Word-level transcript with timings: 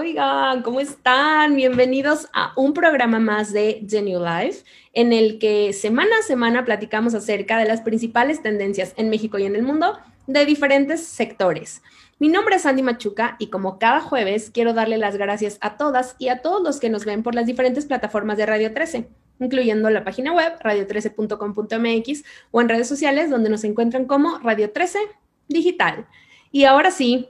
Oigan, 0.00 0.62
¿cómo 0.62 0.80
están? 0.80 1.56
Bienvenidos 1.56 2.26
a 2.32 2.54
un 2.56 2.72
programa 2.72 3.18
más 3.18 3.52
de 3.52 3.84
The 3.86 4.00
New 4.00 4.18
Life, 4.24 4.64
en 4.94 5.12
el 5.12 5.38
que 5.38 5.74
semana 5.74 6.10
a 6.18 6.22
semana 6.22 6.64
platicamos 6.64 7.12
acerca 7.12 7.58
de 7.58 7.66
las 7.66 7.82
principales 7.82 8.42
tendencias 8.42 8.94
en 8.96 9.10
México 9.10 9.38
y 9.38 9.44
en 9.44 9.56
el 9.56 9.62
mundo 9.62 9.98
de 10.26 10.46
diferentes 10.46 11.04
sectores. 11.04 11.82
Mi 12.18 12.30
nombre 12.30 12.56
es 12.56 12.64
Andy 12.64 12.82
Machuca 12.82 13.36
y 13.38 13.48
como 13.48 13.78
cada 13.78 14.00
jueves 14.00 14.50
quiero 14.50 14.72
darle 14.72 14.96
las 14.96 15.18
gracias 15.18 15.58
a 15.60 15.76
todas 15.76 16.16
y 16.18 16.28
a 16.28 16.40
todos 16.40 16.62
los 16.62 16.80
que 16.80 16.88
nos 16.88 17.04
ven 17.04 17.22
por 17.22 17.34
las 17.34 17.44
diferentes 17.44 17.84
plataformas 17.84 18.38
de 18.38 18.46
Radio 18.46 18.72
13, 18.72 19.06
incluyendo 19.38 19.90
la 19.90 20.02
página 20.02 20.32
web 20.32 20.54
radio13.com.mx 20.60 22.24
o 22.50 22.60
en 22.62 22.68
redes 22.70 22.88
sociales 22.88 23.28
donde 23.28 23.50
nos 23.50 23.64
encuentran 23.64 24.06
como 24.06 24.38
Radio 24.38 24.72
13 24.72 24.98
Digital. 25.46 26.06
Y 26.50 26.64
ahora 26.64 26.90
sí, 26.90 27.28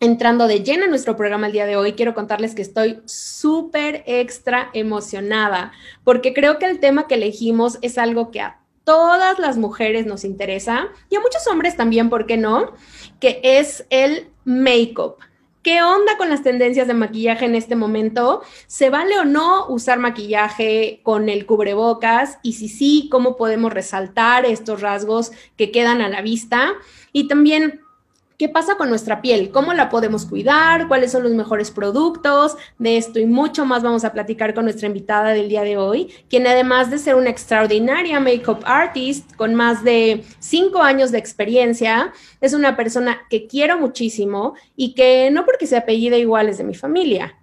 entrando 0.00 0.46
de 0.46 0.62
lleno 0.62 0.84
en 0.84 0.90
nuestro 0.90 1.16
programa 1.16 1.46
el 1.46 1.52
día 1.52 1.66
de 1.66 1.76
hoy, 1.76 1.92
quiero 1.94 2.14
contarles 2.14 2.54
que 2.54 2.62
estoy 2.62 3.00
súper 3.04 4.02
extra 4.06 4.70
emocionada 4.72 5.72
porque 6.04 6.34
creo 6.34 6.58
que 6.58 6.66
el 6.66 6.80
tema 6.80 7.06
que 7.06 7.14
elegimos 7.14 7.78
es 7.82 7.98
algo 7.98 8.30
que 8.30 8.40
a 8.40 8.60
todas 8.84 9.38
las 9.38 9.56
mujeres 9.56 10.06
nos 10.06 10.24
interesa 10.24 10.88
y 11.10 11.16
a 11.16 11.20
muchos 11.20 11.46
hombres 11.48 11.76
también, 11.76 12.08
¿por 12.08 12.26
qué 12.26 12.36
no? 12.36 12.74
Que 13.20 13.40
es 13.42 13.84
el 13.90 14.28
make-up. 14.44 15.16
¿Qué 15.62 15.82
onda 15.82 16.16
con 16.16 16.28
las 16.28 16.44
tendencias 16.44 16.86
de 16.86 16.94
maquillaje 16.94 17.44
en 17.44 17.56
este 17.56 17.74
momento? 17.74 18.42
¿Se 18.68 18.88
vale 18.88 19.18
o 19.18 19.24
no 19.24 19.66
usar 19.66 19.98
maquillaje 19.98 21.00
con 21.02 21.28
el 21.28 21.44
cubrebocas? 21.44 22.38
Y 22.44 22.52
si 22.52 22.68
sí, 22.68 23.08
¿cómo 23.10 23.36
podemos 23.36 23.72
resaltar 23.72 24.46
estos 24.46 24.80
rasgos 24.80 25.32
que 25.56 25.72
quedan 25.72 26.00
a 26.02 26.08
la 26.08 26.22
vista? 26.22 26.74
Y 27.12 27.26
también 27.26 27.80
¿Qué 28.38 28.50
pasa 28.50 28.76
con 28.76 28.90
nuestra 28.90 29.22
piel? 29.22 29.50
¿Cómo 29.50 29.72
la 29.72 29.88
podemos 29.88 30.26
cuidar? 30.26 30.88
¿Cuáles 30.88 31.12
son 31.12 31.22
los 31.22 31.32
mejores 31.32 31.70
productos? 31.70 32.54
De 32.78 32.98
esto 32.98 33.18
y 33.18 33.24
mucho 33.24 33.64
más 33.64 33.82
vamos 33.82 34.04
a 34.04 34.12
platicar 34.12 34.52
con 34.52 34.64
nuestra 34.64 34.88
invitada 34.88 35.30
del 35.30 35.48
día 35.48 35.62
de 35.62 35.78
hoy, 35.78 36.12
quien 36.28 36.46
además 36.46 36.90
de 36.90 36.98
ser 36.98 37.14
una 37.14 37.30
extraordinaria 37.30 38.20
makeup 38.20 38.62
artist 38.66 39.34
con 39.36 39.54
más 39.54 39.82
de 39.84 40.22
cinco 40.38 40.82
años 40.82 41.12
de 41.12 41.18
experiencia, 41.18 42.12
es 42.42 42.52
una 42.52 42.76
persona 42.76 43.22
que 43.30 43.46
quiero 43.46 43.78
muchísimo 43.78 44.54
y 44.76 44.92
que 44.92 45.30
no 45.30 45.46
porque 45.46 45.66
se 45.66 45.78
apellida 45.78 46.18
igual 46.18 46.50
es 46.50 46.58
de 46.58 46.64
mi 46.64 46.74
familia. 46.74 47.38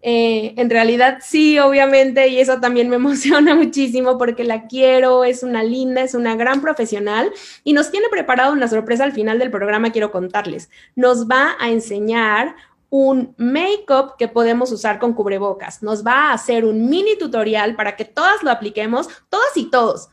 Eh, 0.00 0.54
en 0.56 0.70
realidad 0.70 1.18
sí, 1.20 1.58
obviamente, 1.58 2.28
y 2.28 2.38
eso 2.38 2.60
también 2.60 2.88
me 2.88 2.96
emociona 2.96 3.54
muchísimo 3.54 4.16
porque 4.16 4.44
la 4.44 4.66
quiero, 4.66 5.24
es 5.24 5.42
una 5.42 5.62
linda, 5.62 6.02
es 6.02 6.14
una 6.14 6.36
gran 6.36 6.60
profesional 6.60 7.32
y 7.64 7.72
nos 7.72 7.90
tiene 7.90 8.08
preparado 8.08 8.52
una 8.52 8.68
sorpresa 8.68 9.04
al 9.04 9.12
final 9.12 9.38
del 9.38 9.50
programa, 9.50 9.90
quiero 9.92 10.10
contarles. 10.10 10.70
Nos 10.94 11.28
va 11.28 11.56
a 11.58 11.70
enseñar 11.70 12.54
un 12.90 13.34
make-up 13.36 14.16
que 14.18 14.28
podemos 14.28 14.72
usar 14.72 14.98
con 14.98 15.12
cubrebocas. 15.12 15.82
Nos 15.82 16.06
va 16.06 16.30
a 16.30 16.32
hacer 16.32 16.64
un 16.64 16.88
mini 16.88 17.18
tutorial 17.18 17.76
para 17.76 17.96
que 17.96 18.04
todas 18.04 18.42
lo 18.42 18.50
apliquemos, 18.50 19.08
todas 19.28 19.56
y 19.56 19.70
todos. 19.70 20.08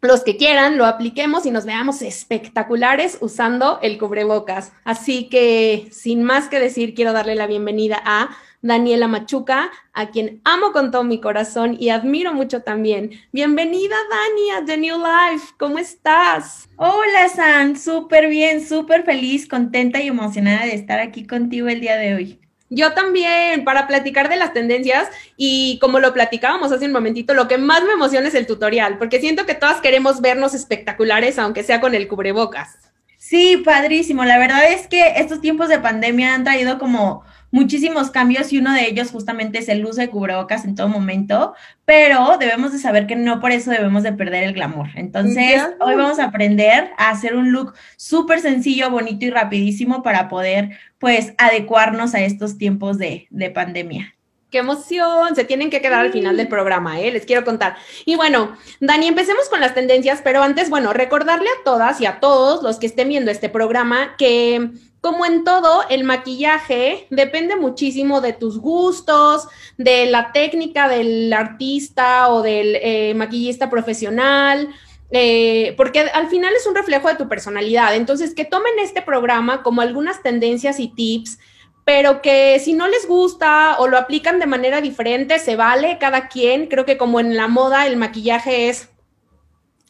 Los 0.00 0.22
que 0.22 0.36
quieran, 0.36 0.76
lo 0.76 0.84
apliquemos 0.84 1.46
y 1.46 1.50
nos 1.50 1.64
veamos 1.64 2.02
espectaculares 2.02 3.16
usando 3.22 3.78
el 3.80 3.98
cubrebocas. 3.98 4.72
Así 4.84 5.30
que, 5.30 5.88
sin 5.90 6.22
más 6.22 6.48
que 6.48 6.60
decir, 6.60 6.94
quiero 6.94 7.14
darle 7.14 7.34
la 7.34 7.46
bienvenida 7.46 8.02
a 8.04 8.28
Daniela 8.64 9.08
Machuca, 9.08 9.70
a 9.92 10.08
quien 10.08 10.40
amo 10.42 10.72
con 10.72 10.90
todo 10.90 11.04
mi 11.04 11.20
corazón 11.20 11.76
y 11.78 11.90
admiro 11.90 12.32
mucho 12.32 12.62
también. 12.62 13.10
Bienvenida, 13.30 13.94
Dani, 14.08 14.50
a 14.52 14.64
The 14.64 14.78
New 14.78 14.96
Life. 14.96 15.52
¿Cómo 15.58 15.76
estás? 15.76 16.66
Hola, 16.76 17.28
San. 17.28 17.76
Súper 17.76 18.26
bien, 18.30 18.66
súper 18.66 19.04
feliz, 19.04 19.46
contenta 19.46 20.00
y 20.00 20.06
emocionada 20.06 20.64
de 20.64 20.76
estar 20.76 20.98
aquí 20.98 21.26
contigo 21.26 21.68
el 21.68 21.82
día 21.82 21.98
de 21.98 22.14
hoy. 22.14 22.40
Yo 22.70 22.94
también, 22.94 23.64
para 23.64 23.86
platicar 23.86 24.30
de 24.30 24.36
las 24.36 24.54
tendencias 24.54 25.10
y 25.36 25.78
como 25.82 26.00
lo 26.00 26.14
platicábamos 26.14 26.72
hace 26.72 26.86
un 26.86 26.92
momentito, 26.92 27.34
lo 27.34 27.48
que 27.48 27.58
más 27.58 27.84
me 27.84 27.92
emociona 27.92 28.28
es 28.28 28.34
el 28.34 28.46
tutorial, 28.46 28.96
porque 28.96 29.20
siento 29.20 29.44
que 29.44 29.54
todas 29.54 29.82
queremos 29.82 30.22
vernos 30.22 30.54
espectaculares, 30.54 31.38
aunque 31.38 31.64
sea 31.64 31.82
con 31.82 31.94
el 31.94 32.08
cubrebocas. 32.08 32.78
Sí, 33.18 33.56
padrísimo. 33.64 34.24
La 34.24 34.38
verdad 34.38 34.70
es 34.70 34.86
que 34.86 35.14
estos 35.16 35.40
tiempos 35.40 35.68
de 35.70 35.78
pandemia 35.78 36.34
han 36.34 36.44
traído 36.44 36.78
como 36.78 37.24
muchísimos 37.54 38.10
cambios 38.10 38.52
y 38.52 38.58
uno 38.58 38.72
de 38.72 38.84
ellos 38.88 39.12
justamente 39.12 39.60
es 39.60 39.68
el 39.68 39.86
uso 39.86 40.00
de 40.00 40.10
cubrebocas 40.10 40.64
en 40.64 40.74
todo 40.74 40.88
momento, 40.88 41.54
pero 41.84 42.36
debemos 42.36 42.72
de 42.72 42.80
saber 42.80 43.06
que 43.06 43.14
no 43.14 43.40
por 43.40 43.52
eso 43.52 43.70
debemos 43.70 44.02
de 44.02 44.12
perder 44.12 44.42
el 44.42 44.54
glamour. 44.54 44.88
Entonces, 44.96 45.62
hoy 45.78 45.94
vamos 45.94 46.18
a 46.18 46.24
aprender 46.24 46.90
a 46.98 47.10
hacer 47.10 47.36
un 47.36 47.52
look 47.52 47.74
súper 47.96 48.40
sencillo, 48.40 48.90
bonito 48.90 49.24
y 49.24 49.30
rapidísimo 49.30 50.02
para 50.02 50.28
poder, 50.28 50.70
pues, 50.98 51.32
adecuarnos 51.38 52.16
a 52.16 52.22
estos 52.22 52.58
tiempos 52.58 52.98
de, 52.98 53.28
de 53.30 53.50
pandemia. 53.50 54.16
¡Qué 54.50 54.58
emoción! 54.58 55.36
Se 55.36 55.44
tienen 55.44 55.70
que 55.70 55.80
quedar 55.80 56.00
al 56.00 56.12
final 56.12 56.36
del 56.36 56.48
programa, 56.48 57.00
¿eh? 57.00 57.12
Les 57.12 57.24
quiero 57.24 57.44
contar. 57.44 57.76
Y 58.04 58.16
bueno, 58.16 58.56
Dani, 58.80 59.06
empecemos 59.06 59.48
con 59.48 59.60
las 59.60 59.74
tendencias, 59.74 60.22
pero 60.24 60.42
antes, 60.42 60.70
bueno, 60.70 60.92
recordarle 60.92 61.48
a 61.48 61.64
todas 61.64 62.00
y 62.00 62.06
a 62.06 62.18
todos 62.18 62.64
los 62.64 62.80
que 62.80 62.86
estén 62.86 63.08
viendo 63.08 63.30
este 63.30 63.48
programa 63.48 64.16
que 64.18 64.70
como 65.04 65.26
en 65.26 65.44
todo, 65.44 65.82
el 65.90 66.02
maquillaje 66.02 67.06
depende 67.10 67.56
muchísimo 67.56 68.22
de 68.22 68.32
tus 68.32 68.58
gustos, 68.58 69.46
de 69.76 70.06
la 70.06 70.32
técnica 70.32 70.88
del 70.88 71.30
artista 71.30 72.30
o 72.30 72.40
del 72.40 72.76
eh, 72.76 73.12
maquillista 73.14 73.68
profesional, 73.68 74.70
eh, 75.10 75.74
porque 75.76 76.00
al 76.00 76.28
final 76.28 76.54
es 76.56 76.66
un 76.66 76.74
reflejo 76.74 77.08
de 77.08 77.16
tu 77.16 77.28
personalidad. 77.28 77.94
Entonces, 77.94 78.34
que 78.34 78.46
tomen 78.46 78.72
este 78.78 79.02
programa 79.02 79.62
como 79.62 79.82
algunas 79.82 80.22
tendencias 80.22 80.80
y 80.80 80.88
tips, 80.88 81.38
pero 81.84 82.22
que 82.22 82.58
si 82.58 82.72
no 82.72 82.88
les 82.88 83.06
gusta 83.06 83.76
o 83.80 83.88
lo 83.88 83.98
aplican 83.98 84.38
de 84.38 84.46
manera 84.46 84.80
diferente, 84.80 85.38
se 85.38 85.54
vale 85.54 85.98
cada 86.00 86.28
quien. 86.28 86.66
Creo 86.66 86.86
que 86.86 86.96
como 86.96 87.20
en 87.20 87.36
la 87.36 87.46
moda, 87.46 87.86
el 87.86 87.98
maquillaje 87.98 88.70
es 88.70 88.88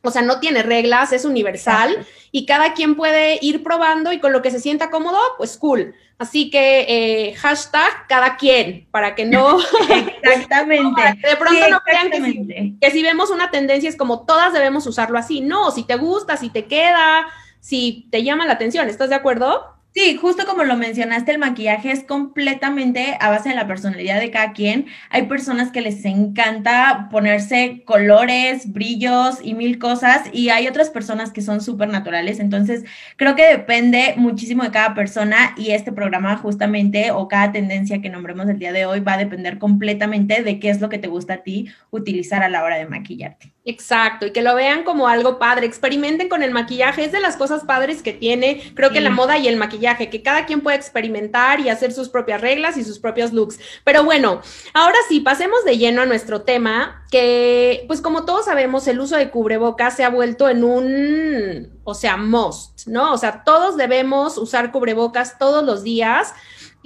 o 0.05 0.11
sea, 0.11 0.23
no 0.23 0.39
tiene 0.39 0.63
reglas, 0.63 1.13
es 1.13 1.25
universal 1.25 2.07
y 2.31 2.47
cada 2.47 2.75
quien 2.75 2.95
puede 2.95 3.39
ir 3.41 3.63
probando 3.63 4.13
y 4.13 4.21
con 4.21 4.33
lo 4.33 4.43
que 4.43 4.51
se 4.51 4.61
sienta 4.61 4.91
cómodo, 4.91 5.19
pues 5.39 5.57
cool. 5.57 5.95
Así 6.19 6.51
que 6.51 6.87
eh, 6.89 7.35
hashtag 7.35 8.07
cada 8.09 8.37
quien, 8.37 8.87
para 8.91 9.15
que 9.15 9.25
no... 9.25 9.59
Exactamente. 10.23 11.03
de 11.27 11.37
pronto 11.37 11.69
no 11.71 11.81
crean 11.81 12.11
que 12.11 12.91
si, 12.91 13.03
vemos 13.03 13.31
una 13.31 13.51
tendencia 13.51 13.89
es 13.89 13.97
como 13.97 14.25
todas 14.27 14.53
debemos 14.53 14.87
usarlo 14.87 15.19
así. 15.19 15.41
No, 15.41 15.71
si 15.71 15.85
te 15.85 15.97
gusta, 15.97 16.37
si 16.37 16.51
te 16.51 16.67
queda, 16.67 17.27
si 17.61 18.07
te 18.11 18.23
llama 18.23 18.47
la 18.47 18.53
atención, 18.53 18.89
¿estás 18.89 19.09
de 19.09 19.17
acuerdo? 19.17 19.75
Sí, 19.97 20.17
justo 20.17 20.45
como 20.45 20.65
lo 20.65 20.77
mencionaste, 20.77 21.31
el 21.31 21.39
maquillaje 21.39 21.93
es 21.93 22.03
completamente 22.03 23.17
a 23.21 23.31
base 23.31 23.51
de 23.51 23.55
la 23.55 23.69
personalidad 23.69 24.19
de 24.19 24.33
cada 24.33 24.53
quien. 24.53 24.87
Hay 25.09 25.27
personas 25.29 25.71
que 25.71 25.81
les 25.83 26.05
encanta 26.05 27.09
ponerse 27.13 27.85
colores, 27.87 28.73
brillos 28.73 29.39
y 29.41 29.55
mil 29.55 29.79
cosas 29.79 30.23
y 30.33 30.49
hay 30.49 30.67
otras 30.67 30.91
personas 30.91 31.31
que 31.33 31.43
son 31.43 31.61
súper 31.61 31.91
naturales. 31.91 32.41
Entonces, 32.41 32.83
creo 33.17 33.37
que 33.37 33.45
depende 33.45 34.15
muchísimo 34.17 34.65
de 34.65 34.73
cada 34.73 34.95
persona 34.95 35.55
y 35.57 35.71
este 35.71 35.93
programa 35.93 36.37
justamente 36.39 37.13
o 37.13 37.29
cada 37.29 37.53
tendencia 37.53 38.03
que 38.03 38.11
nombremos 38.11 38.49
el 38.49 38.59
día 38.59 38.73
de 38.73 38.87
hoy 38.87 38.99
va 38.99 39.13
a 39.15 39.19
depender 39.19 39.59
completamente 39.59 40.43
de 40.43 40.59
qué 40.59 40.71
es 40.71 40.81
lo 40.81 40.89
que 40.89 40.99
te 40.99 41.07
gusta 41.09 41.35
a 41.35 41.43
ti 41.45 41.69
utilizar 41.93 42.43
a 42.43 42.49
la 42.49 42.65
hora 42.65 42.79
de 42.79 42.87
maquillarte. 42.87 43.54
Exacto, 43.67 44.27
y 44.27 44.31
que 44.31 44.43
lo 44.43 44.55
vean 44.55 44.85
como 44.85 45.09
algo 45.09 45.39
padre, 45.39 45.65
experimenten 45.65 46.29
con 46.29 46.43
el 46.43 46.51
maquillaje, 46.51 47.03
es 47.03 47.13
de 47.13 47.21
las 47.21 47.39
cosas 47.39 47.65
padres 47.65 48.03
que 48.03 48.13
tiene, 48.13 48.75
creo 48.75 48.91
que 48.91 49.01
la 49.01 49.09
moda 49.09 49.39
y 49.39 49.49
el 49.49 49.57
maquillaje, 49.57 50.11
que 50.11 50.23
cada 50.23 50.45
quien 50.45 50.61
puede 50.61 50.77
experimentar 50.77 51.61
y 51.61 51.71
hacer 51.71 51.91
sus 51.91 52.11
propias 52.11 52.43
reglas 52.43 52.77
y 52.77 52.85
sus 52.85 52.99
propios 52.99 53.33
looks. 53.33 53.59
Pero 53.83 54.05
bueno, 54.05 54.43
ahora 54.75 54.99
sí, 55.09 55.21
pasemos 55.21 55.65
de 55.65 55.79
lleno 55.79 56.03
a 56.03 56.07
nuestro 56.07 56.43
tema, 56.43 57.07
que 57.11 57.85
pues 57.87 58.03
como 58.03 58.27
todos 58.27 58.45
sabemos, 58.45 58.87
el 58.87 59.01
uso 59.01 59.17
de 59.17 59.31
cubrebocas 59.31 59.97
se 59.97 60.05
ha 60.05 60.11
vuelto 60.11 60.51
en 60.51 60.63
un, 60.63 61.81
o 61.85 61.95
sea, 61.95 62.19
must, 62.19 62.87
¿no? 62.87 63.15
O 63.15 63.17
sea, 63.17 63.45
todos 63.45 63.79
debemos 63.79 64.37
usar 64.37 64.73
cubrebocas 64.73 65.39
todos 65.39 65.65
los 65.65 65.83
días 65.83 66.35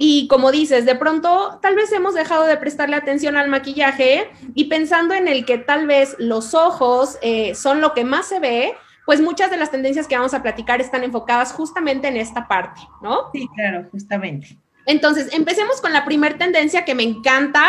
y 0.01 0.29
como 0.29 0.49
dices, 0.49 0.85
de 0.85 0.95
pronto 0.95 1.59
tal 1.61 1.75
vez 1.75 1.91
hemos 1.91 2.13
dejado 2.13 2.45
de 2.45 2.55
prestarle 2.55 2.95
atención 2.95 3.35
al 3.35 3.49
maquillaje 3.49 4.31
y 4.55 4.63
pensando 4.65 5.13
en 5.13 5.27
el 5.27 5.45
que 5.45 5.57
tal 5.57 5.87
vez 5.87 6.15
los 6.19 6.53
ojos 6.53 7.19
eh, 7.21 7.53
son 7.53 7.81
lo 7.81 7.93
que 7.93 8.05
más 8.05 8.25
se 8.25 8.39
ve, 8.39 8.73
pues 9.05 9.19
muchas 9.19 9.51
de 9.51 9.57
las 9.57 9.71
tendencias 9.71 10.07
que 10.07 10.15
vamos 10.15 10.33
a 10.33 10.41
platicar 10.41 10.79
están 10.79 11.03
enfocadas 11.03 11.51
justamente 11.51 12.07
en 12.07 12.15
esta 12.15 12.47
parte, 12.47 12.79
¿no? 13.01 13.29
Sí, 13.33 13.45
claro, 13.53 13.89
justamente. 13.91 14.57
Entonces, 14.85 15.33
empecemos 15.33 15.81
con 15.81 15.91
la 15.91 16.05
primera 16.05 16.37
tendencia 16.37 16.85
que 16.85 16.95
me 16.95 17.03
encanta 17.03 17.65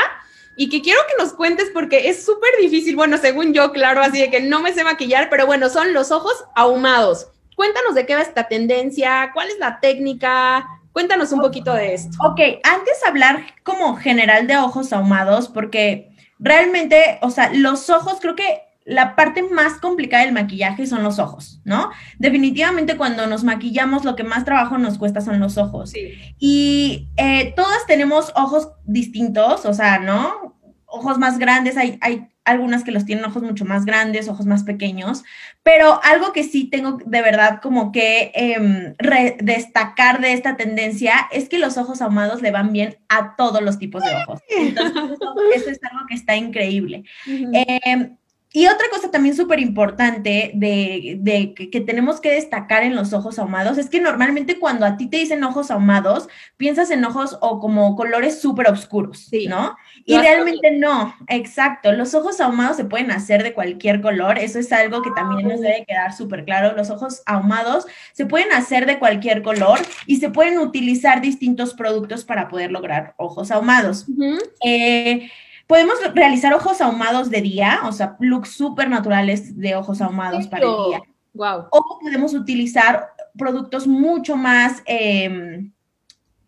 y 0.56 0.68
que 0.68 0.82
quiero 0.82 1.00
que 1.08 1.20
nos 1.20 1.32
cuentes 1.32 1.68
porque 1.74 2.10
es 2.10 2.24
súper 2.24 2.50
difícil, 2.60 2.94
bueno, 2.94 3.18
según 3.18 3.52
yo, 3.52 3.72
claro, 3.72 4.02
así 4.02 4.20
de 4.20 4.30
que 4.30 4.40
no 4.40 4.62
me 4.62 4.72
sé 4.72 4.84
maquillar, 4.84 5.30
pero 5.30 5.46
bueno, 5.46 5.68
son 5.68 5.92
los 5.92 6.12
ojos 6.12 6.44
ahumados. 6.54 7.26
Cuéntanos 7.56 7.96
de 7.96 8.06
qué 8.06 8.14
va 8.14 8.22
esta 8.22 8.46
tendencia, 8.46 9.32
cuál 9.34 9.48
es 9.48 9.58
la 9.58 9.80
técnica, 9.80 10.79
Cuéntanos 10.92 11.32
un 11.32 11.40
poquito 11.40 11.72
de 11.72 11.94
esto. 11.94 12.16
Ok, 12.24 12.40
antes 12.64 13.04
hablar 13.06 13.42
como 13.62 13.96
general 13.96 14.46
de 14.46 14.56
ojos 14.56 14.92
ahumados, 14.92 15.48
porque 15.48 16.10
realmente, 16.38 17.18
o 17.22 17.30
sea, 17.30 17.50
los 17.52 17.90
ojos 17.90 18.18
creo 18.20 18.34
que 18.34 18.62
la 18.84 19.14
parte 19.14 19.42
más 19.42 19.74
complicada 19.74 20.24
del 20.24 20.32
maquillaje 20.34 20.86
son 20.86 21.02
los 21.02 21.18
ojos, 21.18 21.60
¿no? 21.64 21.90
Definitivamente 22.18 22.96
cuando 22.96 23.26
nos 23.26 23.44
maquillamos 23.44 24.04
lo 24.04 24.16
que 24.16 24.24
más 24.24 24.44
trabajo 24.44 24.78
nos 24.78 24.98
cuesta 24.98 25.20
son 25.20 25.38
los 25.38 25.58
ojos. 25.58 25.92
Y 26.38 27.08
eh, 27.16 27.52
todas 27.54 27.86
tenemos 27.86 28.32
ojos 28.34 28.70
distintos, 28.84 29.64
o 29.64 29.74
sea, 29.74 29.98
¿no? 30.00 30.56
Ojos 30.90 31.18
más 31.18 31.38
grandes, 31.38 31.76
hay, 31.76 31.98
hay 32.00 32.28
algunas 32.44 32.84
que 32.84 32.90
los 32.90 33.04
tienen 33.04 33.24
ojos 33.24 33.42
mucho 33.42 33.64
más 33.64 33.84
grandes, 33.84 34.28
ojos 34.28 34.46
más 34.46 34.64
pequeños, 34.64 35.24
pero 35.62 36.00
algo 36.02 36.32
que 36.32 36.42
sí 36.42 36.64
tengo 36.64 36.98
de 37.04 37.22
verdad 37.22 37.60
como 37.62 37.92
que 37.92 38.32
em, 38.34 38.94
destacar 39.40 40.20
de 40.20 40.32
esta 40.32 40.56
tendencia 40.56 41.28
es 41.32 41.48
que 41.48 41.58
los 41.58 41.76
ojos 41.76 42.00
ahumados 42.02 42.42
le 42.42 42.50
van 42.50 42.72
bien 42.72 42.96
a 43.08 43.36
todos 43.36 43.62
los 43.62 43.78
tipos 43.78 44.02
de 44.02 44.10
ojos. 44.14 44.40
Entonces, 44.48 45.18
eso, 45.54 45.70
es 45.70 45.80
algo 45.84 46.06
que 46.08 46.14
está 46.14 46.36
increíble. 46.36 47.04
Y 48.52 48.66
otra 48.66 48.86
cosa 48.90 49.12
también 49.12 49.36
súper 49.36 49.60
importante 49.60 50.50
de, 50.54 51.54
que, 51.54 51.80
tenemos 51.80 52.20
que 52.20 52.32
destacar 52.32 52.82
en 52.82 52.96
los 52.96 53.12
ojos 53.12 53.38
ahumados 53.38 53.78
es 53.78 53.88
que 53.88 54.00
normalmente 54.00 54.58
cuando 54.58 54.84
a 54.84 54.96
ti 54.96 55.06
te 55.06 55.18
dicen 55.18 55.44
ojos 55.44 55.70
ahumados, 55.70 56.28
piensas 56.56 56.90
en 56.90 57.04
ojos 57.04 57.38
o 57.40 57.60
como 57.60 57.94
colores 57.94 58.40
súper 58.40 58.68
oscuros, 58.68 59.30
¿no? 59.48 59.76
Y 60.04 60.18
realmente 60.18 60.72
no, 60.72 61.14
exacto. 61.28 61.92
Los 61.92 62.14
ojos 62.14 62.40
ahumados 62.40 62.76
se 62.76 62.84
pueden 62.84 63.12
hacer 63.12 63.44
de 63.44 63.54
cualquier 63.54 64.00
color, 64.00 64.36
eso 64.38 64.58
es 64.58 64.72
algo 64.72 65.00
que 65.02 65.10
también 65.12 65.46
nos 65.46 65.60
debe 65.60 65.84
quedar 65.86 66.12
súper 66.12 66.44
claro. 66.44 66.76
Los 66.76 66.90
ojos 66.90 67.22
ahumados 67.26 67.86
se 68.12 68.26
pueden 68.26 68.50
hacer 68.52 68.84
de 68.84 68.98
cualquier 68.98 69.42
color 69.42 69.78
y 70.06 70.16
se 70.16 70.28
pueden 70.28 70.58
utilizar 70.58 71.20
distintos 71.20 71.74
productos 71.74 72.24
para 72.24 72.48
poder 72.48 72.72
lograr 72.72 73.14
ojos 73.16 73.52
ahumados. 73.52 74.06
Podemos 75.70 75.98
realizar 76.16 76.52
ojos 76.52 76.80
ahumados 76.80 77.30
de 77.30 77.42
día, 77.42 77.82
o 77.84 77.92
sea, 77.92 78.16
looks 78.18 78.48
súper 78.48 78.90
naturales 78.90 79.56
de 79.56 79.76
ojos 79.76 80.00
ahumados 80.00 80.48
para 80.48 80.66
el 80.66 80.72
día. 80.88 81.02
Wow. 81.32 81.66
O 81.70 81.98
podemos 82.00 82.34
utilizar 82.34 83.10
productos 83.38 83.86
mucho 83.86 84.36
más 84.36 84.82
em, 84.84 85.70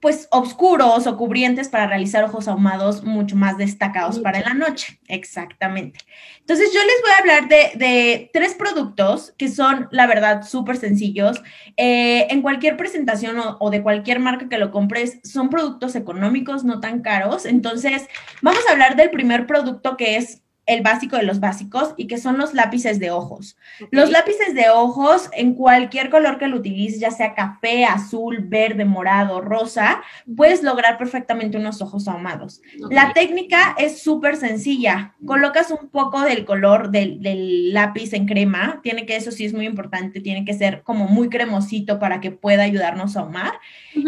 pues 0.02 0.26
oscuros 0.32 1.06
o 1.06 1.16
cubrientes 1.16 1.68
para 1.68 1.86
realizar 1.86 2.24
ojos 2.24 2.48
ahumados 2.48 3.04
mucho 3.04 3.36
más 3.36 3.56
destacados 3.56 4.18
para 4.18 4.40
la 4.40 4.52
noche. 4.52 4.98
Exactamente. 5.06 6.00
Entonces 6.40 6.70
yo 6.74 6.80
les 6.80 7.02
voy 7.02 7.10
a 7.12 7.18
hablar 7.18 7.48
de, 7.48 8.28
tres 8.32 8.54
productos 8.54 9.32
que 9.38 9.48
son, 9.48 9.86
la 9.92 10.08
verdad, 10.08 10.42
súper 10.42 10.76
sencillos. 10.76 11.40
Eh, 11.76 12.26
en 12.30 12.42
cualquier 12.42 12.76
presentación 12.76 13.36
o, 13.60 13.70
de 13.70 13.80
cualquier 13.80 14.18
marca 14.18 14.48
que 14.48 14.58
lo 14.58 14.72
compres, 14.72 15.20
son 15.22 15.50
productos 15.50 15.94
económicos, 15.94 16.64
no 16.64 16.80
tan 16.80 17.00
caros. 17.00 17.46
Entonces 17.46 18.08
vamos 18.40 18.62
a 18.68 18.72
hablar 18.72 18.96
del 18.96 19.10
primer 19.10 19.46
producto 19.46 19.96
que 19.96 20.16
es 20.16 20.42
el 20.64 20.82
básico 20.82 21.16
de 21.16 21.24
los 21.24 21.40
básicos 21.40 21.92
y 21.96 22.06
que 22.06 22.18
son 22.18 22.38
los 22.38 22.54
lápices 22.54 23.00
de 23.00 23.10
ojos. 23.10 23.56
Los 23.90 24.10
lápices 24.10 24.54
de 24.54 24.70
ojos, 24.70 25.28
en 25.32 25.54
cualquier 25.54 26.08
color 26.08 26.38
que 26.38 26.46
lo 26.46 26.58
utilices, 26.58 27.00
ya 27.00 27.10
sea 27.10 27.34
café, 27.34 27.84
azul, 27.84 28.38
verde, 28.40 28.84
morado, 28.84 29.40
rosa, 29.40 30.02
puedes 30.36 30.62
lograr 30.62 30.98
perfectamente 30.98 31.58
unos 31.58 31.82
ojos 31.82 32.06
ahumados. 32.06 32.62
La 32.90 33.12
técnica 33.12 33.74
es 33.76 34.02
súper 34.02 34.36
sencilla. 34.36 35.14
Colocas 35.26 35.70
un 35.70 35.88
poco 35.88 36.20
del 36.20 36.44
color 36.44 36.90
del, 36.90 37.72
lápiz 37.72 38.12
en 38.12 38.26
crema. 38.26 38.80
Tiene 38.82 39.04
que, 39.04 39.16
eso 39.16 39.32
sí 39.32 39.44
es 39.44 39.52
muy 39.52 39.66
importante, 39.66 40.20
tiene 40.20 40.44
que 40.44 40.54
ser 40.54 40.82
como 40.82 41.06
muy 41.06 41.28
cremosito 41.28 41.98
para 41.98 42.20
que 42.20 42.30
pueda 42.30 42.62
ayudarnos 42.62 43.16
a 43.16 43.20
ahumar. 43.20 43.54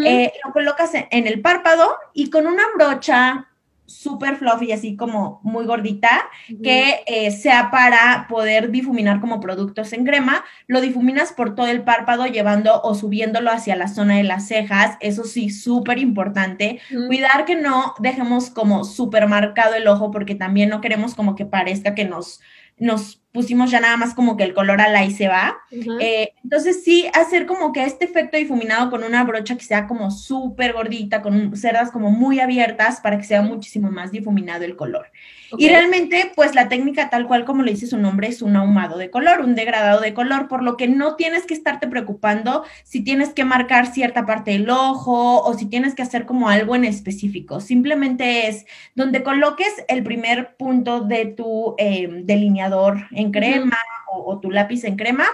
Eh, 0.05 0.33
lo 0.45 0.53
colocas 0.53 0.93
en 0.95 1.27
el 1.27 1.41
párpado 1.41 1.97
y 2.13 2.31
con 2.31 2.47
una 2.47 2.63
brocha 2.77 3.49
súper 3.87 4.37
fluffy, 4.37 4.73
así 4.73 4.97
como 4.97 5.41
muy 5.43 5.67
gordita, 5.67 6.29
que 6.63 7.03
eh, 7.07 7.31
sea 7.31 7.71
para 7.71 8.27
poder 8.29 8.71
difuminar 8.71 9.21
como 9.21 9.41
productos 9.41 9.93
en 9.93 10.05
crema. 10.05 10.45
Lo 10.67 10.81
difuminas 10.81 11.33
por 11.33 11.55
todo 11.55 11.67
el 11.67 11.83
párpado, 11.83 12.27
llevando 12.27 12.81
o 12.83 12.95
subiéndolo 12.95 13.51
hacia 13.51 13.77
la 13.77 13.89
zona 13.89 14.17
de 14.17 14.25
las 14.25 14.49
cejas. 14.49 14.97
Eso 15.01 15.25
sí, 15.25 15.51
súper 15.51 15.99
importante. 15.99 16.81
Cuidar 17.07 17.45
que 17.45 17.57
no 17.57 17.95
dejemos 17.99 18.51
como 18.51 18.85
súper 18.85 19.29
marcado 19.29 19.75
el 19.75 19.87
ojo, 19.87 20.11
porque 20.11 20.35
también 20.35 20.69
no 20.71 20.81
queremos 20.81 21.15
como 21.15 21.35
que 21.35 21.47
parezca 21.47 21.95
que 21.95 22.05
nos 22.05 22.41
nos 22.77 23.24
pusimos 23.35 23.73
ya 23.73 23.81
nada 23.81 23.97
más 23.97 24.15
como 24.15 24.37
que 24.37 24.45
el 24.45 24.55
color 24.55 24.81
ala 24.81 25.05
y 25.05 25.11
se 25.11 25.27
va. 25.27 25.59
Eh, 26.01 26.33
entonces 26.45 26.85
sí, 26.85 27.07
hacer 27.13 27.47
como 27.47 27.73
que 27.73 27.85
este 27.85 28.05
efecto 28.05 28.37
difuminado 28.37 28.91
con 28.91 29.03
una 29.03 29.25
brocha 29.25 29.57
que 29.57 29.65
sea 29.65 29.89
como 29.89 30.13
súper 30.13 30.73
gordita, 30.73 31.21
con 31.21 31.57
cerdas 31.57 31.91
como 31.91 32.13
muy 32.13 32.39
abiertas 32.39 33.01
para 33.01 33.19
que 33.19 33.25
sea 33.25 33.43
muchísimo 33.43 33.91
más 33.91 34.13
difuminado 34.13 34.65
el 34.65 34.77
color. 34.77 35.11
Y 35.59 35.69
realmente, 35.69 36.33
pues 36.35 36.55
la 36.55 36.69
técnica 36.69 37.11
tal 37.11 37.27
cual 37.27 37.45
como 37.45 37.63
le 37.63 37.73
dice 37.73 37.87
su 37.89 37.99
nombre 37.99 38.29
es 38.29 38.41
un 38.41 38.55
ahumado 38.55 38.99
de 38.99 39.11
color, 39.11 39.41
un 39.41 39.57
degradado 39.57 40.01
de 40.01 40.15
color, 40.15 40.47
por 40.47 40.63
lo 40.63 40.77
que 40.77 40.87
no 40.87 41.17
tienes 41.17 41.45
que 41.45 41.55
estarte 41.55 41.89
preocupando 41.89 42.65
si 42.85 43.03
tienes 43.03 43.31
que 43.31 43.45
marcar 43.45 43.89
cierta 43.89 44.27
parte 44.27 44.53
del 44.53 44.71
ojo 44.71 45.43
o 45.43 45.55
si 45.55 45.67
tienes 45.67 45.95
que 45.95 46.03
hacer 46.03 46.25
como 46.25 46.49
algo 46.49 46.77
en 46.77 46.85
específico. 46.85 47.61
Simplemente 47.61 48.49
es 48.49 48.65
donde 48.95 49.25
coloques 49.25 49.85
el 49.89 50.05
primer 50.05 50.57
punto 50.57 51.01
de 51.01 51.27
tu 51.27 51.75
em, 51.79 52.25
delineador 52.27 53.07
en 53.11 53.24
crema 53.33 53.79
o, 54.13 54.33
o 54.33 54.41
tu 54.41 54.51
lápiz 54.51 54.85
en 54.85 54.97
crema, 54.97 55.27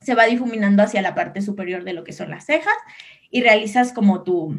se 0.00 0.14
va 0.14 0.24
difuminando 0.24 0.82
hacia 0.82 1.02
la 1.02 1.14
parte 1.14 1.42
superior 1.42 1.82
de 1.82 1.92
lo 1.92 2.04
que 2.04 2.12
son 2.12 2.30
las 2.30 2.46
cejas 2.46 2.76
y 3.30 3.42
realizas 3.42 3.92
como 3.92 4.22
tu, 4.22 4.56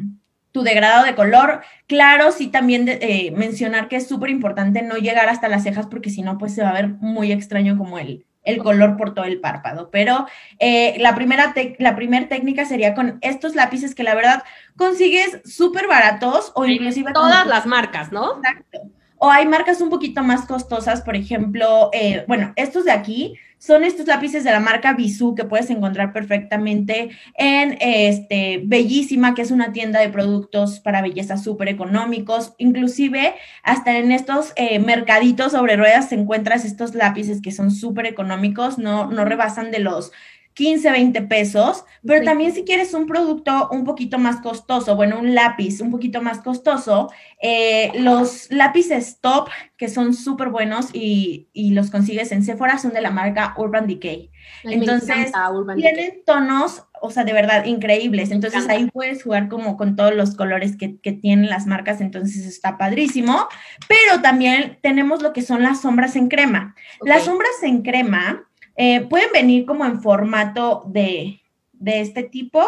tu 0.52 0.62
degradado 0.62 1.04
de 1.04 1.14
color. 1.14 1.62
Claro, 1.86 2.32
sí 2.32 2.48
también 2.48 2.86
eh, 2.88 3.32
mencionar 3.34 3.88
que 3.88 3.96
es 3.96 4.06
súper 4.06 4.30
importante 4.30 4.82
no 4.82 4.96
llegar 4.96 5.28
hasta 5.28 5.48
las 5.48 5.62
cejas 5.62 5.86
porque 5.86 6.10
si 6.10 6.22
no, 6.22 6.38
pues 6.38 6.54
se 6.54 6.62
va 6.62 6.70
a 6.70 6.74
ver 6.74 6.88
muy 6.88 7.32
extraño 7.32 7.78
como 7.78 7.98
el, 7.98 8.26
el 8.42 8.58
color 8.58 8.96
por 8.96 9.14
todo 9.14 9.24
el 9.24 9.40
párpado. 9.40 9.90
Pero 9.90 10.26
eh, 10.58 10.96
la 10.98 11.14
primera 11.14 11.54
la 11.78 11.96
primer 11.96 12.28
técnica 12.28 12.64
sería 12.64 12.94
con 12.94 13.18
estos 13.22 13.54
lápices 13.54 13.94
que 13.94 14.02
la 14.02 14.14
verdad 14.14 14.42
consigues 14.76 15.40
súper 15.44 15.86
baratos 15.86 16.52
o 16.54 16.66
inclusive... 16.66 17.12
Todas 17.12 17.46
las 17.46 17.66
marcas, 17.66 18.12
¿no? 18.12 18.36
Exacto. 18.36 18.97
O 19.18 19.30
hay 19.30 19.46
marcas 19.46 19.80
un 19.80 19.90
poquito 19.90 20.22
más 20.22 20.46
costosas, 20.46 21.02
por 21.02 21.16
ejemplo, 21.16 21.90
eh, 21.92 22.24
bueno, 22.28 22.52
estos 22.56 22.84
de 22.84 22.92
aquí 22.92 23.34
son 23.58 23.82
estos 23.82 24.06
lápices 24.06 24.44
de 24.44 24.52
la 24.52 24.60
marca 24.60 24.92
Bisú 24.92 25.34
que 25.34 25.44
puedes 25.44 25.68
encontrar 25.70 26.12
perfectamente 26.12 27.10
en 27.36 27.76
este 27.80 28.62
Bellísima, 28.64 29.34
que 29.34 29.42
es 29.42 29.50
una 29.50 29.72
tienda 29.72 29.98
de 29.98 30.08
productos 30.08 30.78
para 30.78 31.02
belleza 31.02 31.36
súper 31.36 31.68
económicos. 31.68 32.54
Inclusive 32.58 33.34
hasta 33.64 33.98
en 33.98 34.12
estos 34.12 34.52
eh, 34.54 34.78
mercaditos 34.78 35.52
sobre 35.52 35.76
ruedas 35.76 36.12
encuentras 36.12 36.64
estos 36.64 36.94
lápices 36.94 37.42
que 37.42 37.50
son 37.50 37.72
súper 37.72 38.06
económicos, 38.06 38.78
no, 38.78 39.10
no 39.10 39.24
rebasan 39.24 39.72
de 39.72 39.80
los 39.80 40.12
15, 40.58 40.90
20 40.90 41.22
pesos, 41.22 41.84
pero 42.04 42.24
también 42.24 42.52
si 42.52 42.64
quieres 42.64 42.92
un 42.92 43.06
producto 43.06 43.68
un 43.70 43.84
poquito 43.84 44.18
más 44.18 44.40
costoso, 44.40 44.96
bueno, 44.96 45.20
un 45.20 45.32
lápiz 45.32 45.80
un 45.80 45.92
poquito 45.92 46.20
más 46.20 46.40
costoso, 46.40 47.12
eh, 47.40 47.92
los 47.94 48.50
lápices 48.50 49.20
top, 49.20 49.50
que 49.76 49.88
son 49.88 50.14
súper 50.14 50.48
buenos 50.48 50.88
y, 50.92 51.46
los 51.54 51.92
consigues 51.92 52.32
en 52.32 52.42
Sephora, 52.42 52.78
son 52.78 52.92
de 52.92 53.00
la 53.00 53.12
marca 53.12 53.54
Urban 53.56 53.86
Decay. 53.86 54.32
Entonces, 54.64 55.30
tienen 55.76 56.24
tonos, 56.26 56.82
o 57.00 57.12
sea, 57.12 57.22
de 57.22 57.32
verdad, 57.32 57.64
increíbles. 57.64 58.32
Entonces, 58.32 58.68
ahí 58.68 58.90
puedes 58.92 59.22
jugar 59.22 59.48
como 59.48 59.76
con 59.76 59.94
todos 59.94 60.12
los 60.12 60.34
colores 60.34 60.76
que, 60.76 60.88
tienen 60.88 61.48
las 61.48 61.68
marcas, 61.68 62.00
entonces 62.00 62.44
está 62.44 62.78
padrísimo. 62.78 63.46
Pero 63.86 64.22
también 64.22 64.78
tenemos 64.82 65.22
lo 65.22 65.32
que 65.32 65.42
son 65.42 65.62
las 65.62 65.82
sombras 65.82 66.16
en 66.16 66.26
crema. 66.26 66.74
Las 67.04 67.26
sombras 67.26 67.62
en 67.62 67.82
crema 67.82 68.47
eh, 68.80 69.00
pueden 69.00 69.32
venir 69.32 69.66
como 69.66 69.84
en 69.84 70.00
formato 70.00 70.84
de, 70.86 71.42
este 71.84 72.22
tipo, 72.22 72.64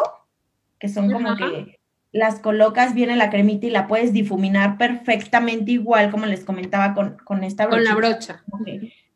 que 0.81 0.89
son 0.89 1.09
como 1.13 1.37
que 1.37 1.79
las 2.11 2.41
colocas, 2.41 2.95
viene 2.95 3.15
la 3.15 3.31
cremita 3.31 3.69
y 3.69 3.71
la 3.71 3.87
puedes 3.87 4.13
difuminar 4.13 4.77
perfectamente 4.77 5.71
igual, 5.71 6.11
como 6.11 6.27
les 6.27 6.45
comentaba 6.45 6.95
con, 6.95 7.17
con 7.25 7.45
esta 7.45 7.67
brocha. 7.67 7.77
Con 7.77 7.85
la 7.85 7.95
brocha. 7.95 8.45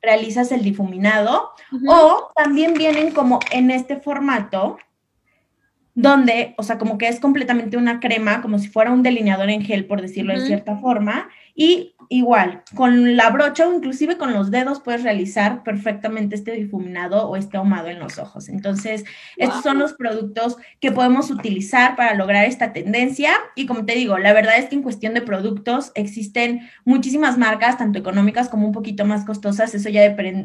Realizas 0.01 0.53
el 0.53 0.63
difuminado. 0.63 1.51
O 1.89 2.31
también 2.37 2.75
vienen 2.75 3.13
como 3.13 3.41
en 3.51 3.73
este 3.73 3.97
formato, 3.97 4.79
donde, 5.95 6.55
o 6.59 6.63
sea, 6.63 6.79
como 6.79 6.97
que 6.97 7.09
es 7.09 7.19
completamente 7.19 7.77
una 7.77 7.99
crema, 7.99 8.41
como 8.41 8.61
si 8.61 8.69
fuera 8.69 8.93
un 8.93 9.03
delineador 9.03 9.51
en 9.51 9.63
gel, 9.63 9.87
por 9.87 10.01
decirlo 10.01 10.33
de 10.33 10.47
cierta 10.47 10.77
forma, 10.77 11.29
y 11.57 11.94
igual, 12.09 12.63
con 12.75 13.17
la 13.17 13.31
brocha 13.31 13.69
o 13.69 13.75
inclusive 13.75 14.17
con 14.17 14.33
los 14.33 14.51
dedos 14.51 14.81
puedes 14.81 15.03
realizar 15.03 15.63
perfectamente 15.63 16.35
este 16.35 16.53
difuminado 16.53 17.29
o 17.29 17.37
este 17.37 17.57
ahumado 17.57 17.89
en 17.89 17.99
los 17.99 18.19
ojos. 18.19 18.49
Entonces, 18.49 19.05
estos 19.37 19.63
son 19.63 19.79
los 19.79 19.95
productos 19.95 20.57
que 20.81 20.93
podemos 20.93 21.31
utilizar 21.31 21.97
para 21.97 22.15
lograr 22.15 22.45
esta 22.45 22.73
tendencia. 22.73 23.33
Y 23.55 23.67
como 23.67 23.85
te 23.85 23.95
digo, 23.95 24.19
la 24.19 24.33
verdad 24.33 24.59
es 24.59 24.67
que 24.67 24.77
en 24.77 24.83
cuestión 24.83 25.15
de 25.15 25.23
productos 25.23 25.93
existen 25.95 26.69
muchísimas 26.85 27.39
marcas, 27.39 27.79
tanto 27.79 27.99
económicas 27.99 28.49
como 28.49 28.67
un 28.67 28.73
poquito 28.73 29.05
más 29.05 29.25
costosas. 29.25 29.75
Eso 29.75 29.89
ya 29.89 30.03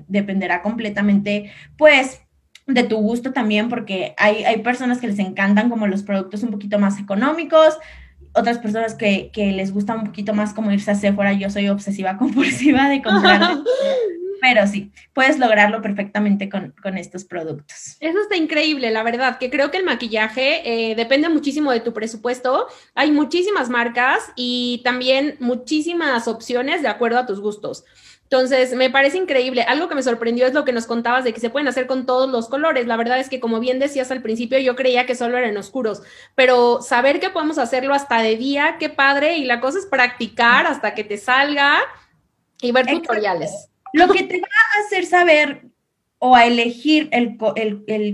dependerá 0.07 0.61
completamente, 0.61 1.51
pues, 1.77 2.21
de 2.67 2.83
tu 2.83 2.97
gusto 2.97 3.33
también, 3.33 3.69
porque 3.69 4.13
hay, 4.17 4.43
hay 4.43 4.61
personas 4.61 4.99
que 4.99 5.07
les 5.07 5.19
encantan 5.19 5.69
como 5.69 5.87
los 5.87 6.03
productos 6.03 6.43
un 6.43 6.51
poquito 6.51 6.79
más 6.79 6.99
económicos, 6.99 7.77
otras 8.33 8.57
personas 8.59 8.95
que, 8.95 9.31
les 9.35 9.73
gusta 9.73 9.95
un 9.95 10.05
poquito 10.05 10.33
más 10.33 10.53
como 10.53 10.71
irse 10.71 10.91
a 10.91 10.95
Sephora, 10.95 11.33
yo 11.33 11.49
soy 11.49 11.69
obsesiva 11.69 12.17
compulsiva 12.19 12.89
de 12.89 13.01
comprar 13.01 13.57
Pero 14.41 14.65
sí, 14.67 14.91
puedes 15.13 15.37
lograrlo 15.37 15.81
perfectamente 15.81 16.49
con, 16.49 16.73
estos 16.97 17.25
productos. 17.25 17.97
Eso 17.99 18.21
está 18.21 18.37
increíble, 18.37 18.89
la 18.91 19.03
verdad, 19.03 19.37
que 19.37 19.49
creo 19.49 19.69
que 19.69 19.77
el 19.77 19.83
maquillaje 19.83 20.61
eh, 20.91 20.95
depende 20.95 21.29
muchísimo 21.29 21.71
de 21.71 21.81
tu 21.81 21.93
presupuesto. 21.93 22.67
Hay 22.95 23.11
muchísimas 23.11 23.69
marcas 23.69 24.31
y 24.35 24.81
también 24.83 25.35
muchísimas 25.39 26.27
opciones 26.27 26.81
de 26.81 26.87
acuerdo 26.87 27.19
a 27.19 27.25
tus 27.25 27.41
gustos. 27.41 27.83
Entonces, 28.31 28.75
me 28.75 28.91
parece 28.91 29.17
increíble. 29.17 29.63
Algo 29.63 29.89
que 29.89 29.95
me 29.95 30.03
sorprendió 30.03 30.45
es 30.45 30.53
lo 30.53 30.63
que 30.63 30.71
nos 30.71 30.85
contabas 30.85 31.23
de 31.23 31.33
que 31.33 31.39
se 31.39 31.49
pueden 31.49 31.67
hacer 31.67 31.87
con 31.87 32.05
todos 32.05 32.29
los 32.29 32.47
colores. 32.47 32.85
La 32.85 32.95
verdad 32.95 33.19
es 33.19 33.27
que, 33.27 33.39
como 33.39 33.59
bien 33.59 33.79
decías 33.79 34.11
al 34.11 34.21
principio, 34.21 34.59
yo 34.59 34.75
creía 34.75 35.07
que 35.07 35.15
solo 35.15 35.35
eran 35.35 35.57
oscuros, 35.57 36.03
pero 36.35 36.79
saber 36.83 37.19
que 37.19 37.31
podemos 37.31 37.57
hacerlo 37.57 37.95
hasta 37.95 38.21
de 38.21 38.37
día, 38.37 38.75
qué 38.79 38.89
padre. 38.89 39.37
Y 39.37 39.45
la 39.45 39.59
cosa 39.59 39.79
es 39.79 39.87
practicar 39.87 40.67
hasta 40.67 40.93
que 40.93 41.03
te 41.03 41.17
salga 41.17 41.79
y 42.61 42.71
ver 42.71 42.85
tutoriales. 42.85 43.69
Lo 43.93 44.07
que 44.09 44.21
te 44.21 44.39
va 44.39 44.47
a 44.47 44.85
hacer 44.85 45.07
saber 45.07 45.63
o 46.19 46.35
a 46.35 46.45
elegir 46.45 47.09
el, 47.11 47.35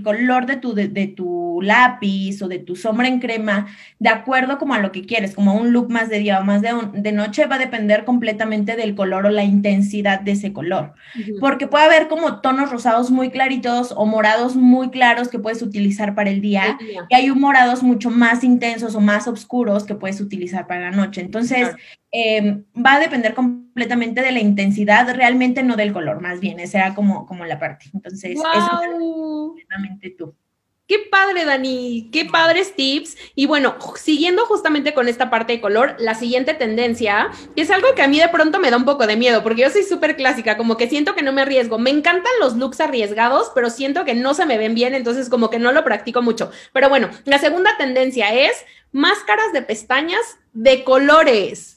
color 0.01 0.45
de 0.45 0.55
tu, 0.55 0.73
de, 0.73 1.07
tu 1.07 1.25
lápiz 1.61 2.41
o 2.41 2.47
de 2.47 2.59
tu 2.59 2.75
sombra 2.75 3.07
en 3.07 3.19
crema 3.19 3.67
de 3.99 4.09
acuerdo 4.09 4.57
como 4.57 4.73
a 4.73 4.79
lo 4.79 4.91
que 4.91 5.05
quieres, 5.05 5.33
como 5.33 5.55
un 5.55 5.71
look 5.71 5.89
más 5.89 6.09
de 6.09 6.19
día 6.19 6.39
o 6.39 6.43
más 6.43 6.61
de, 6.61 6.73
de 6.93 7.11
noche, 7.11 7.45
va 7.45 7.55
a 7.55 7.59
depender 7.59 8.05
completamente 8.05 8.75
del 8.75 8.95
color 8.95 9.25
o 9.25 9.29
la 9.29 9.43
intensidad 9.43 10.21
de 10.21 10.31
ese 10.31 10.53
color. 10.53 10.93
Porque 11.39 11.67
puede 11.67 11.85
haber 11.85 12.07
como 12.07 12.41
tonos 12.41 12.71
rosados 12.71 13.11
muy 13.11 13.29
claritos 13.29 13.93
o 13.95 14.05
morados 14.05 14.55
muy 14.55 14.89
claros 14.89 15.29
que 15.29 15.39
puedes 15.39 15.61
utilizar 15.61 16.15
para 16.15 16.29
el 16.29 16.41
día, 16.41 16.77
y 17.09 17.15
hay 17.15 17.31
morados 17.31 17.83
mucho 17.83 18.09
más 18.09 18.43
intensos 18.43 18.95
o 18.95 19.01
más 19.01 19.27
oscuros 19.27 19.85
que 19.85 19.95
puedes 19.95 20.21
utilizar 20.21 20.67
para 20.67 20.89
la 20.89 20.91
noche. 20.91 21.21
Entonces, 21.21 21.75
Em, 22.17 22.63
va 22.73 22.93
a 22.93 22.99
depender 22.99 23.33
completamente 23.33 24.21
de 24.21 24.31
la 24.31 24.39
intensidad, 24.39 25.13
realmente 25.13 25.63
no 25.63 25.75
del 25.75 25.91
color, 25.91 26.21
más 26.21 26.39
bien, 26.39 26.61
esa 26.61 26.77
era 26.77 26.95
como, 26.95 27.25
como 27.25 27.43
la 27.43 27.59
parte. 27.59 27.87
Entonces, 27.93 28.31
eso 28.31 28.43
es 28.53 28.69
completamente 28.69 30.11
tú. 30.11 30.33
Qué 30.87 30.99
padre, 31.09 31.45
Dani, 31.45 32.09
qué 32.11 32.25
padres 32.25 32.75
tips. 32.75 33.17
Y 33.33 33.47
bueno, 33.47 33.75
siguiendo 33.95 34.45
justamente 34.45 34.93
con 34.93 35.07
esta 35.07 35.31
parte 35.31 35.53
de 35.53 35.61
color, 35.61 35.95
la 35.97 36.13
siguiente 36.13 36.53
tendencia, 36.53 37.31
que 37.55 37.63
es 37.63 37.71
algo 37.71 37.95
que 37.95 38.03
a 38.03 38.07
mí 38.07 38.19
de 38.19 38.29
pronto 38.29 38.59
me 38.59 38.69
da 38.69 38.77
un 38.77 38.85
poco 38.85 39.07
de 39.07 39.15
miedo, 39.15 39.41
porque 39.41 39.63
yo 39.63 39.71
soy 39.71 39.81
súper 39.81 40.15
clásica, 40.15 40.57
como 40.57 40.77
que 40.77 40.87
siento 40.87 41.15
que 41.15 41.23
no 41.23 41.33
me 41.33 41.41
arriesgo. 41.41 41.79
Me 41.79 41.89
encantan 41.89 42.31
los 42.39 42.55
looks 42.55 42.79
arriesgados, 42.81 43.51
pero 43.55 43.71
siento 43.71 44.05
que 44.05 44.13
no 44.13 44.35
se 44.35 44.45
me 44.45 44.59
ven 44.59 44.75
bien, 44.75 44.93
entonces 44.93 45.27
como 45.27 45.49
que 45.49 45.57
no 45.57 45.71
lo 45.71 45.83
practico 45.83 46.21
mucho. 46.21 46.51
Pero 46.71 46.87
bueno, 46.87 47.09
la 47.23 47.39
segunda 47.39 47.75
tendencia 47.77 48.31
es 48.35 48.53
máscaras 48.91 49.53
de 49.53 49.63
pestañas 49.63 50.37
de 50.53 50.83
colores. 50.83 51.74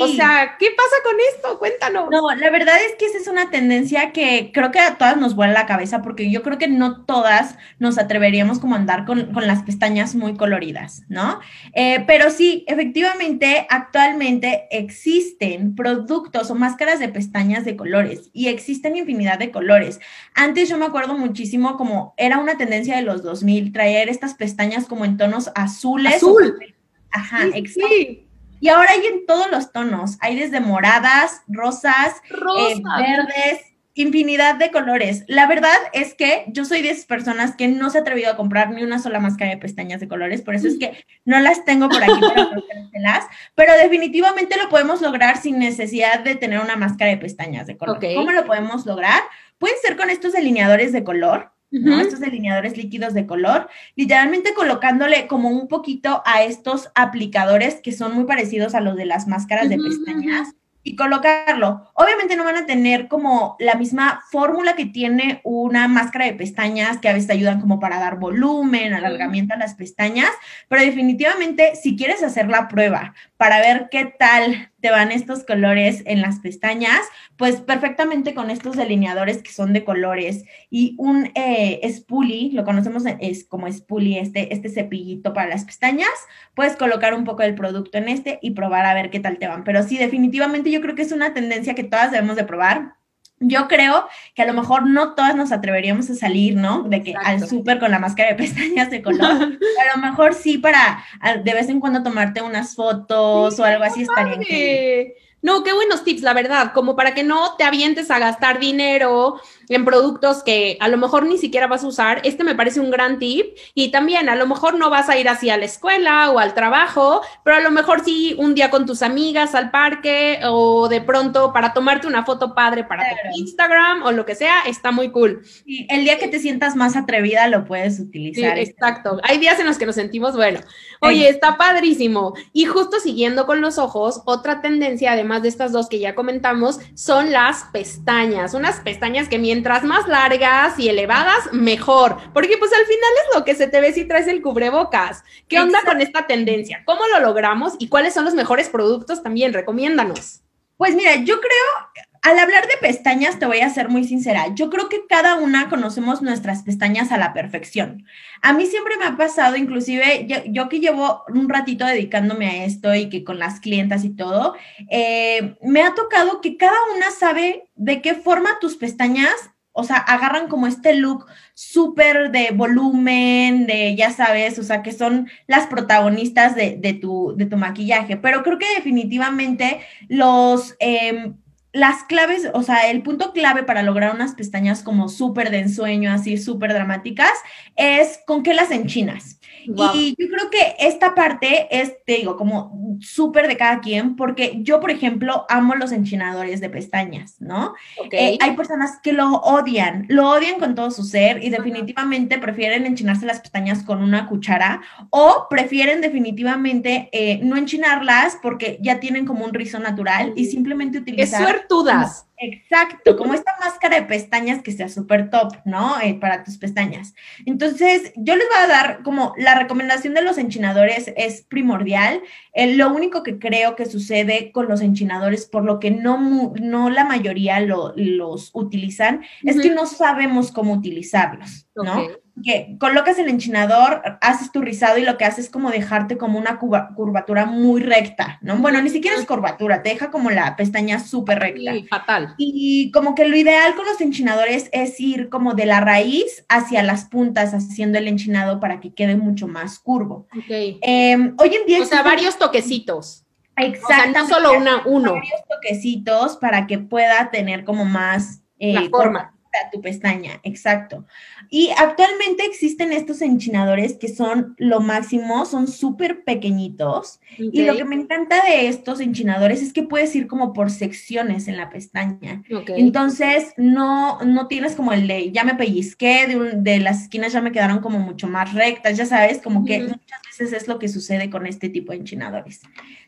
O 0.00 0.08
sea, 0.08 0.56
¿qué 0.58 0.66
pasa 0.76 0.96
con 1.02 1.16
esto? 1.34 1.58
Cuéntanos. 1.58 2.08
No, 2.10 2.34
la 2.34 2.50
verdad 2.50 2.76
es 2.86 2.96
que 2.96 3.06
esa 3.06 3.18
es 3.18 3.28
una 3.28 3.50
tendencia 3.50 4.12
que 4.12 4.50
creo 4.52 4.70
que 4.70 4.78
a 4.78 4.98
todas 4.98 5.16
nos 5.16 5.34
vuela 5.34 5.54
la 5.54 5.66
cabeza 5.66 6.02
porque 6.02 6.30
yo 6.30 6.42
creo 6.42 6.58
que 6.58 6.68
no 6.68 7.04
todas 7.04 7.56
nos 7.78 7.96
atreveríamos 7.96 8.58
como 8.58 8.74
a 8.74 8.78
andar 8.78 9.06
con, 9.06 9.30
las 9.40 9.62
pestañas 9.62 10.14
muy 10.14 10.36
coloridas, 10.36 11.04
¿no? 11.08 11.40
Eh, 11.72 12.04
pero 12.06 12.30
sí, 12.30 12.64
efectivamente, 12.66 13.66
actualmente 13.70 14.66
existen 14.70 15.74
productos 15.74 16.50
o 16.50 16.54
máscaras 16.54 16.98
de 16.98 17.08
pestañas 17.08 17.64
de 17.64 17.76
colores 17.76 18.28
y 18.34 18.48
existen 18.48 18.96
infinidad 18.96 19.38
de 19.38 19.50
colores. 19.50 19.98
Antes 20.34 20.68
yo 20.68 20.76
me 20.76 20.86
acuerdo 20.86 21.16
muchísimo 21.16 21.76
como 21.78 22.14
era 22.18 22.38
una 22.38 22.58
tendencia 22.58 22.96
de 22.96 23.02
los 23.02 23.22
2000 23.22 23.72
traer 23.72 24.10
estas 24.10 24.34
pestañas 24.34 24.86
como 24.86 25.06
en 25.06 25.16
tonos 25.16 25.50
azules. 25.54 26.16
Azul. 26.16 26.74
Ajá, 27.12 27.46
exacto. 27.54 28.29
Y 28.60 28.68
ahora 28.68 28.90
hay 28.92 29.06
en 29.06 29.26
todos 29.26 29.50
los 29.50 29.72
tonos, 29.72 30.18
hay 30.20 30.38
desde 30.38 30.60
moradas, 30.60 31.42
rosas, 31.48 32.16
eh, 32.30 32.82
verdes, 32.98 33.70
infinidad 33.94 34.56
de 34.56 34.70
colores. 34.70 35.24
La 35.26 35.46
verdad 35.46 35.76
es 35.92 36.14
que 36.14 36.44
yo 36.48 36.64
soy 36.64 36.82
de 36.82 36.90
esas 36.90 37.06
personas 37.06 37.56
que 37.56 37.68
no 37.68 37.90
se 37.90 37.98
ha 37.98 38.00
atrevido 38.02 38.30
a 38.30 38.36
comprar 38.36 38.70
ni 38.70 38.82
una 38.82 38.98
sola 38.98 39.18
máscara 39.18 39.50
de 39.50 39.56
pestañas 39.56 40.00
de 40.00 40.08
colores, 40.08 40.42
por 40.42 40.54
eso 40.54 40.68
es 40.68 40.78
que 40.78 41.04
no 41.24 41.40
las 41.40 41.64
tengo 41.64 41.88
por 41.88 42.02
aquí 42.02 42.20
para 42.20 43.28
pero 43.54 43.72
definitivamente 43.74 44.56
lo 44.56 44.68
podemos 44.68 45.00
lograr 45.00 45.38
sin 45.38 45.58
necesidad 45.58 46.20
de 46.20 46.34
tener 46.34 46.60
una 46.60 46.76
máscara 46.76 47.10
de 47.10 47.16
pestañas 47.16 47.66
de 47.66 47.76
color. 47.76 47.98
¿Cómo 48.14 48.30
lo 48.30 48.44
podemos 48.44 48.86
lograr? 48.86 49.22
Pueden 49.58 49.76
ser 49.82 49.96
con 49.96 50.10
estos 50.10 50.32
delineadores 50.32 50.92
de 50.92 51.04
color, 51.04 51.52
estos 51.70 52.20
delineadores 52.20 52.76
líquidos 52.76 53.14
de 53.14 53.26
color, 53.26 53.68
literalmente 53.94 54.54
colocándole 54.54 55.26
como 55.26 55.48
un 55.48 55.68
poquito 55.68 56.22
a 56.26 56.42
estos 56.42 56.90
aplicadores 56.94 57.76
que 57.76 57.92
son 57.92 58.14
muy 58.14 58.24
parecidos 58.24 58.74
a 58.74 58.80
los 58.80 58.96
de 58.96 59.06
las 59.06 59.28
máscaras 59.28 59.68
de 59.68 59.78
pestañas 59.78 60.54
y 60.82 60.96
colocarlo. 60.96 61.90
Obviamente 61.94 62.36
no 62.36 62.44
van 62.44 62.56
a 62.56 62.66
tener 62.66 63.08
como 63.08 63.56
la 63.58 63.74
misma 63.74 64.22
fórmula 64.30 64.74
que 64.74 64.86
tiene 64.86 65.40
una 65.44 65.88
máscara 65.88 66.24
de 66.24 66.32
pestañas 66.32 66.98
que 66.98 67.08
a 67.08 67.12
veces 67.12 67.30
ayudan 67.30 67.60
como 67.60 67.78
para 67.78 67.98
dar 67.98 68.18
volumen, 68.18 68.94
alargamiento 68.94 69.54
a 69.54 69.58
las 69.58 69.74
pestañas, 69.74 70.30
pero 70.68 70.82
definitivamente 70.82 71.76
si 71.76 71.96
quieres 71.96 72.22
hacer 72.22 72.48
la 72.48 72.68
prueba 72.68 73.14
para 73.36 73.60
ver 73.60 73.88
qué 73.90 74.06
tal 74.18 74.70
te 74.80 74.90
van 74.90 75.12
estos 75.12 75.44
colores 75.44 76.02
en 76.06 76.20
las 76.20 76.40
pestañas, 76.40 77.00
pues 77.36 77.60
perfectamente 77.60 78.34
con 78.34 78.50
estos 78.50 78.76
delineadores 78.76 79.42
que 79.42 79.52
son 79.52 79.72
de 79.72 79.84
colores 79.84 80.44
y 80.70 80.94
un 80.98 81.30
eh, 81.34 81.80
spoolie, 81.92 82.52
lo 82.52 82.64
conocemos 82.64 83.04
es 83.20 83.44
como 83.44 83.70
spoolie, 83.70 84.20
este, 84.20 84.52
este 84.52 84.68
cepillito 84.68 85.32
para 85.32 85.48
las 85.48 85.64
pestañas, 85.64 86.08
puedes 86.54 86.76
colocar 86.76 87.14
un 87.14 87.24
poco 87.24 87.42
del 87.42 87.54
producto 87.54 87.98
en 87.98 88.08
este 88.08 88.38
y 88.42 88.52
probar 88.52 88.86
a 88.86 88.94
ver 88.94 89.10
qué 89.10 89.20
tal 89.20 89.38
te 89.38 89.48
van. 89.48 89.64
Pero 89.64 89.82
sí, 89.82 89.98
definitivamente 89.98 90.70
yo 90.70 90.80
creo 90.80 90.94
que 90.94 91.02
es 91.02 91.12
una 91.12 91.34
tendencia 91.34 91.74
que 91.74 91.84
todas 91.84 92.10
debemos 92.10 92.36
de 92.36 92.44
probar. 92.44 92.99
Yo 93.40 93.68
creo 93.68 94.06
que 94.34 94.42
a 94.42 94.46
lo 94.46 94.52
mejor 94.52 94.86
no 94.86 95.14
todas 95.14 95.34
nos 95.34 95.50
atreveríamos 95.50 96.10
a 96.10 96.14
salir, 96.14 96.56
¿no? 96.56 96.82
De 96.82 97.02
que 97.02 97.14
al 97.14 97.46
súper 97.48 97.78
con 97.78 97.90
la 97.90 97.98
máscara 97.98 98.28
de 98.28 98.34
pestañas 98.34 98.90
de 98.90 99.00
color. 99.00 99.20
a 99.80 99.96
lo 99.96 100.02
mejor 100.02 100.34
sí 100.34 100.58
para 100.58 101.02
de 101.42 101.54
vez 101.54 101.70
en 101.70 101.80
cuando 101.80 102.02
tomarte 102.02 102.42
unas 102.42 102.74
fotos 102.74 103.58
o 103.58 103.64
algo 103.64 103.84
así 103.84 104.02
estaría 104.02 104.36
bien. 104.36 105.14
No, 105.42 105.62
qué 105.62 105.72
buenos 105.72 106.04
tips, 106.04 106.22
la 106.22 106.34
verdad, 106.34 106.72
como 106.74 106.96
para 106.96 107.14
que 107.14 107.22
no 107.22 107.56
te 107.56 107.64
avientes 107.64 108.10
a 108.10 108.18
gastar 108.18 108.58
dinero 108.58 109.40
en 109.70 109.84
productos 109.84 110.42
que 110.42 110.76
a 110.80 110.88
lo 110.88 110.98
mejor 110.98 111.24
ni 111.24 111.38
siquiera 111.38 111.66
vas 111.66 111.84
a 111.84 111.86
usar. 111.86 112.20
Este 112.24 112.44
me 112.44 112.54
parece 112.54 112.80
un 112.80 112.90
gran 112.90 113.18
tip. 113.18 113.46
Y 113.74 113.90
también 113.90 114.28
a 114.28 114.36
lo 114.36 114.46
mejor 114.46 114.78
no 114.78 114.90
vas 114.90 115.08
a 115.08 115.16
ir 115.16 115.28
así 115.28 115.48
a 115.48 115.56
la 115.56 115.64
escuela 115.64 116.30
o 116.30 116.38
al 116.38 116.54
trabajo, 116.54 117.22
pero 117.44 117.56
a 117.56 117.60
lo 117.60 117.70
mejor 117.70 118.04
sí 118.04 118.34
un 118.38 118.54
día 118.54 118.70
con 118.70 118.84
tus 118.84 119.02
amigas 119.02 119.54
al 119.54 119.70
parque 119.70 120.40
o 120.44 120.88
de 120.88 121.00
pronto 121.00 121.52
para 121.52 121.72
tomarte 121.72 122.06
una 122.06 122.24
foto 122.24 122.54
padre 122.54 122.84
para 122.84 123.02
tu 123.04 123.38
Instagram 123.38 124.02
o 124.02 124.12
lo 124.12 124.26
que 124.26 124.34
sea, 124.34 124.62
está 124.66 124.90
muy 124.90 125.10
cool. 125.10 125.42
Y 125.64 125.86
el 125.92 126.04
día 126.04 126.18
que 126.18 126.28
te 126.28 126.38
sientas 126.38 126.76
más 126.76 126.96
atrevida 126.96 127.46
lo 127.48 127.64
puedes 127.64 128.00
utilizar. 128.00 128.58
exacto. 128.58 129.20
Hay 129.22 129.38
días 129.38 129.58
en 129.58 129.66
los 129.66 129.78
que 129.78 129.86
nos 129.86 129.94
sentimos, 129.94 130.36
bueno, 130.36 130.60
oye, 131.00 131.28
está 131.28 131.56
padrísimo. 131.56 132.34
Y 132.52 132.64
justo 132.64 132.98
siguiendo 133.00 133.46
con 133.46 133.60
los 133.60 133.78
ojos, 133.78 134.22
otra 134.26 134.60
tendencia, 134.60 135.14
además 135.30 135.42
de 135.42 135.48
estas 135.48 135.70
dos 135.70 135.88
que 135.88 136.00
ya 136.00 136.16
comentamos, 136.16 136.80
son 136.94 137.30
las 137.30 137.64
pestañas. 137.72 138.52
Unas 138.52 138.80
pestañas 138.80 139.28
que 139.28 139.38
mientras 139.38 139.84
más 139.84 140.08
largas 140.08 140.76
y 140.78 140.88
elevadas, 140.88 141.52
mejor, 141.52 142.16
porque 142.34 142.58
pues 142.58 142.72
al 142.72 142.84
final 142.84 143.10
es 143.22 143.36
lo 143.38 143.44
que 143.44 143.54
se 143.54 143.68
te 143.68 143.80
ve 143.80 143.92
si 143.92 144.04
traes 144.04 144.26
el 144.26 144.42
cubrebocas. 144.42 145.22
¿Qué 145.46 145.60
onda 145.60 145.80
con 145.86 146.00
esta 146.00 146.26
tendencia? 146.26 146.82
¿Cómo 146.84 147.02
lo 147.06 147.20
logramos 147.20 147.74
y 147.78 147.88
cuáles 147.88 148.12
son 148.12 148.24
los 148.24 148.34
mejores 148.34 148.68
productos 148.68 149.22
también? 149.22 149.52
Recomiéndanos. 149.52 150.40
Pues 150.76 150.96
mira, 150.96 151.14
yo 151.16 151.38
creo, 151.38 152.06
al 152.22 152.38
hablar 152.38 152.64
de 152.66 152.86
pestañas, 152.86 153.38
te 153.38 153.46
voy 153.46 153.60
a 153.60 153.70
ser 153.70 153.88
muy 153.88 154.04
sincera. 154.04 154.54
Yo 154.54 154.68
creo 154.68 154.88
que 154.88 155.06
cada 155.08 155.36
una 155.36 155.68
conocemos 155.68 156.20
nuestras 156.20 156.62
pestañas 156.62 157.12
a 157.12 157.18
la 157.18 157.32
perfección. 157.32 158.04
A 158.42 158.52
mí 158.52 158.66
siempre 158.66 158.96
me 158.98 159.06
ha 159.06 159.16
pasado, 159.16 159.56
inclusive 159.56 160.26
yo, 160.50 160.68
que 160.68 160.80
llevo 160.80 161.22
un 161.28 161.48
ratito 161.48 161.86
dedicándome 161.86 162.46
a 162.46 162.64
esto 162.64 162.94
y 162.94 163.08
que 163.08 163.24
con 163.24 163.38
las 163.38 163.60
clientas 163.60 164.04
y 164.04 164.10
todo, 164.10 164.54
eh, 164.90 165.56
me 165.62 165.82
ha 165.82 165.94
tocado 165.94 166.40
que 166.40 166.56
cada 166.56 166.76
una 166.94 167.10
sabe 167.10 167.68
de 167.74 168.02
qué 168.02 168.14
forma 168.14 168.58
tus 168.60 168.76
pestañas 168.76 169.34
o 169.72 169.84
sea, 169.84 169.96
agarran 169.96 170.48
como 170.48 170.66
este 170.66 170.94
look 170.94 171.26
súper 171.54 172.32
de 172.32 172.50
volumen, 172.52 173.66
de, 173.66 173.94
ya 173.94 174.10
sabes, 174.10 174.58
o 174.58 174.62
sea, 174.64 174.82
que 174.82 174.92
son 174.92 175.30
las 175.46 175.68
protagonistas 175.68 176.56
de, 176.56 176.98
tu, 177.00 177.34
de 177.36 177.46
tu 177.46 177.56
maquillaje. 177.56 178.16
Pero 178.16 178.42
creo 178.42 178.58
que 178.58 178.66
definitivamente 178.74 179.80
los, 180.08 180.74
em, 180.80 181.36
las 181.72 182.02
claves, 182.04 182.48
o 182.52 182.62
sea, 182.62 182.90
el 182.90 183.02
punto 183.02 183.32
clave 183.32 183.62
para 183.62 183.82
lograr 183.82 184.14
unas 184.14 184.34
pestañas 184.34 184.82
como 184.82 185.08
súper 185.08 185.50
de 185.50 185.60
ensueño, 185.60 186.12
así 186.12 186.36
súper 186.36 186.72
dramáticas, 186.72 187.32
es 187.76 188.20
con 188.26 188.42
qué 188.42 188.54
las 188.54 188.70
enchinas. 188.70 189.40
Y 189.64 190.16
yo 190.18 190.28
creo 190.28 190.50
que 190.50 190.76
esta 190.78 191.14
parte 191.14 191.68
es, 191.70 191.94
te 192.04 192.14
digo, 192.14 192.36
como 192.36 192.98
súper 193.00 193.46
de 193.46 193.56
cada 193.56 193.80
quien, 193.80 194.16
porque 194.16 194.58
yo, 194.62 194.80
por 194.80 194.90
ejemplo, 194.90 195.44
amo 195.48 195.74
los 195.74 195.92
enchinadores 195.92 196.60
de 196.60 196.70
pestañas, 196.70 197.36
¿no? 197.40 197.74
Eh, 198.10 198.38
hay 198.40 198.56
personas 198.56 198.98
que 199.02 199.12
lo 199.12 199.34
odian, 199.36 200.06
lo 200.08 200.30
odian 200.30 200.58
con 200.58 200.74
todo 200.74 200.90
su 200.90 201.04
ser 201.04 201.44
y 201.44 201.50
definitivamente 201.50 202.38
prefieren 202.38 202.86
enchinarse 202.86 203.26
las 203.26 203.40
pestañas 203.40 203.82
con 203.82 204.02
una 204.02 204.26
cuchara 204.28 204.80
o 205.10 205.46
prefieren 205.48 206.00
definitivamente 206.00 207.08
eh, 207.12 207.40
no 207.42 207.56
enchinarlas 207.56 208.38
porque 208.42 208.78
ya 208.80 209.00
tienen 209.00 209.26
como 209.26 209.44
un 209.44 209.54
rizo 209.54 209.78
natural 209.78 210.32
y 210.36 210.46
simplemente 210.46 210.98
utilizar 210.98 211.59
ser 211.60 211.68
tudas. 211.68 212.26
Exacto, 212.42 213.18
como 213.18 213.34
esta 213.34 213.52
máscara 213.60 213.96
de 213.96 214.06
pestañas 214.06 214.62
que 214.62 214.72
sea 214.72 214.88
súper 214.88 215.28
top, 215.28 215.56
¿no? 215.66 216.00
Eh, 216.00 216.14
para 216.14 216.42
tus 216.42 216.56
pestañas. 216.56 217.12
Entonces, 217.44 218.12
yo 218.16 218.34
les 218.34 218.48
voy 218.48 218.56
a 218.62 218.66
dar 218.66 219.02
como 219.02 219.34
la 219.36 219.54
recomendación 219.56 220.14
de 220.14 220.22
los 220.22 220.38
enchinadores 220.38 221.12
es 221.18 221.42
primordial. 221.42 222.22
Eh, 222.54 222.76
lo 222.76 222.94
único 222.94 223.22
que 223.22 223.38
creo 223.38 223.76
que 223.76 223.84
sucede 223.84 224.52
con 224.52 224.68
los 224.68 224.80
enchinadores, 224.80 225.44
por 225.44 225.64
lo 225.64 225.78
que 225.78 225.90
no, 225.90 226.54
no 226.58 226.88
la 226.88 227.04
mayoría 227.04 227.60
los 227.60 228.50
utilizan, 228.54 229.22
es 229.44 229.60
que 229.60 229.70
no 229.70 229.84
sabemos 229.84 230.50
cómo 230.50 230.72
utilizarlos, 230.72 231.66
¿no? 231.74 232.08
Que 232.42 232.76
colocas 232.78 233.18
el 233.18 233.28
enchinador, 233.28 234.02
haces 234.20 234.52
tu 234.52 234.60
rizado 234.60 234.98
y 234.98 235.02
lo 235.02 235.16
que 235.18 235.24
haces 235.24 235.46
es 235.46 235.50
como 235.50 235.70
dejarte 235.70 236.18
como 236.18 236.38
una 236.38 236.58
curvatura 236.58 237.46
muy 237.46 237.82
recta, 237.82 238.38
¿no? 238.42 238.56
Bueno, 238.58 238.80
ni 238.82 238.90
siquiera 238.90 239.16
es 239.16 239.26
curvatura, 239.26 239.82
te 239.82 239.90
deja 239.90 240.10
como 240.10 240.30
la 240.30 240.56
pestaña 240.56 240.98
súper 240.98 241.38
recta. 241.38 241.72
Sí, 241.72 241.86
fatal. 241.88 242.34
Y 242.36 242.90
como 242.92 243.14
que 243.14 243.26
lo 243.26 243.36
ideal 243.36 243.74
con 243.74 243.86
los 243.86 244.00
enchinadores 244.00 244.68
es 244.72 245.00
ir 245.00 245.28
como 245.28 245.54
de 245.54 245.66
la 245.66 245.80
raíz 245.80 246.44
hacia 246.48 246.82
las 246.82 247.06
puntas, 247.06 247.54
haciendo 247.54 247.98
el 247.98 248.08
enchinado 248.08 248.60
para 248.60 248.80
que 248.80 248.92
quede 248.92 249.16
mucho 249.16 249.48
más 249.48 249.78
curvo. 249.78 250.26
Ok. 250.36 250.78
Em, 250.82 251.34
hoy 251.38 251.54
en 251.54 251.66
día... 251.66 251.82
O 251.82 251.86
sea, 251.86 252.02
varios 252.02 252.38
toquecitos. 252.38 253.24
Exacto. 253.56 254.18
no 254.18 254.28
solo 254.28 254.52
una, 254.56 254.82
uno. 254.86 255.12
Varios 255.12 255.42
toquecitos 255.48 256.36
para 256.36 256.66
que 256.66 256.78
pueda 256.78 257.30
tener 257.30 257.64
como 257.64 257.84
más... 257.84 258.42
Eh, 258.58 258.74
la 258.74 258.90
forma 258.90 259.34
tu 259.72 259.80
pestaña, 259.80 260.40
exacto. 260.42 261.06
Y 261.52 261.70
actualmente 261.76 262.44
existen 262.44 262.92
estos 262.92 263.20
enchinadores 263.22 263.94
que 263.94 264.06
son 264.06 264.54
lo 264.56 264.80
máximo, 264.80 265.44
son 265.44 265.66
súper 265.66 266.22
pequeñitos. 266.22 267.20
Y 267.36 267.62
lo 267.62 267.76
que 267.76 267.84
me 267.84 267.96
encanta 267.96 268.44
de 268.44 268.68
estos 268.68 269.00
enchinadores 269.00 269.60
es 269.60 269.72
que 269.72 269.82
puedes 269.82 270.14
ir 270.14 270.28
como 270.28 270.52
por 270.52 270.70
secciones 270.70 271.48
en 271.48 271.56
la 271.56 271.68
pestaña. 271.68 272.44
Entonces, 272.68 273.52
no, 273.56 274.20
no 274.22 274.46
tienes 274.46 274.76
como 274.76 274.92
el 274.92 275.08
de, 275.08 275.32
ya 275.32 275.42
me 275.42 275.56
pellizqué, 275.56 276.28
de, 276.28 276.52
de, 276.54 276.78
las 276.78 277.02
esquinas 277.02 277.32
ya 277.32 277.40
me 277.40 277.50
quedaron 277.50 277.80
como 277.80 277.98
mucho 277.98 278.28
más 278.28 278.54
rectas, 278.54 278.96
ya 278.96 279.06
sabes, 279.06 279.38
como 279.38 279.64
que 279.64 279.80
muchas 279.80 280.22
veces 280.30 280.52
es 280.52 280.68
lo 280.68 280.78
que 280.78 280.88
sucede 280.88 281.30
con 281.30 281.48
este 281.48 281.68
tipo 281.68 281.90
de 281.90 281.98
enchinadores. 281.98 282.60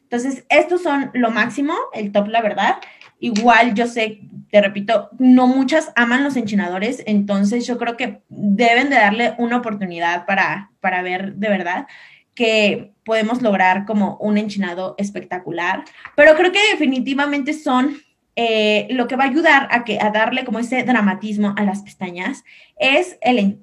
Entonces, 0.02 0.44
estos 0.48 0.82
son 0.82 1.10
lo 1.14 1.30
máximo, 1.30 1.74
el 1.94 2.10
top, 2.10 2.26
la 2.26 2.42
verdad. 2.42 2.76
Igual 3.22 3.74
yo 3.74 3.86
sé, 3.86 4.22
te 4.50 4.60
repito, 4.60 5.10
no 5.20 5.46
muchas 5.46 5.92
aman 5.94 6.24
los 6.24 6.34
enchinadores, 6.34 7.04
entonces 7.06 7.64
yo 7.68 7.78
creo 7.78 7.96
que 7.96 8.22
deben 8.28 8.90
de 8.90 8.96
darle 8.96 9.34
una 9.38 9.58
oportunidad 9.58 10.26
para, 10.26 10.72
para 10.80 11.02
ver 11.02 11.36
de 11.36 11.48
verdad 11.48 11.86
que 12.34 12.94
podemos 13.04 13.40
lograr 13.40 13.84
como 13.86 14.16
un 14.16 14.38
enchinado 14.38 14.96
espectacular, 14.98 15.84
pero 16.16 16.34
creo 16.34 16.50
que 16.50 16.58
definitivamente 16.72 17.52
son 17.52 17.96
eh, 18.34 18.88
lo 18.90 19.06
que 19.06 19.14
va 19.14 19.22
a 19.22 19.28
ayudar 19.28 19.68
a, 19.70 19.84
que, 19.84 20.00
a 20.00 20.10
darle 20.10 20.44
como 20.44 20.58
ese 20.58 20.82
dramatismo 20.82 21.54
a 21.56 21.62
las 21.62 21.82
pestañas 21.82 22.42
es 22.76 23.18
el, 23.20 23.58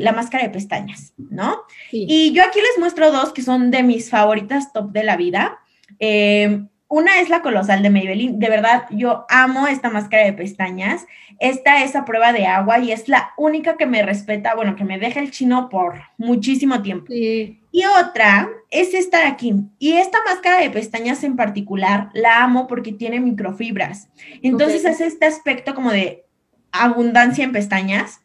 la 0.00 0.10
máscara 0.10 0.42
de 0.42 0.50
pestañas, 0.50 1.12
¿no? 1.16 1.60
Y 1.92 2.32
yo 2.32 2.42
aquí 2.42 2.58
les 2.58 2.80
muestro 2.80 3.12
dos 3.12 3.32
que 3.32 3.42
son 3.42 3.70
de 3.70 3.84
mis 3.84 4.10
favoritas 4.10 4.72
top 4.72 4.90
de 4.90 5.04
la 5.04 5.16
vida. 5.16 5.60
Eh, 6.00 6.64
una 6.94 7.20
es 7.20 7.28
la 7.28 7.42
colosal 7.42 7.82
de 7.82 7.90
Maybelline. 7.90 8.38
De 8.38 8.48
verdad, 8.48 8.84
yo 8.90 9.26
amo 9.28 9.66
esta 9.66 9.90
máscara 9.90 10.24
de 10.24 10.32
pestañas. 10.32 11.06
Esta 11.40 11.82
es 11.82 11.96
a 11.96 12.04
prueba 12.04 12.32
de 12.32 12.46
agua 12.46 12.78
y 12.78 12.92
es 12.92 13.08
la 13.08 13.32
única 13.36 13.76
que 13.76 13.84
me 13.84 14.04
respeta, 14.04 14.54
bueno, 14.54 14.76
que 14.76 14.84
me 14.84 15.00
deja 15.00 15.18
el 15.18 15.32
chino 15.32 15.68
por 15.68 16.00
muchísimo 16.18 16.82
tiempo. 16.82 17.12
Y 17.12 17.84
otra 18.00 18.48
es 18.70 18.94
esta 18.94 19.22
de 19.22 19.26
aquí. 19.26 19.54
Y 19.80 19.94
esta 19.94 20.18
máscara 20.24 20.60
de 20.60 20.70
pestañas 20.70 21.24
en 21.24 21.34
particular 21.34 22.10
la 22.14 22.44
amo 22.44 22.68
porque 22.68 22.92
tiene 22.92 23.18
microfibras. 23.18 24.08
Entonces 24.40 24.86
hace 24.86 25.06
este 25.06 25.26
aspecto 25.26 25.74
como 25.74 25.90
de 25.90 26.24
abundancia 26.70 27.42
en 27.42 27.50
pestañas 27.50 28.20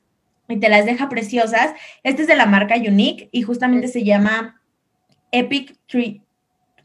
y 0.48 0.58
te 0.58 0.70
las 0.70 0.86
deja 0.86 1.10
preciosas. 1.10 1.74
Este 2.04 2.22
es 2.22 2.28
de 2.28 2.36
la 2.36 2.46
marca 2.46 2.76
Unique 2.76 3.30
y 3.32 3.42
justamente 3.42 3.88
se 3.88 4.04
llama 4.04 4.62
Epic 5.32 5.76
Tree 5.88 6.22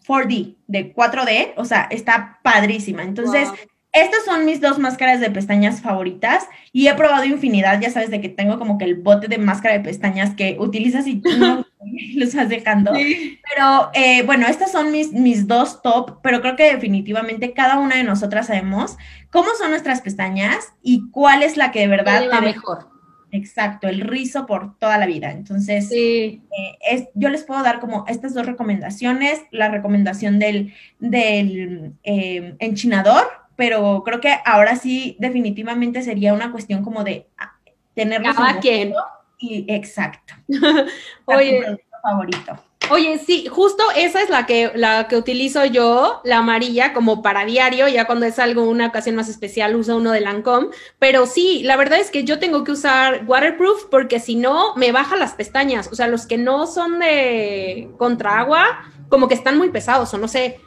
4D, 0.07 0.57
de 0.67 0.95
4D, 0.95 1.53
o 1.57 1.65
sea, 1.65 1.89
está 1.91 2.39
padrísima. 2.43 3.03
Entonces, 3.03 3.49
estas 3.95 4.25
son 4.25 4.45
mis 4.45 4.61
dos 4.61 4.81
máscaras 4.81 5.21
de 5.21 5.31
pestañas 5.31 5.81
favoritas 5.81 6.49
y 6.73 6.89
he 6.89 6.95
probado 6.95 7.25
infinidad, 7.25 7.81
ya 7.81 7.91
sabes, 7.91 8.11
de 8.11 8.21
que 8.21 8.29
tengo 8.29 8.59
como 8.59 8.77
que 8.77 8.85
el 8.85 8.97
bote 8.97 9.29
de 9.29 9.39
máscara 9.39 9.79
de 9.79 9.85
pestañas 9.85 10.35
que 10.35 10.57
utilizas 10.59 11.07
y 11.07 11.23
no 11.39 11.65
los 12.17 12.29
estás 12.31 12.49
dejando. 12.49 12.93
Pero 12.93 13.91
eh, 13.95 14.23
bueno, 14.25 14.47
estas 14.49 14.73
son 14.73 14.91
mis, 14.91 15.13
mis 15.13 15.47
dos 15.47 15.81
top, 15.81 16.19
pero 16.23 16.41
creo 16.41 16.57
que 16.57 16.73
definitivamente 16.75 17.53
cada 17.53 17.79
una 17.79 17.97
de 17.97 18.05
nosotras 18.05 18.49
sabemos 18.49 18.97
cómo 19.31 19.51
son 19.59 19.71
nuestras 19.71 20.01
pestañas 20.01 20.73
y 20.83 21.09
cuál 21.11 21.45
es 21.45 21.57
la 21.57 21.71
que 21.71 21.81
de 21.81 21.89
verdad... 21.89 22.27
La 22.29 22.41
mejor 22.41 22.94
Exacto, 23.35 23.89
el 23.89 24.01
rizo 24.01 24.47
por 24.47 24.79
toda 24.79 24.97
la 24.97 25.07
vida. 25.07 25.33
Entonces, 25.33 25.91
eh, 25.91 26.41
es, 26.89 27.09
yo 27.15 27.31
les 27.31 27.43
puedo 27.43 27.65
dar 27.65 27.81
como 27.81 28.05
estas 28.07 28.33
dos 28.33 28.47
recomendaciones, 28.47 29.43
la 29.51 29.69
recomendación 29.69 30.39
del, 30.39 30.73
del 31.01 31.95
eh, 32.05 32.55
enchinador, 32.61 33.27
pero 33.57 34.05
creo 34.05 34.21
que 34.21 34.37
ahora 34.45 34.77
sí 34.77 35.17
definitivamente 35.19 36.03
sería 36.03 36.33
una 36.33 36.53
cuestión 36.53 36.85
como 36.85 37.03
de 37.03 37.27
ah, 37.37 37.57
tenerlo 37.95 38.33
Cada 38.33 38.61
quien. 38.61 38.95
Y 39.41 39.67
exacto. 39.67 40.35
Oye, 41.25 41.61
favorito. 42.05 42.57
Oye, 42.91 43.19
sí, 43.19 43.47
justo 43.51 43.83
esa 43.97 44.23
es 44.23 44.31
la 44.31 44.47
que, 44.47 44.71
la 44.75 45.09
que 45.09 45.17
utilizo 45.17 45.65
yo, 45.65 46.21
la 46.25 46.39
amarilla, 46.39 46.93
como 46.93 47.23
para 47.23 47.45
diario, 47.45 47.89
ya 47.89 48.07
cuando 48.07 48.27
es 48.27 48.39
algo, 48.39 48.65
una 48.65 48.89
ocasión 48.89 49.17
más 49.17 49.29
especial, 49.29 49.75
uso 49.77 49.97
uno 49.97 50.13
de 50.13 50.21
Lancome, 50.21 50.69
pero 50.99 51.27
sí, 51.27 51.63
la 51.65 51.77
verdad 51.77 52.01
es 52.01 52.11
que 52.11 52.25
yo 52.25 52.39
tengo 52.39 52.65
que 52.65 52.73
usar 52.73 53.25
waterproof 53.27 53.85
porque 53.91 54.21
si 54.21 54.37
no, 54.37 54.75
me 54.77 54.93
baja 54.93 55.17
las 55.17 55.33
pestañas, 55.35 55.89
o 55.91 55.95
sea, 55.95 56.09
los 56.09 56.27
que 56.27 56.37
no 56.37 56.67
son 56.67 56.99
de 56.99 57.91
contra 57.97 58.39
agua, 58.39 58.85
como 59.09 59.29
que 59.29 59.35
están 59.35 59.57
muy 59.57 59.71
pesados, 59.71 60.13
o 60.15 60.19
no 60.19 60.29
sé, 60.29 60.61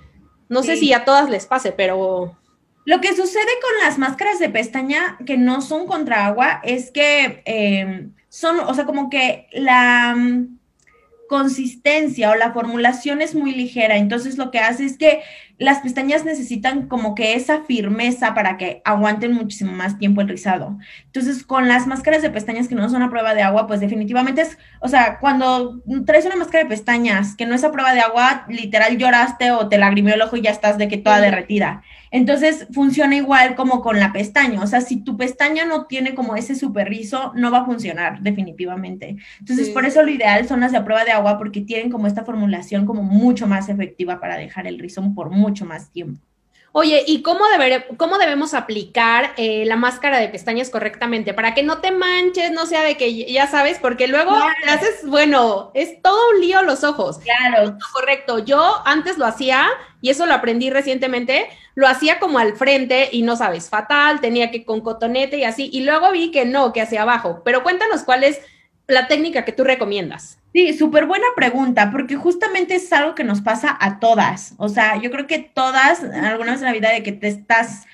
no 0.49 0.63
sé 0.63 0.77
si 0.77 0.93
a 0.93 1.05
todas 1.05 1.29
les 1.29 1.45
pase, 1.45 1.71
pero... 1.71 2.37
Lo 2.85 3.01
que 3.01 3.13
sucede 3.13 3.51
con 3.61 3.85
las 3.85 3.97
máscaras 3.97 4.39
de 4.39 4.49
pestaña 4.49 5.17
que 5.25 5.35
no 5.35 5.61
son 5.61 5.87
contra 5.87 6.25
agua 6.25 6.61
es 6.63 6.89
que 6.89 7.43
eh, 7.45 8.07
son, 8.29 8.61
o 8.61 8.73
sea, 8.73 8.85
como 8.85 9.09
que 9.09 9.47
la 9.51 10.15
consistencia 11.27 12.31
o 12.31 12.35
la 12.35 12.53
formulación 12.53 13.21
es 13.21 13.35
muy 13.35 13.53
ligera, 13.53 13.97
entonces 13.97 14.37
lo 14.37 14.51
que 14.51 14.59
hace 14.59 14.85
es 14.85 14.97
que 14.97 15.21
las 15.57 15.79
pestañas 15.79 16.23
necesitan 16.23 16.87
como 16.87 17.15
que 17.15 17.33
esa 17.33 17.63
firmeza 17.63 18.33
para 18.35 18.57
que 18.57 18.81
aguanten 18.85 19.33
muchísimo 19.33 19.71
más 19.71 19.97
tiempo 19.97 20.21
el 20.21 20.27
rizado. 20.27 20.77
Entonces, 21.05 21.43
con 21.43 21.67
las 21.67 21.87
máscaras 21.87 22.21
de 22.21 22.29
pestañas 22.29 22.67
que 22.67 22.75
no 22.75 22.89
son 22.89 23.01
a 23.01 23.09
prueba 23.09 23.33
de 23.33 23.41
agua, 23.41 23.65
pues 23.65 23.79
definitivamente 23.79 24.41
es, 24.41 24.57
o 24.81 24.87
sea, 24.87 25.17
cuando 25.19 25.81
traes 26.05 26.25
una 26.25 26.35
máscara 26.35 26.63
de 26.63 26.69
pestañas 26.69 27.35
que 27.35 27.47
no 27.47 27.55
es 27.55 27.63
a 27.63 27.71
prueba 27.71 27.93
de 27.93 28.01
agua, 28.01 28.45
literal 28.49 28.97
lloraste 28.97 29.51
o 29.51 29.67
te 29.67 29.79
lagrimió 29.79 30.13
el 30.13 30.21
ojo 30.21 30.37
y 30.37 30.41
ya 30.41 30.51
estás 30.51 30.77
de 30.77 30.87
que 30.87 30.97
toda 30.97 31.21
derretida. 31.21 31.81
Entonces 32.11 32.67
funciona 32.71 33.15
igual 33.15 33.55
como 33.55 33.81
con 33.81 33.99
la 33.99 34.13
pestaña. 34.13 34.61
O 34.61 34.67
sea, 34.67 34.81
si 34.81 34.97
tu 34.97 35.17
pestaña 35.17 35.65
no 35.65 35.85
tiene 35.85 36.15
como 36.15 36.35
ese 36.35 36.55
super 36.55 36.87
rizo, 36.89 37.31
no 37.35 37.51
va 37.51 37.59
a 37.59 37.65
funcionar 37.65 38.21
definitivamente. 38.21 39.17
Entonces, 39.39 39.69
por 39.69 39.85
eso 39.85 40.03
lo 40.03 40.11
ideal 40.11 40.47
son 40.47 40.61
las 40.61 40.71
de 40.71 40.81
prueba 40.81 41.03
de 41.03 41.11
agua 41.11 41.37
porque 41.37 41.61
tienen 41.61 41.91
como 41.91 42.07
esta 42.07 42.23
formulación 42.23 42.85
como 42.85 43.03
mucho 43.03 43.47
más 43.47 43.69
efectiva 43.69 44.19
para 44.19 44.37
dejar 44.37 44.67
el 44.67 44.79
rizo 44.79 44.97
por 45.13 45.29
mucho 45.29 45.65
más 45.65 45.91
tiempo. 45.91 46.21
Oye, 46.79 47.03
¿y 47.07 47.23
cómo, 47.23 47.39
cómo 47.97 48.19
debemos 48.19 48.53
aplicar 48.53 49.33
eh, 49.37 49.65
la 49.65 49.75
máscara 49.75 50.19
de 50.19 50.29
pestañas 50.29 50.69
correctamente? 50.69 51.33
Para 51.33 51.55
que 51.55 51.63
no 51.63 51.79
te 51.79 51.89
manches, 51.89 52.51
no 52.51 52.67
sea 52.67 52.83
de 52.83 52.95
que 52.97 53.33
ya 53.33 53.47
sabes, 53.47 53.79
porque 53.79 54.07
luego 54.07 54.35
haces, 54.67 55.03
bueno, 55.07 55.71
es 55.73 55.99
todo 56.03 56.19
un 56.35 56.39
lío 56.39 56.61
los 56.61 56.83
ojos. 56.83 57.17
Claro. 57.17 57.75
Correcto. 57.93 58.45
Yo 58.45 58.75
antes 58.85 59.17
lo 59.17 59.25
hacía, 59.25 59.67
y 60.01 60.11
eso 60.11 60.27
lo 60.27 60.35
aprendí 60.35 60.69
recientemente, 60.69 61.49
lo 61.73 61.87
hacía 61.87 62.19
como 62.19 62.37
al 62.37 62.55
frente 62.55 63.09
y 63.11 63.23
no 63.23 63.35
sabes, 63.35 63.71
fatal, 63.71 64.21
tenía 64.21 64.51
que 64.51 64.63
con 64.63 64.81
cotonete 64.81 65.37
y 65.37 65.45
así, 65.45 65.71
y 65.73 65.81
luego 65.81 66.11
vi 66.11 66.29
que 66.29 66.45
no, 66.45 66.73
que 66.73 66.81
hacia 66.83 67.01
abajo. 67.01 67.41
Pero 67.43 67.63
cuéntanos 67.63 68.03
cuál 68.03 68.23
es 68.23 68.39
la 68.87 69.07
técnica 69.07 69.45
que 69.45 69.51
tú 69.51 69.63
recomiendas. 69.63 70.39
Sí, 70.53 70.73
súper 70.73 71.05
buena 71.05 71.27
pregunta, 71.35 71.91
porque 71.91 72.15
justamente 72.15 72.75
es 72.75 72.91
algo 72.93 73.15
que 73.15 73.23
nos 73.23 73.41
pasa 73.41 73.77
a 73.79 73.99
todas. 73.99 74.55
O 74.57 74.69
sea, 74.69 74.99
yo 75.01 75.11
creo 75.11 75.27
que 75.27 75.39
todas, 75.39 76.03
alguna 76.03 76.53
vez 76.53 76.61
en 76.61 76.67
la 76.67 76.73
vida 76.73 76.89
de 76.91 77.03
que 77.03 77.11
te 77.11 77.27
estás 77.27 77.85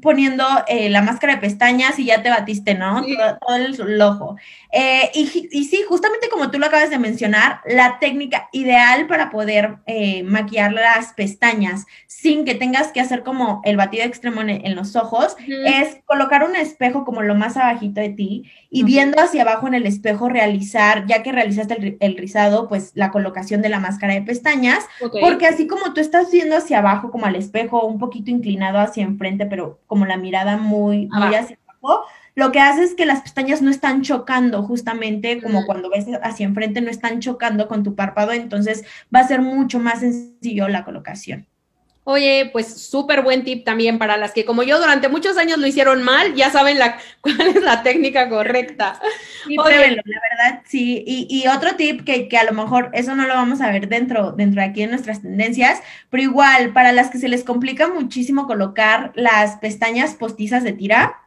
poniendo 0.00 0.44
eh, 0.68 0.88
la 0.90 1.02
máscara 1.02 1.34
de 1.34 1.40
pestañas 1.40 1.98
y 1.98 2.06
ya 2.06 2.22
te 2.22 2.30
batiste, 2.30 2.74
¿no? 2.74 3.04
Todo, 3.46 3.56
el, 3.56 4.00
ojo. 4.02 4.36
Eh, 4.78 5.10
y, 5.14 5.64
sí, 5.64 5.84
justamente 5.88 6.28
como 6.28 6.50
tú 6.50 6.58
lo 6.58 6.66
acabas 6.66 6.90
de 6.90 6.98
mencionar, 6.98 7.62
la 7.64 7.98
técnica 7.98 8.50
ideal 8.52 9.06
para 9.06 9.30
poder 9.30 9.78
eh, 9.86 10.22
maquillar 10.22 10.74
las 10.74 11.14
pestañas 11.14 11.86
sin 12.06 12.44
que 12.44 12.54
tengas 12.54 12.88
que 12.92 13.00
hacer 13.00 13.22
como 13.22 13.62
el 13.64 13.78
batido 13.78 14.04
extremo 14.04 14.42
en, 14.42 14.76
los 14.76 14.94
ojos 14.94 15.34
es 15.64 15.96
colocar 16.04 16.44
un 16.44 16.56
espejo 16.56 17.06
como 17.06 17.22
lo 17.22 17.34
más 17.34 17.56
abajito 17.56 18.02
de 18.02 18.10
ti 18.10 18.50
y 18.68 18.84
viendo 18.84 19.18
hacia 19.18 19.42
abajo 19.42 19.66
en 19.66 19.72
el 19.72 19.86
espejo 19.86 20.28
realizar, 20.28 21.06
ya 21.06 21.22
que 21.22 21.32
realizaste 21.32 21.96
el, 21.98 22.16
rizado, 22.18 22.68
pues 22.68 22.92
la 22.94 23.10
colocación 23.10 23.62
de 23.62 23.70
la 23.70 23.80
máscara 23.80 24.12
de 24.12 24.22
pestañas, 24.22 24.84
porque 25.22 25.46
así 25.46 25.66
como 25.66 25.94
tú 25.94 26.02
estás 26.02 26.30
viendo 26.30 26.54
hacia 26.54 26.80
abajo 26.80 27.10
como 27.10 27.24
al 27.24 27.36
espejo, 27.36 27.86
un 27.86 27.98
poquito 27.98 28.30
inclinado 28.30 28.78
hacia 28.78 29.04
enfrente, 29.04 29.46
pero 29.46 29.80
como 29.86 30.04
la 30.04 30.18
mirada 30.18 30.58
muy, 30.58 31.06
muy 31.06 31.34
hacia 31.34 31.56
abajo, 31.66 32.04
lo 32.36 32.52
que 32.52 32.60
hace 32.60 32.84
es 32.84 32.94
que 32.94 33.06
las 33.06 33.22
pestañas 33.22 33.62
no 33.62 33.70
están 33.70 34.02
chocando, 34.02 34.62
justamente 34.62 35.42
como 35.42 35.64
cuando 35.64 35.88
ves 35.88 36.04
hacia 36.22 36.44
enfrente, 36.44 36.82
no 36.82 36.90
están 36.90 37.18
chocando 37.20 37.66
con 37.66 37.82
tu 37.82 37.94
párpado, 37.94 38.32
entonces 38.32 38.84
va 39.12 39.20
a 39.20 39.28
ser 39.28 39.40
mucho 39.40 39.80
más 39.80 40.00
sencillo 40.00 40.68
la 40.68 40.84
colocación. 40.84 41.46
Oye, 42.04 42.50
pues 42.52 42.68
súper 42.88 43.22
buen 43.22 43.42
tip 43.42 43.64
también 43.64 43.98
para 43.98 44.16
las 44.16 44.32
que 44.32 44.44
como 44.44 44.62
yo 44.62 44.78
durante 44.78 45.08
muchos 45.08 45.38
años 45.38 45.58
lo 45.58 45.66
hicieron 45.66 46.04
mal, 46.04 46.34
ya 46.34 46.50
saben 46.50 46.78
la, 46.78 46.98
cuál 47.22 47.40
es 47.40 47.62
la 47.62 47.82
técnica 47.82 48.28
correcta. 48.28 49.00
Sí, 49.46 49.56
Oye, 49.58 49.90
la 49.90 50.02
verdad, 50.04 50.62
sí. 50.66 51.02
Y, 51.06 51.26
y 51.30 51.48
otro 51.48 51.74
tip 51.74 52.04
que, 52.04 52.28
que, 52.28 52.38
a 52.38 52.44
lo 52.44 52.52
mejor 52.52 52.90
eso 52.92 53.16
no 53.16 53.26
lo 53.26 53.34
vamos 53.34 53.62
a 53.62 53.72
ver 53.72 53.88
dentro, 53.88 54.32
dentro 54.32 54.60
de 54.60 54.68
aquí 54.68 54.82
en 54.82 54.90
nuestras 54.90 55.22
tendencias, 55.22 55.80
pero 56.10 56.22
igual 56.22 56.72
para 56.74 56.92
las 56.92 57.10
que 57.10 57.18
se 57.18 57.28
les 57.28 57.42
complica 57.42 57.88
muchísimo 57.88 58.46
colocar 58.46 59.10
las 59.16 59.56
pestañas 59.56 60.14
postizas 60.14 60.62
de 60.62 60.74
tira, 60.74 61.25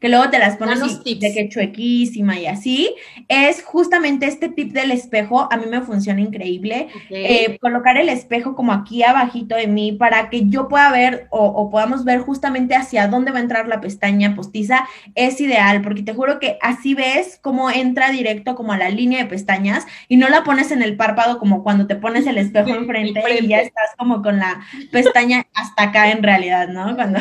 que 0.00 0.08
luego 0.08 0.30
te 0.30 0.38
las 0.38 0.56
pones 0.56 0.80
de 0.80 1.18
que 1.32 1.48
chuequísima 1.48 2.38
y 2.38 2.46
así, 2.46 2.94
es 3.28 3.62
justamente 3.62 4.26
este 4.26 4.48
tip 4.48 4.72
del 4.72 4.90
espejo, 4.90 5.46
a 5.50 5.56
mí 5.58 5.66
me 5.70 5.82
funciona 5.82 6.20
increíble, 6.20 6.88
eh, 7.10 7.58
colocar 7.60 7.98
el 7.98 8.08
espejo 8.08 8.54
como 8.54 8.72
aquí 8.72 9.02
abajito 9.02 9.56
de 9.56 9.66
mí 9.66 9.92
para 9.92 10.30
que 10.30 10.48
yo 10.48 10.68
pueda 10.68 10.90
ver 10.90 11.26
o, 11.30 11.70
podamos 11.70 12.04
ver 12.04 12.20
justamente 12.20 12.74
hacia 12.74 13.08
dónde 13.08 13.30
va 13.30 13.38
a 13.38 13.42
entrar 13.42 13.68
la 13.68 13.80
pestaña 13.80 14.34
postiza, 14.34 14.88
es 15.14 15.40
ideal, 15.40 15.82
porque 15.82 16.02
te 16.02 16.14
juro 16.14 16.38
que 16.38 16.56
así 16.62 16.94
ves 16.94 17.38
cómo 17.42 17.70
entra 17.70 18.10
directo 18.10 18.54
como 18.54 18.72
a 18.72 18.78
la 18.78 18.88
línea 18.88 19.22
de 19.22 19.28
pestañas 19.28 19.86
y 20.08 20.16
no 20.16 20.28
la 20.28 20.44
pones 20.44 20.70
en 20.70 20.82
el 20.82 20.96
párpado 20.96 21.38
como 21.38 21.62
cuando 21.62 21.86
te 21.86 21.96
pones 21.96 22.26
el 22.26 22.38
espejo 22.38 22.70
enfrente, 22.74 23.22
y 23.40 23.48
ya 23.48 23.60
estás 23.60 23.90
como 23.98 24.22
con 24.22 24.38
la 24.38 24.60
pestaña 24.90 25.46
hasta 25.54 25.84
acá 25.84 26.10
en 26.10 26.22
realidad, 26.22 26.68
¿no? 26.68 26.94
Cuando 26.94 27.18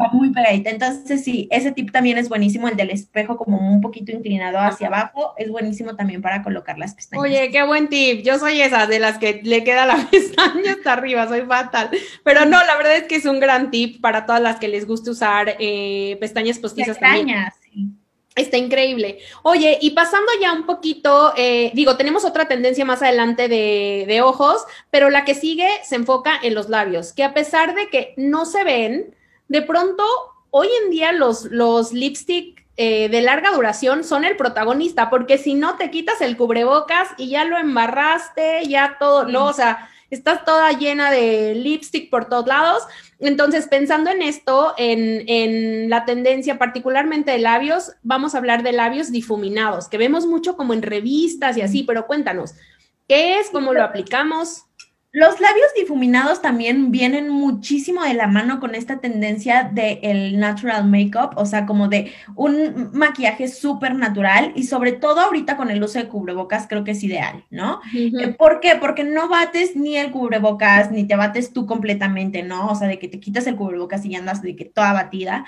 va 0.00 0.10
muy 0.12 0.30
pegadita. 0.30 0.70
Entonces, 0.70 1.24
sí, 1.24 1.48
ese 1.50 1.72
tip 1.78 1.92
también 1.92 2.18
es 2.18 2.28
buenísimo, 2.28 2.66
el 2.66 2.76
del 2.76 2.90
espejo 2.90 3.36
como 3.36 3.56
un 3.56 3.80
poquito 3.80 4.10
inclinado 4.10 4.58
hacia 4.58 4.88
abajo, 4.88 5.34
es 5.36 5.48
buenísimo 5.48 5.94
también 5.94 6.20
para 6.20 6.42
colocar 6.42 6.76
las 6.76 6.94
pestañas. 6.94 7.24
Oye, 7.24 7.50
qué 7.52 7.62
buen 7.62 7.88
tip. 7.88 8.22
Yo 8.24 8.36
soy 8.38 8.60
esa 8.60 8.88
de 8.88 8.98
las 8.98 9.18
que 9.18 9.40
le 9.44 9.62
queda 9.62 9.86
la 9.86 9.96
pestaña 10.10 10.72
hasta 10.72 10.92
arriba, 10.94 11.28
soy 11.28 11.42
fatal. 11.42 11.90
Pero 12.24 12.46
no, 12.46 12.64
la 12.64 12.76
verdad 12.76 12.96
es 12.96 13.04
que 13.04 13.14
es 13.14 13.26
un 13.26 13.38
gran 13.38 13.70
tip 13.70 14.00
para 14.00 14.26
todas 14.26 14.42
las 14.42 14.56
que 14.58 14.66
les 14.66 14.86
guste 14.86 15.10
usar 15.10 15.56
eh, 15.60 16.16
pestañas 16.20 16.58
postizas 16.58 16.98
también. 16.98 17.36
Está 18.34 18.56
increíble. 18.56 19.18
Oye, 19.42 19.78
y 19.80 19.90
pasando 19.90 20.30
ya 20.40 20.52
un 20.52 20.66
poquito, 20.66 21.32
eh, 21.36 21.70
digo, 21.74 21.96
tenemos 21.96 22.24
otra 22.24 22.48
tendencia 22.48 22.84
más 22.84 23.02
adelante 23.02 23.48
de, 23.48 24.04
de, 24.06 24.20
ojos, 24.20 24.64
pero 24.90 25.10
la 25.10 25.24
que 25.24 25.34
sigue 25.34 25.68
se 25.84 25.96
enfoca 25.96 26.38
en 26.42 26.54
los 26.54 26.68
labios, 26.68 27.12
que 27.12 27.24
a 27.24 27.34
pesar 27.34 27.74
de 27.74 27.88
que 27.88 28.14
no 28.16 28.46
se 28.46 28.62
ven, 28.64 29.14
de 29.48 29.62
pronto 29.62 30.04
hoy 30.50 30.68
en 30.84 30.90
día 30.90 31.12
los, 31.12 31.44
los 31.44 31.92
lipstick 31.92 32.66
eh, 32.76 33.08
de 33.08 33.22
larga 33.22 33.50
duración 33.50 34.04
son 34.04 34.24
el 34.24 34.36
protagonista, 34.36 35.10
porque 35.10 35.36
si 35.36 35.54
no 35.54 35.76
te 35.76 35.90
quitas 35.90 36.20
el 36.20 36.36
cubrebocas 36.36 37.08
y 37.16 37.28
ya 37.28 37.44
lo 37.44 37.58
embarraste, 37.58 38.64
ya 38.68 38.98
todo, 39.00 39.24
no, 39.24 39.46
o 39.46 39.52
sea, 39.52 39.88
estás 40.10 40.44
toda 40.44 40.70
llena 40.72 41.10
de 41.10 41.56
lipstick 41.56 42.08
por 42.08 42.28
todos 42.28 42.46
lados. 42.46 42.84
Entonces, 43.18 43.66
pensando 43.66 44.10
en 44.10 44.22
esto, 44.22 44.74
en, 44.78 45.28
en, 45.28 45.90
la 45.90 46.04
tendencia 46.04 46.56
particularmente 46.56 47.32
de 47.32 47.38
labios, 47.38 47.94
vamos 48.02 48.34
a 48.34 48.38
hablar 48.38 48.62
de 48.62 48.70
labios 48.70 49.10
difuminados, 49.10 49.88
que 49.88 49.98
vemos 49.98 50.26
mucho 50.26 50.56
como 50.56 50.72
en 50.72 50.82
revistas 50.82 51.56
y 51.56 51.62
así, 51.62 51.82
pero 51.82 52.06
cuéntanos, 52.06 52.54
¿qué 53.08 53.40
es? 53.40 53.50
¿Cómo 53.50 53.72
lo 53.72 53.82
aplicamos? 53.82 54.67
Los 55.18 55.40
labios 55.40 55.66
difuminados 55.76 56.40
también 56.40 56.92
vienen 56.92 57.28
muchísimo 57.28 58.04
de 58.04 58.14
la 58.14 58.28
mano 58.28 58.60
con 58.60 58.76
esta 58.76 59.00
tendencia 59.00 59.64
del 59.64 59.98
el 60.00 60.38
natural 60.38 60.88
makeup, 60.88 61.32
o 61.34 61.44
sea, 61.44 61.66
como 61.66 61.88
de 61.88 62.12
un 62.36 62.90
maquillaje 62.92 63.48
súper 63.48 63.96
natural 63.96 64.52
y 64.54 64.62
sobre 64.62 64.92
todo 64.92 65.20
ahorita 65.20 65.56
con 65.56 65.72
el 65.72 65.82
uso 65.82 65.98
de 65.98 66.06
cubrebocas 66.06 66.68
creo 66.68 66.84
que 66.84 66.92
es 66.92 67.02
ideal, 67.02 67.44
¿no? 67.50 67.80
Eh, 67.92 68.28
¿Por 68.38 68.60
qué? 68.60 68.76
Porque 68.76 69.02
no 69.02 69.28
bates 69.28 69.74
ni 69.74 69.96
el 69.96 70.12
cubrebocas 70.12 70.92
ni 70.92 71.04
te 71.04 71.16
bates 71.16 71.52
tú 71.52 71.66
completamente, 71.66 72.44
¿no? 72.44 72.68
O 72.68 72.76
sea, 72.76 72.86
de 72.86 73.00
que 73.00 73.08
te 73.08 73.18
quitas 73.18 73.48
el 73.48 73.56
cubrebocas 73.56 74.04
y 74.06 74.14
andas 74.14 74.40
de 74.40 74.54
que 74.54 74.66
toda 74.66 74.92
batida. 74.92 75.44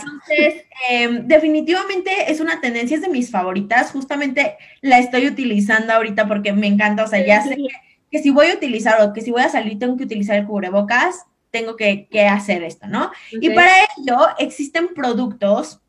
Entonces, 0.00 0.64
em, 0.88 1.28
definitivamente 1.28 2.10
es 2.28 2.40
una 2.40 2.62
tendencia, 2.62 2.96
es 2.96 3.02
de 3.02 3.10
mis 3.10 3.30
favoritas, 3.30 3.92
justamente 3.92 4.56
la 4.80 4.98
estoy 4.98 5.26
utilizando 5.26 5.92
ahorita 5.92 6.26
porque 6.26 6.54
me 6.54 6.68
encanta, 6.68 7.04
o 7.04 7.06
sea, 7.06 7.22
ya 7.22 7.42
sé 7.42 7.56
que 7.56 7.89
que 8.10 8.20
si 8.20 8.30
voy 8.30 8.48
a 8.48 8.54
utilizar 8.54 9.00
o 9.02 9.12
que 9.12 9.20
si 9.20 9.30
voy 9.30 9.42
a 9.42 9.48
salir 9.48 9.78
tengo 9.78 9.96
que 9.96 10.04
utilizar 10.04 10.36
el 10.36 10.46
cubrebocas, 10.46 11.26
tengo 11.50 11.76
que, 11.76 12.08
hacer 12.30 12.62
esto, 12.62 12.86
¿no? 12.86 13.10
Y 13.32 13.50
para 13.50 13.72
ello 13.96 14.18
existen 14.38 14.94
productos 14.94 15.80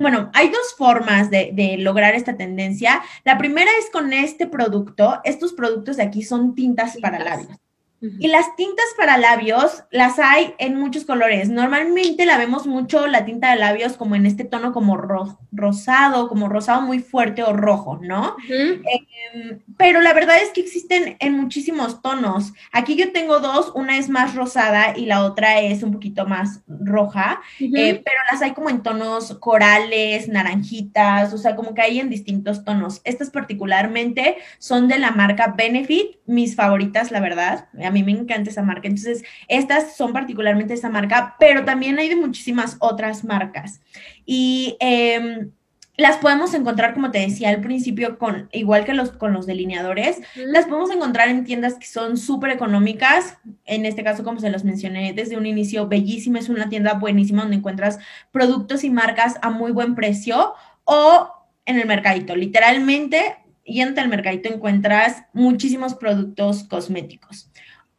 bueno, 0.00 0.30
hay 0.32 0.48
dos 0.48 0.74
formas 0.76 1.28
de, 1.28 1.50
de, 1.52 1.76
lograr 1.76 2.14
esta 2.14 2.36
tendencia. 2.36 3.02
La 3.24 3.36
primera 3.36 3.68
es 3.80 3.90
con 3.90 4.12
este 4.12 4.46
producto. 4.46 5.20
Estos 5.24 5.52
productos 5.52 5.96
de 5.96 6.04
aquí 6.04 6.22
son 6.22 6.54
tintas, 6.54 6.96
para 6.98 7.18
labios. 7.18 7.48
Y 8.00 8.28
las 8.28 8.54
tintas 8.54 8.84
para 8.96 9.18
labios 9.18 9.82
las 9.90 10.20
hay 10.20 10.54
en 10.58 10.76
muchos 10.78 11.04
colores. 11.04 11.48
Normalmente 11.48 12.26
la 12.26 12.38
vemos 12.38 12.64
mucho 12.64 13.08
la 13.08 13.24
tinta 13.24 13.50
de 13.50 13.56
labios 13.56 13.96
como 13.96 14.14
en 14.14 14.24
este 14.24 14.44
tono 14.44 14.72
como 14.72 14.96
rosado, 15.50 16.28
como 16.28 16.48
rosado 16.48 16.82
muy 16.82 17.00
fuerte 17.00 17.42
o 17.42 17.52
rojo, 17.52 17.98
¿no? 18.00 18.36
Em, 18.48 18.82
pero 19.76 20.00
la 20.00 20.12
verdad 20.12 20.36
es 20.42 20.50
que 20.50 20.60
existen 20.60 21.16
en 21.20 21.32
muchísimos 21.34 22.02
tonos. 22.02 22.52
Aquí 22.72 22.96
yo 22.96 23.12
tengo 23.12 23.40
dos, 23.40 23.72
una 23.74 23.98
es 23.98 24.08
más 24.08 24.34
rosada 24.34 24.96
y 24.96 25.06
la 25.06 25.24
otra 25.24 25.60
es 25.60 25.82
un 25.82 25.92
poquito 25.92 26.26
más 26.26 26.62
roja, 26.68 27.40
eh, 27.60 28.02
pero 28.04 28.16
las 28.30 28.42
hay 28.42 28.52
como 28.52 28.70
en 28.70 28.82
tonos 28.82 29.36
corales, 29.40 30.28
naranjitas, 30.28 31.32
o 31.32 31.38
sea, 31.38 31.56
como 31.56 31.74
que 31.74 31.82
hay 31.82 32.00
en 32.00 32.10
distintos 32.10 32.64
tonos. 32.64 33.00
Estas 33.04 33.30
particularmente 33.30 34.36
son 34.58 34.88
de 34.88 34.98
la 34.98 35.10
marca 35.10 35.54
Benefit, 35.56 36.16
mis 36.26 36.54
favoritas, 36.54 37.10
la 37.10 37.20
verdad 37.20 37.68
a 37.82 37.90
mí 37.90 38.02
me 38.02 38.12
encanta 38.12 38.50
esa 38.50 38.62
marca. 38.62 38.88
Entonces, 38.88 39.24
estas 39.48 39.96
son 39.96 40.12
particularmente 40.12 40.74
esa 40.74 40.90
marca, 40.90 41.36
pero 41.38 41.64
también 41.64 41.98
hay 41.98 42.08
de 42.08 42.16
muchísimas 42.16 42.76
otras 42.80 43.24
marcas. 43.24 43.80
Y 44.24 44.76
em, 44.80 45.50
las 45.98 46.18
podemos 46.18 46.54
encontrar, 46.54 46.94
como 46.94 47.10
te 47.10 47.18
decía 47.18 47.50
al 47.50 47.60
principio, 47.60 48.18
con 48.18 48.48
igual 48.52 48.84
que 48.84 48.94
los, 48.94 49.10
con 49.10 49.32
los 49.32 49.46
delineadores, 49.46 50.20
las 50.36 50.66
podemos 50.66 50.92
encontrar 50.92 51.28
en 51.28 51.44
tiendas 51.44 51.74
que 51.74 51.88
son 51.88 52.16
súper 52.16 52.50
económicas. 52.50 53.36
En 53.64 53.84
este 53.84 54.04
caso, 54.04 54.22
como 54.22 54.38
se 54.38 54.48
los 54.48 54.62
mencioné 54.62 55.12
desde 55.12 55.36
un 55.36 55.44
inicio, 55.44 55.88
bellísima, 55.88 56.38
es 56.38 56.48
una 56.48 56.68
tienda 56.68 56.94
buenísima 56.94 57.42
donde 57.42 57.56
encuentras 57.56 57.98
productos 58.30 58.84
y 58.84 58.90
marcas 58.90 59.38
a 59.42 59.50
muy 59.50 59.72
buen 59.72 59.96
precio 59.96 60.54
o 60.84 61.32
en 61.66 61.80
el 61.80 61.86
mercadito. 61.88 62.36
Literalmente, 62.36 63.36
yendo 63.64 64.00
al 64.00 64.08
mercadito 64.08 64.48
encuentras 64.48 65.24
muchísimos 65.32 65.94
productos 65.94 66.62
cosméticos. 66.62 67.50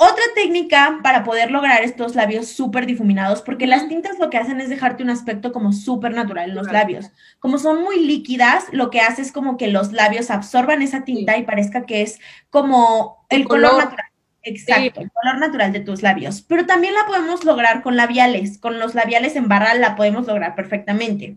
Otra 0.01 0.23
técnica 0.33 1.01
para 1.03 1.25
poder 1.25 1.51
lograr 1.51 1.83
estos 1.83 2.15
labios 2.15 2.47
súper 2.47 2.85
difuminados, 2.85 3.41
porque 3.41 3.67
las 3.67 3.89
tintas 3.89 4.17
lo 4.17 4.29
que 4.29 4.38
hacen 4.38 4.62
es 4.62 4.69
dejarte 4.69 5.03
un 5.03 5.09
aspecto 5.09 5.51
como 5.51 5.73
súper 5.73 6.13
natural 6.13 6.51
en 6.51 6.55
los 6.55 6.71
labios. 6.71 7.12
Como 7.39 7.57
son 7.57 7.83
muy 7.83 8.05
líquidas, 8.05 8.63
lo 8.71 8.91
que 8.91 9.01
hace 9.01 9.21
es 9.21 9.33
como 9.33 9.57
que 9.57 9.67
los 9.67 9.91
labios 9.91 10.31
absorban 10.31 10.81
esa 10.81 11.03
tinta 11.03 11.35
y 11.35 11.43
parezca 11.43 11.85
que 11.85 12.01
es 12.01 12.21
como 12.49 13.25
el, 13.27 13.45
color, 13.45 13.77
natural. 13.77 14.05
Exacto, 14.41 15.01
el 15.01 15.12
color 15.12 15.38
natural 15.38 15.73
de 15.73 15.81
tus 15.81 16.01
labios. 16.01 16.43
Pero 16.43 16.65
también 16.65 16.93
la 16.93 17.05
podemos 17.05 17.43
lograr 17.43 17.83
con 17.83 17.97
labiales. 17.97 18.57
Con 18.57 18.79
los 18.79 18.95
labiales 18.95 19.35
en 19.35 19.49
barra 19.49 19.73
la 19.73 19.97
podemos 19.97 20.25
lograr 20.27 20.55
perfectamente. 20.55 21.35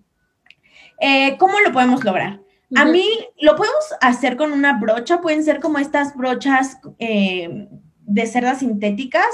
Eh, 1.00 1.36
¿Cómo 1.36 1.58
lo 1.58 1.72
podemos 1.72 2.04
lograr? 2.04 2.38
A 2.76 2.84
mí 2.84 3.04
lo 3.40 3.56
podemos 3.56 3.84
hacer 4.00 4.36
con 4.36 4.52
una 4.52 4.78
brocha, 4.78 5.20
pueden 5.20 5.42
ser 5.42 5.58
como 5.58 5.78
estas 5.78 6.16
brochas 6.16 6.78
eh, 7.00 7.68
de 8.12 8.26
cerdas 8.26 8.58
sintéticas 8.58 9.24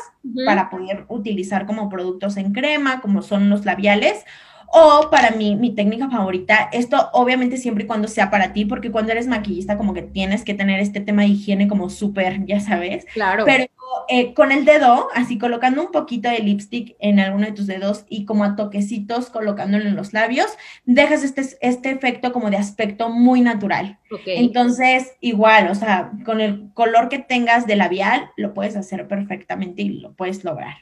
para 0.47 0.71
poder 0.71 1.05
utilizar 1.09 1.67
como 1.67 1.88
productos 1.88 2.37
en 2.37 2.53
crema, 2.53 3.01
como 3.01 3.23
son 3.23 3.51
los 3.51 3.64
labiales. 3.64 4.25
O 4.73 5.09
para 5.11 5.31
mí, 5.31 5.57
mi 5.57 5.75
técnica 5.75 6.11
favorita, 6.11 6.69
esto 6.73 7.09
obviamente 7.13 7.57
siempre 7.57 7.85
y 7.85 7.87
cuando 7.87 8.09
sea 8.09 8.31
para 8.31 8.53
ti, 8.53 8.65
porque 8.65 8.91
cuando 8.91 9.13
eres 9.13 9.27
maquillista 9.27 9.77
como 9.79 9.95
que 9.95 10.03
tienes 10.03 10.45
que 10.45 10.55
tener 10.55 10.81
este 10.81 11.01
tema 11.01 11.23
de 11.23 11.29
higiene 11.29 11.69
como 11.69 11.89
súper, 11.89 12.45
ya 12.45 12.61
sabes. 12.61 13.07
Claro. 13.15 13.45
Pero 13.47 13.67
eh, 14.09 14.33
con 14.35 14.53
el 14.53 14.65
dedo, 14.65 15.09
así 15.15 15.39
colocando 15.39 15.83
un 15.83 15.93
poquito 15.93 16.29
de 16.29 16.39
lipstick 16.39 16.97
en 16.99 17.21
alguno 17.21 17.47
de 17.47 17.53
tus 17.53 17.67
dedos 17.67 18.05
y 18.09 18.25
como 18.25 18.45
a 18.45 18.57
toquecitos 18.57 19.31
colocándolo 19.31 19.85
en 19.85 19.97
los 19.97 20.13
labios, 20.13 20.47
dejas 20.85 21.25
este, 21.25 21.43
este 21.61 21.91
efecto 21.91 22.33
como 22.33 22.51
de 22.51 22.57
aspecto 22.57 23.11
muy 23.11 23.41
natural. 23.41 23.99
Entonces, 24.27 25.13
igual, 25.21 25.69
o 25.71 25.75
sea, 25.75 26.13
con 26.25 26.41
el 26.41 26.73
color 26.73 27.09
que 27.09 27.19
tengas 27.19 27.67
de 27.67 27.77
labial, 27.77 28.31
lo 28.37 28.55
puedes 28.55 28.77
hacer 28.77 29.07
perfectamente 29.09 29.83
y 29.83 30.01
lo 30.01 30.13
puedes 30.13 30.45
lograr. 30.45 30.77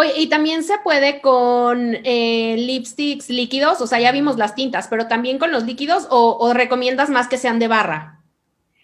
Oye, 0.00 0.12
y 0.16 0.28
también 0.28 0.62
se 0.62 0.78
puede 0.78 1.20
con 1.20 1.96
eh, 2.04 2.54
lipsticks 2.56 3.30
líquidos, 3.30 3.80
o 3.80 3.86
sea, 3.88 3.98
ya 3.98 4.12
vimos 4.12 4.36
las 4.36 4.54
tintas, 4.54 4.86
pero 4.86 5.08
también 5.08 5.38
con 5.38 5.50
los 5.50 5.64
líquidos 5.64 6.06
o 6.10 6.52
recomiendas 6.54 7.10
más 7.10 7.26
que 7.26 7.36
sean 7.36 7.58
de 7.58 7.66
barra? 7.66 8.18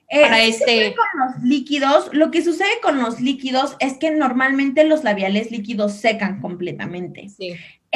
Eh, 0.08 0.22
para 0.22 0.42
este... 0.42 0.94
Con 0.94 1.26
los 1.26 1.42
líquidos, 1.42 2.08
lo 2.12 2.30
que 2.30 2.44
sucede 2.44 2.80
con 2.82 3.00
los 3.00 3.20
líquidos 3.20 3.76
es 3.80 3.98
que 3.98 4.10
normalmente 4.10 4.84
los 4.84 5.02
labiales 5.02 5.50
líquidos 5.50 5.94
secan 5.94 6.40
completamente. 6.40 7.28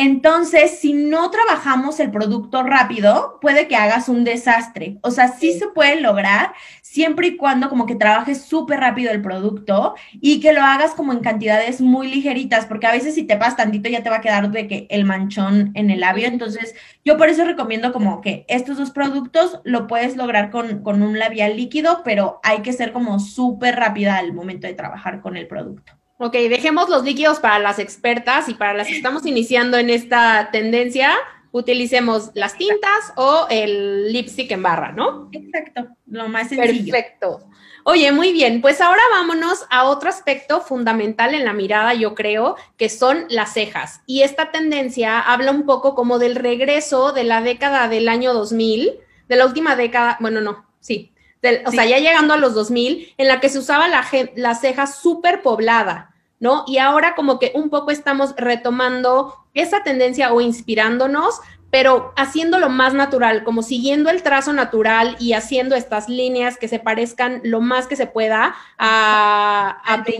Entonces, 0.00 0.78
si 0.78 0.92
no 0.92 1.28
trabajamos 1.28 1.98
el 1.98 2.12
producto 2.12 2.62
rápido, 2.62 3.40
puede 3.40 3.66
que 3.66 3.74
hagas 3.74 4.08
un 4.08 4.22
desastre. 4.22 4.98
O 5.02 5.11
sea, 5.11 5.26
sí, 5.26 5.58
se 5.58 5.66
puede 5.66 6.00
lograr 6.00 6.52
siempre 6.82 7.26
y 7.26 7.37
cuando 7.37 7.68
como 7.68 7.84
que 7.84 7.96
trabajes 7.96 8.42
súper 8.42 8.78
rápido 8.78 9.11
el 9.11 9.20
producto 9.20 9.96
y 10.12 10.38
que 10.38 10.52
lo 10.52 10.62
hagas 10.62 10.92
como 10.92 11.12
en 11.12 11.18
cantidades 11.18 11.80
muy 11.80 12.06
ligeritas, 12.06 12.64
porque 12.66 12.87
a 12.87 12.92
veces 12.92 13.16
si 13.16 13.24
te 13.24 13.37
pasas 13.37 13.56
tantito 13.56 13.88
ya 13.88 14.04
te 14.04 14.08
va 14.08 14.18
a 14.18 14.20
quedar 14.20 14.52
de 14.52 14.68
que 14.68 14.87
el 14.88 15.04
manchón 15.04 15.72
en 15.74 15.90
el 15.90 15.98
labio. 15.98 16.28
Entonces, 16.28 16.76
yo 17.04 17.16
por 17.16 17.28
eso 17.28 17.44
recomiendo 17.44 17.92
como 17.92 18.20
que 18.20 18.44
estos 18.46 18.78
dos 18.78 18.92
productos 18.92 19.61
lo 19.64 19.88
puedes 19.88 20.16
lograr 20.16 20.50
con, 20.50 20.84
con 20.84 21.02
un 21.02 21.18
labial 21.18 21.56
líquido, 21.56 22.02
pero 22.04 22.38
hay 22.44 22.62
que 22.62 22.72
ser 22.72 22.92
como 22.92 23.18
súper 23.18 23.74
rápida 23.74 24.16
al 24.16 24.32
momento 24.32 24.68
de 24.68 24.74
trabajar 24.74 25.20
con 25.20 25.37
el 25.37 25.48
producto. 25.48 25.98
Ok, 26.18 26.33
dejemos 26.33 26.88
los 26.88 27.04
líquidos 27.04 27.38
para 27.38 27.61
las 27.61 27.78
expertas 27.78 28.48
y 28.48 28.54
para 28.54 28.74
las 28.74 28.88
que 28.88 28.96
estamos 28.96 29.24
iniciando 29.24 29.78
en 29.78 29.88
esta 29.88 30.50
tendencia, 30.50 31.12
utilicemos 31.52 32.33
las 32.35 32.57
tintas 32.57 33.12
o 33.14 33.46
el 33.50 34.12
lipstick 34.12 34.50
en 34.50 34.62
barra, 34.64 34.90
¿no? 34.90 35.28
Exacto, 35.31 35.88
lo 36.07 36.28
más 36.28 36.48
sencillo. 36.48 36.92
Perfecto. 36.92 37.40
Oye, 37.85 38.11
muy 38.11 38.33
bien, 38.33 38.61
pues 38.61 38.81
ahora 38.81 39.00
vámonos 39.12 39.64
a 39.70 39.85
otro 39.85 40.09
aspecto 40.09 40.61
fundamental 40.61 41.35
en 41.35 41.44
la 41.44 41.52
mirada, 41.52 41.94
yo 41.94 42.16
creo, 42.16 42.57
que 42.76 42.88
son 42.88 43.26
las 43.28 43.52
cejas. 43.52 44.02
Y 44.04 44.22
esta 44.22 44.50
tendencia 44.50 45.20
habla 45.20 45.52
un 45.52 45.66
poco 45.66 45.94
como 45.94 46.18
del 46.18 46.35
regreso 46.35 47.12
de 47.12 47.24
la 47.24 47.40
década 47.42 47.88
del 47.88 48.09
año 48.09 48.35
2000, 48.35 48.92
de 49.28 49.37
la 49.37 49.46
última 49.46 49.76
década, 49.76 50.16
bueno, 50.20 50.40
no, 50.40 50.66
sí, 50.81 51.12
o 51.64 51.70
sea, 51.70 51.87
ya 51.87 51.98
llegando 51.98 52.35
a 52.35 52.37
los 52.37 52.54
2000, 52.54 53.14
en 53.16 53.28
la 53.28 53.40
que 53.40 53.48
se 53.48 53.59
usaba 53.59 53.88
la, 53.88 54.04
la 54.35 54.54
ceja 54.54 54.87
súper 54.87 55.40
poblada, 55.42 56.07
¿no? 56.40 56.64
Y 56.66 56.79
ahora 56.79 57.14
como 57.14 57.38
que 57.38 57.53
un 57.55 57.70
poco 57.70 57.90
estamos 57.90 58.35
retomando 58.37 59.35
esa 59.55 59.83
tendencia 59.83 60.33
o 60.33 60.40
inspirándonos, 60.40 61.40
pero 61.70 62.12
haciéndolo 62.16 62.68
más 62.70 62.94
natural, 62.94 63.44
como 63.44 63.62
siguiendo 63.62 64.09
el 64.09 64.22
trazo 64.22 64.53
natural 64.53 65.16
y 65.18 65.35
haciendo 65.35 65.77
estas 65.77 66.09
líneas 66.09 66.57
que 66.57 66.68
se 66.68 66.79
parezcan 66.79 67.40
lo 67.44 67.61
más 67.61 67.87
que 67.87 67.96
se 67.96 68.07
pueda 68.07 68.55
a, 68.79 69.83
a 69.85 70.05
tu, 70.05 70.12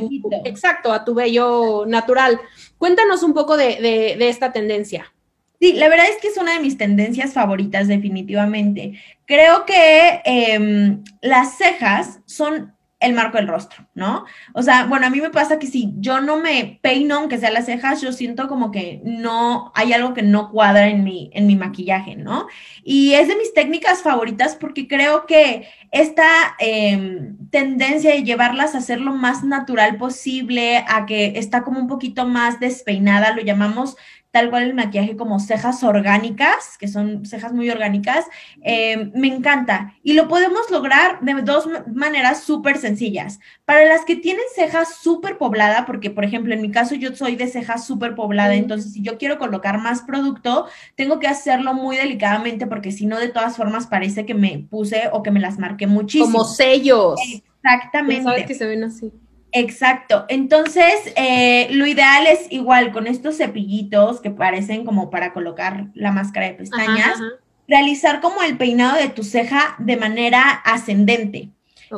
exacto, 0.45 0.93
a 0.93 1.05
tu 1.05 1.15
vello 1.15 1.85
natural. 1.87 2.39
Cuéntanos 2.77 3.23
un 3.23 3.33
poco 3.33 3.57
de, 3.57 4.17
de 4.19 4.29
esta 4.29 4.53
tendencia. 4.53 5.13
Sí, 5.61 5.73
la 5.73 5.89
verdad 5.89 6.07
es 6.09 6.19
que 6.21 6.29
es 6.29 6.37
una 6.37 6.53
de 6.53 6.61
mis 6.61 6.79
tendencias 6.79 7.33
favoritas, 7.33 7.89
definitivamente. 7.89 9.01
Creo 9.25 9.65
que 9.67 10.21
em, 10.25 11.03
las 11.21 11.57
cejas 11.59 12.21
son 12.27 12.77
el 13.01 13.13
marco 13.13 13.39
del 13.39 13.47
rostro, 13.47 13.87
¿no? 13.95 14.25
O 14.55 14.63
sea, 14.63 14.87
bueno, 14.87 15.07
a 15.07 15.11
mí 15.11 15.21
me 15.21 15.31
pasa 15.31 15.59
que 15.61 15.69
si 15.69 15.93
yo 15.99 16.21
no 16.21 16.39
me 16.39 16.81
peino, 16.83 17.17
aunque 17.17 17.39
sea 17.39 17.51
las 17.51 17.67
cejas, 17.67 18.01
yo 18.01 18.13
siento 18.13 18.49
como 18.49 18.73
que 18.73 19.01
no, 19.05 19.71
hay 19.77 19.93
algo 19.93 20.15
que 20.15 20.23
no 20.23 20.51
cuadra 20.51 20.89
en 20.89 21.05
mi, 21.05 21.31
en 21.33 21.47
mi 21.47 21.55
maquillaje, 21.55 22.17
¿no? 22.17 22.49
Y 22.83 23.13
es 23.13 23.29
de 23.29 23.37
mis 23.37 23.55
técnicas 23.55 24.03
favoritas 24.03 24.57
porque 24.57 24.89
creo 24.89 25.27
que 25.27 25.69
esta 25.93 26.57
em, 26.59 27.37
tendencia 27.51 28.13
de 28.13 28.25
llevarlas 28.25 28.75
a 28.75 28.81
ser 28.81 29.01
lo 29.01 29.15
más 29.15 29.45
natural 29.45 29.97
posible, 29.97 30.85
a 30.89 31.07
que 31.07 31.35
está 31.37 31.63
como 31.63 31.79
un 31.79 31.87
poquito 31.87 32.27
más 32.27 32.59
despeinada, 32.59 33.33
lo 33.33 33.43
llamamos 33.43 33.97
tal 34.31 34.51
cual 34.51 34.65
el 34.65 34.75
maquillaje 34.75 35.17
como 35.17 35.41
cejas 35.41 35.83
orgánicas, 35.83 36.77
que 36.79 36.87
son 36.87 37.25
cejas 37.25 37.53
muy 37.53 37.71
orgánicas, 37.71 38.27
eh, 38.63 39.11
me 39.15 39.29
encanta. 39.29 39.95
Y 40.03 40.13
lo 40.13 40.29
podemos 40.29 40.71
lograr 40.71 41.21
de 41.21 41.35
dos 41.43 41.67
maneras 41.93 42.43
súper 42.43 42.77
sencillas. 42.77 43.41
Para 43.65 43.85
las 43.85 44.05
que 44.05 44.17
tienen 44.17 44.45
cejas 44.55 44.97
súper 44.97 45.39
poblada, 45.39 45.87
porque 45.87 46.11
por 46.11 46.25
ejemplo 46.25 46.53
en 46.53 46.61
mi 46.61 46.71
caso 46.71 46.95
yo 46.95 47.15
soy 47.15 47.37
de 47.37 47.47
cejas 47.47 47.87
súper 47.87 48.15
poblada, 48.15 48.55
entonces 48.55 48.93
si 48.93 49.03
yo 49.03 49.17
quiero 49.17 49.39
colocar 49.39 49.79
más 49.79 50.03
producto, 50.03 50.67
tengo 50.95 51.19
que 51.19 51.27
hacerlo 51.27 51.73
muy 51.73 51.97
delicadamente 51.97 52.67
porque 52.67 52.93
si 52.93 53.07
no 53.07 53.19
de 53.19 53.29
todas 53.29 53.57
formas 53.57 53.87
parece 53.87 54.27
que 54.27 54.35
me 54.35 54.67
puse 54.71 55.09
o 55.13 55.23
que 55.23 55.31
me 55.31 55.41
las 55.41 55.59
marqué 55.59 55.87
muchísimo. 55.87 56.33
Como 56.33 56.45
sellos. 56.45 57.19
Exactamente. 57.63 58.25
Sabes 58.25 58.47
que 58.47 58.55
se 58.55 58.67
ven 58.67 58.85
así. 58.85 59.11
Exacto. 59.53 60.25
Entonces, 60.29 60.95
eh, 61.17 61.69
lo 61.71 61.87
ideal 61.87 62.27
es 62.27 62.47
igual 62.51 62.93
con 62.93 63.07
estos 63.07 63.37
cepillitos 63.37 64.21
que 64.21 64.31
parecen 64.31 64.85
como 64.85 65.11
para 65.11 65.33
colocar 65.33 65.87
la 65.95 66.13
máscara 66.13 66.47
de 66.47 66.55
pestañas, 66.55 67.19
realizar 67.67 68.21
como 68.21 68.43
el 68.43 68.57
peinado 68.57 68.97
de 68.97 69.09
tu 69.09 69.23
ceja 69.23 69.77
de 69.79 69.97
manera 69.97 70.51
ascendente. 70.65 71.51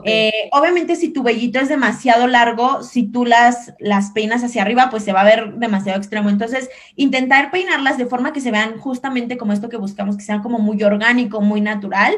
Eh, 0.05 0.49
obviamente, 0.53 0.95
si 0.95 1.09
tu 1.09 1.23
vellito 1.23 1.59
es 1.59 1.69
demasiado 1.69 2.27
largo, 2.29 2.83
si 2.83 3.05
tú 3.09 3.25
las, 3.25 3.75
las 3.81 4.13
peinas 4.13 4.45
hacia 4.45 4.63
arriba, 4.63 4.89
pues 4.89 5.03
se 5.03 5.13
va 5.13 5.23
a 5.23 5.25
ver 5.25 5.55
demasiado 5.55 5.99
extremo. 5.99 6.31
Entonces, 6.31 6.69
intentar 6.95 7.51
peinarlas 7.51 7.99
de 7.99 8.07
forma 8.07 8.33
que 8.33 8.41
se 8.41 8.53
vean 8.53 8.79
justamente 8.79 9.37
como 9.37 9.53
esto 9.53 9.69
que 9.69 9.77
buscamos, 9.77 10.17
que 10.17 10.23
sean 10.23 10.43
como 10.43 10.59
muy 10.59 10.81
orgánico, 10.83 11.41
muy 11.41 11.61
natural, 11.61 12.15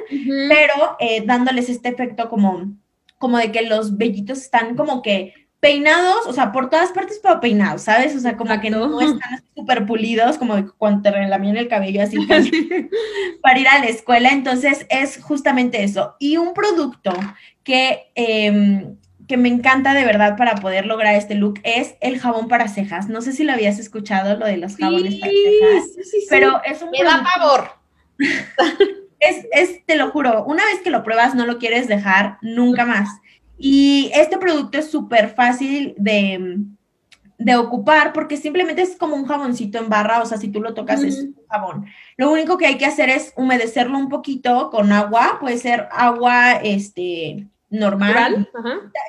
pero 0.49 0.97
eh, 1.01 1.23
dándoles 1.25 1.69
este 1.71 1.89
efecto 1.89 2.29
como 2.29 2.75
como 3.23 3.39
de 3.39 3.53
que 3.53 3.63
los 3.63 3.97
vellitos 3.97 4.41
están 4.41 4.75
como 4.75 5.01
que 5.01 5.33
peinados, 5.61 6.27
o 6.27 6.33
sea, 6.33 6.51
por 6.51 6.69
todas 6.69 6.91
partes, 6.91 7.21
pero 7.23 7.39
peinados, 7.39 7.83
¿sabes? 7.83 8.17
O 8.17 8.19
sea, 8.19 8.37
como 8.37 8.61
que 8.61 8.69
no 8.69 9.01
están 9.01 9.45
súper 9.55 9.87
pulidos, 9.87 10.39
como 10.39 10.57
cuando 10.77 11.03
te 11.03 11.13
relaminan 11.13 11.57
el 11.57 11.69
cabello 11.69 12.03
así 12.03 12.19
para 13.43 13.61
ir 13.61 13.69
a 13.69 13.79
la 13.79 13.87
escuela. 13.87 14.31
Entonces, 14.31 14.87
es 14.91 15.23
justamente 15.23 15.85
eso. 15.85 16.17
Y 16.19 16.37
un 16.37 16.53
producto 16.53 17.13
que, 17.63 18.11
em, 18.17 18.97
que 19.29 19.37
me 19.37 19.51
encanta 19.51 19.95
de 19.95 20.05
verdad 20.05 20.37
para 20.37 20.57
poder 20.57 20.87
lograr 20.87 21.15
este 21.15 21.37
look 21.37 21.61
es 21.63 21.95
el 22.01 22.19
jabón 22.19 22.49
para 22.49 22.67
cejas. 22.67 23.09
No 23.09 23.23
sé 23.23 23.31
si 23.31 23.45
lo 23.45 23.53
habías 23.53 23.79
escuchado, 23.79 24.37
lo 24.37 24.47
de 24.47 24.57
los 24.57 24.77
jabones 24.77 25.15
para 25.21 25.31
cejas, 25.31 25.95
sí, 25.95 26.03
sí, 26.03 26.27
pero 26.29 26.61
es 26.65 26.83
un 26.83 26.91
Me 26.91 27.05
da 27.05 27.23
pavor. 27.23 27.71
es, 29.23 29.47
es, 29.53 29.87
te 29.87 29.97
lo 29.97 30.11
juro, 30.11 30.45
una 30.45 30.65
vez 30.65 30.81
que 30.83 30.91
lo 30.91 31.03
pruebas 31.03 31.35
no 31.35 31.47
lo 31.47 31.59
quieres 31.59 31.89
dejar 31.89 32.39
nunca 32.43 32.85
más. 32.85 33.09
Y 33.57 34.11
este 34.15 34.39
producto 34.39 34.79
es 34.79 34.91
súper 34.91 35.29
fácil 35.35 35.95
de, 35.97 36.59
de, 37.39 37.57
ocupar 37.57 38.13
porque 38.13 38.37
simplemente 38.37 38.83
es 38.83 38.97
como 38.97 39.15
un 39.15 39.27
jaboncito 39.27 39.79
en 39.79 39.89
barra, 39.89 40.21
o 40.21 40.27
sea, 40.27 40.39
si 40.39 40.49
tú 40.49 40.61
lo 40.61 40.75
tocas 40.75 41.03
es 41.03 41.19
un 41.23 41.37
jabón. 41.49 41.87
Lo 42.17 42.33
único 42.33 42.59
que 42.59 42.67
hay 42.67 42.77
que 42.77 42.87
hacer 42.87 43.09
es 43.09 43.33
humedecerlo 43.37 43.97
un 43.99 44.09
poquito 44.09 44.71
con 44.71 44.91
agua, 44.91 45.39
puede 45.41 45.59
ser 45.59 45.89
agua, 45.93 46.55
este, 46.55 47.47
normal, 47.73 48.49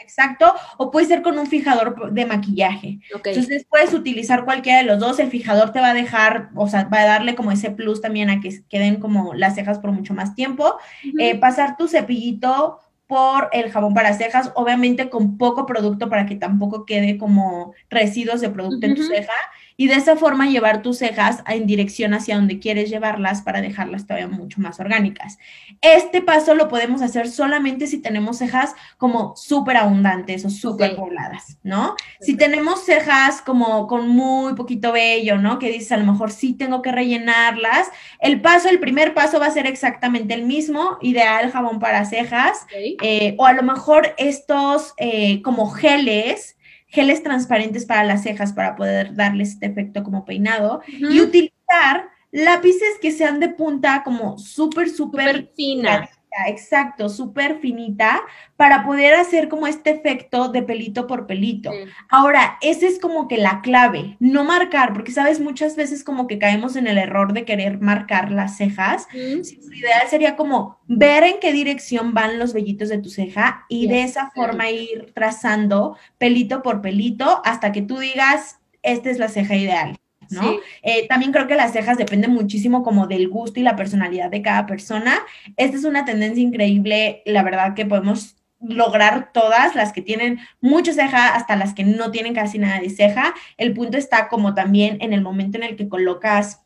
exacto, 0.02 0.54
o 0.78 0.90
puede 0.90 1.06
ser 1.06 1.22
con 1.22 1.38
un 1.38 1.48
fijador 1.48 2.12
de 2.12 2.26
maquillaje. 2.26 3.00
Entonces 3.14 3.66
puedes 3.70 3.94
utilizar 3.94 4.46
cualquiera 4.46 4.80
de 4.80 4.86
los 4.86 5.00
dos, 5.00 5.20
el 5.20 5.30
fijador 5.30 5.72
te 5.72 5.82
va 5.82 5.90
a 5.90 5.94
dejar, 5.94 6.50
o 6.56 6.68
sea, 6.68 6.86
va 6.86 7.02
a 7.02 7.06
darle 7.06 7.36
como 7.36 7.52
ese 7.52 7.72
plus 7.72 8.02
también 8.02 8.30
a 8.30 8.40
que 8.40 8.64
queden 8.70 9.00
como 9.00 9.34
las 9.34 9.56
cejas 9.56 9.80
por 9.80 9.92
mucho 9.92 10.14
más 10.14 10.34
tiempo. 10.34 10.78
Eh, 11.20 11.38
pasar 11.38 11.78
tu 11.78 11.88
cepillito 11.88 12.80
por 13.06 13.50
el 13.52 13.70
jabón 13.70 13.94
para 13.94 14.14
cejas, 14.14 14.52
obviamente 14.56 15.10
con 15.10 15.38
poco 15.38 15.66
producto 15.66 16.10
para 16.10 16.26
que 16.26 16.36
tampoco 16.36 16.86
quede 16.86 17.18
como 17.18 17.74
residuos 17.90 18.42
de 18.42 18.50
producto 18.50 18.86
en 18.86 18.96
tu 18.96 19.04
ceja 19.04 19.34
y 19.78 19.88
de 19.88 19.96
esa 19.96 20.16
forma 20.16 20.48
llevar 20.48 20.82
tus 20.82 21.00
cejas 21.00 21.44
en 21.48 21.66
dirección 21.66 22.14
hacia 22.14 22.36
donde 22.36 22.60
quieres 22.60 22.90
llevarlas 22.90 23.42
para 23.42 23.62
dejarlas 23.62 24.06
todavía 24.06 24.28
mucho 24.28 24.62
más 24.62 24.80
orgánicas. 24.80 25.38
Este 25.82 26.22
paso 26.22 26.56
lo 26.56 26.68
podemos 26.68 27.02
hacer 27.02 27.28
solamente 27.30 27.88
si 27.88 28.00
tenemos 28.00 28.38
cejas 28.38 28.76
como 28.98 29.36
súper 29.36 29.78
abundantes 29.78 30.46
o 30.46 30.50
súper 30.50 30.96
pobladas, 30.96 31.58
¿no? 31.64 31.96
Si 32.22 32.36
tenemos 32.36 32.86
cejas 32.86 33.42
como 33.42 33.88
con 33.88 34.10
muy 34.10 34.54
poquito 34.54 34.92
vello, 34.92 35.38
¿no? 35.38 35.60
Que 35.60 35.72
dices 35.72 35.92
a 35.92 35.98
lo 35.98 36.12
mejor 36.12 36.32
sí 36.32 36.54
tengo 36.54 36.82
que 36.82 36.92
rellenarlas, 36.92 37.90
el 38.20 38.42
paso, 38.42 38.70
el 38.70 38.80
primer 38.80 39.14
paso 39.14 39.40
va 39.40 39.48
a 39.48 39.52
ser 39.52 39.68
exactamente 39.68 40.34
el 40.34 40.44
mismo, 40.44 40.98
ideal 41.02 41.52
jabón 41.52 41.80
para 41.80 42.06
cejas, 42.06 42.66
eh, 42.74 43.36
o 43.38 43.46
a 43.46 43.54
lo 43.54 43.64
mejor 43.64 44.14
estos 44.18 44.94
eh, 44.98 45.42
como 45.42 45.70
geles, 45.70 46.58
geles 46.94 47.24
transparentes 47.24 47.86
para 47.86 48.04
las 48.04 48.22
cejas 48.22 48.54
para 48.54 48.76
poder 48.76 49.16
darles 49.16 49.50
este 49.50 49.66
efecto 49.66 50.04
como 50.04 50.26
peinado 50.26 50.82
y 50.88 51.22
utilizar 51.22 52.10
lápices 52.32 53.00
que 53.02 53.12
sean 53.12 53.40
de 53.40 53.50
punta 53.50 54.04
como 54.06 54.38
súper, 54.38 54.90
súper 54.90 55.52
fina 55.56 56.08
exacto, 56.48 57.10
súper 57.10 57.60
finita, 57.60 58.22
para 58.58 58.84
poder 58.84 59.16
hacer 59.16 59.50
como 59.50 59.68
este 59.68 59.92
efecto 59.92 60.50
de 60.50 60.64
pelito 60.64 61.08
por 61.08 61.28
pelito. 61.28 61.72
Ahora, 62.10 62.58
esa 62.62 62.88
es 62.88 63.00
como 63.00 63.28
que 63.28 63.38
la 63.38 63.62
clave, 63.62 64.18
no 64.20 64.44
marcar, 64.44 64.94
porque 64.94 65.12
sabes, 65.12 65.40
muchas 65.40 65.76
veces 65.76 66.04
como 66.04 66.28
que 66.28 66.40
caemos 66.40 66.76
en 66.76 66.88
el 66.88 66.98
error 66.98 67.34
de 67.34 67.46
querer 67.46 67.80
marcar 67.80 68.32
las 68.32 68.58
cejas. 68.58 69.08
Lo 69.14 69.76
ideal 69.76 70.08
sería 70.10 70.36
como 70.36 70.80
ver 70.88 71.24
en 71.24 71.40
qué 71.40 71.52
dirección 71.52 72.14
van 72.14 72.40
los 72.40 72.54
vellitos 72.54 72.90
de 72.90 73.00
tu 73.00 73.10
ceja 73.10 73.66
y 73.70 73.88
de 73.88 74.04
esa 74.04 74.32
forma 74.32 74.70
ir 74.70 75.12
trazando 75.14 75.98
pelito 76.18 76.62
por 76.62 76.82
pelito 76.82 77.42
hasta 77.46 77.72
que 77.72 77.82
tú 77.82 78.00
digas, 78.00 78.60
esta 78.82 79.10
es 79.10 79.20
la 79.20 79.30
ceja 79.30 79.56
ideal. 79.56 79.96
¿No? 80.34 80.58
Eh, 80.82 81.08
también 81.08 81.32
creo 81.32 81.48
que 81.48 81.56
las 81.56 81.72
cejas 81.72 81.98
dependen 81.98 82.32
muchísimo 82.32 82.84
como 82.84 83.08
del 83.08 83.30
gusto 83.30 83.60
y 83.60 83.64
la 83.64 83.76
personalidad 83.76 84.30
de 84.30 84.42
cada 84.42 84.66
persona. 84.66 85.20
Esta 85.58 85.78
es 85.78 85.84
una 85.84 86.06
tendencia 86.06 86.44
increíble, 86.44 87.22
la 87.26 87.44
verdad 87.44 87.74
que 87.74 87.86
podemos 87.86 88.36
lograr 88.60 89.32
todas, 89.34 89.76
las 89.76 89.92
que 89.92 90.02
tienen 90.02 90.40
mucha 90.62 90.94
ceja 90.94 91.36
hasta 91.36 91.56
las 91.56 91.74
que 91.74 91.84
no 91.84 92.12
tienen 92.12 92.34
casi 92.34 92.60
nada 92.60 92.80
de 92.80 92.90
ceja. 92.90 93.34
El 93.58 93.74
punto 93.74 93.98
está 93.98 94.30
como 94.30 94.54
también 94.54 94.98
en 95.02 95.14
el 95.14 95.22
momento 95.22 95.58
en 95.58 95.64
el 95.64 95.76
que 95.76 95.90
colocas 95.90 96.62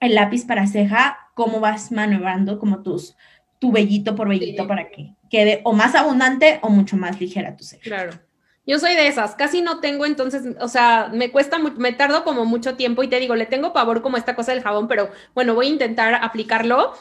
el 0.00 0.14
lápiz 0.14 0.44
para 0.44 0.66
ceja, 0.66 1.18
cómo 1.34 1.60
vas 1.60 1.90
maniobrando 1.90 2.58
como 2.58 2.82
tus, 2.82 3.16
tu 3.58 3.72
vellito 3.72 4.14
por 4.14 4.28
vellito 4.28 4.66
para 4.66 4.90
que 4.90 5.14
quede 5.28 5.60
o 5.64 5.72
más 5.72 5.94
abundante 5.94 6.58
o 6.62 6.70
mucho 6.70 6.96
más 6.96 7.20
ligera 7.20 7.56
tu 7.56 7.64
ceja. 7.64 7.82
Claro. 7.82 8.27
Yo 8.68 8.78
soy 8.78 8.94
de 8.94 9.08
esas, 9.08 9.34
casi 9.34 9.62
no 9.62 9.80
tengo, 9.80 10.04
entonces, 10.04 10.42
o 10.60 10.68
sea, 10.68 11.08
me 11.10 11.30
cuesta, 11.30 11.58
me 11.58 11.92
tardo 11.92 12.22
como 12.22 12.44
mucho 12.44 12.76
tiempo 12.76 13.02
y 13.02 13.08
te 13.08 13.18
digo, 13.18 13.34
le 13.34 13.46
tengo 13.46 13.72
pavor 13.72 14.02
como 14.02 14.18
esta 14.18 14.36
cosa 14.36 14.52
del 14.52 14.62
jabón, 14.62 14.88
pero 14.88 15.10
bueno, 15.34 15.54
voy 15.54 15.68
a 15.68 15.70
intentar 15.70 16.14
aplicarlo 16.22 16.92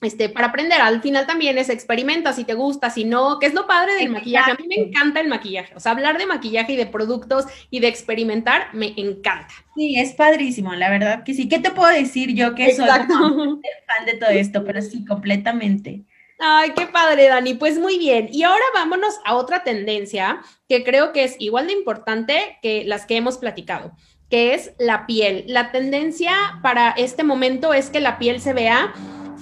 este, 0.00 0.30
para 0.30 0.46
aprender. 0.46 0.80
Al 0.80 1.02
final 1.02 1.26
también 1.26 1.58
es 1.58 1.68
experimenta 1.68 2.32
si 2.32 2.44
te 2.44 2.54
gusta, 2.54 2.88
si 2.88 3.04
no, 3.04 3.38
que 3.38 3.46
es 3.46 3.52
lo 3.52 3.66
padre 3.66 3.96
del 3.96 4.08
maquillaje. 4.08 4.52
A 4.52 4.54
mí 4.54 4.66
me 4.66 4.76
encanta 4.76 5.20
el 5.20 5.28
maquillaje. 5.28 5.74
O 5.74 5.80
sea, 5.80 5.92
hablar 5.92 6.16
de 6.16 6.24
maquillaje 6.24 6.72
y 6.72 6.76
de 6.76 6.86
productos 6.86 7.44
y 7.68 7.80
de 7.80 7.88
experimentar 7.88 8.68
me 8.72 8.94
encanta. 8.96 9.52
Sí, 9.76 9.98
es 9.98 10.14
padrísimo, 10.14 10.74
la 10.74 10.88
verdad 10.88 11.22
que 11.22 11.34
sí. 11.34 11.50
¿Qué 11.50 11.58
te 11.58 11.70
puedo 11.70 11.92
decir 11.92 12.34
yo 12.34 12.54
que 12.54 12.74
soy 12.74 12.86
fan 12.86 14.06
de 14.06 14.14
todo 14.18 14.30
esto? 14.30 14.64
Pero 14.64 14.80
sí, 14.80 15.04
completamente. 15.04 16.04
Ay, 16.38 16.72
qué 16.76 16.86
padre, 16.86 17.28
Dani. 17.28 17.54
Pues 17.54 17.78
muy 17.78 17.98
bien. 17.98 18.28
Y 18.30 18.42
ahora 18.42 18.64
vámonos 18.74 19.14
a 19.24 19.36
otra 19.36 19.62
tendencia 19.62 20.40
que 20.68 20.84
creo 20.84 21.12
que 21.12 21.24
es 21.24 21.36
igual 21.38 21.68
de 21.68 21.72
importante 21.72 22.58
que 22.62 22.84
las 22.84 23.06
que 23.06 23.16
hemos 23.16 23.38
platicado, 23.38 23.92
que 24.30 24.54
es 24.54 24.72
la 24.78 25.06
piel. 25.06 25.44
La 25.46 25.70
tendencia 25.70 26.58
para 26.62 26.90
este 26.90 27.22
momento 27.22 27.72
es 27.72 27.90
que 27.90 28.00
la 28.00 28.18
piel 28.18 28.40
se 28.40 28.52
vea 28.52 28.92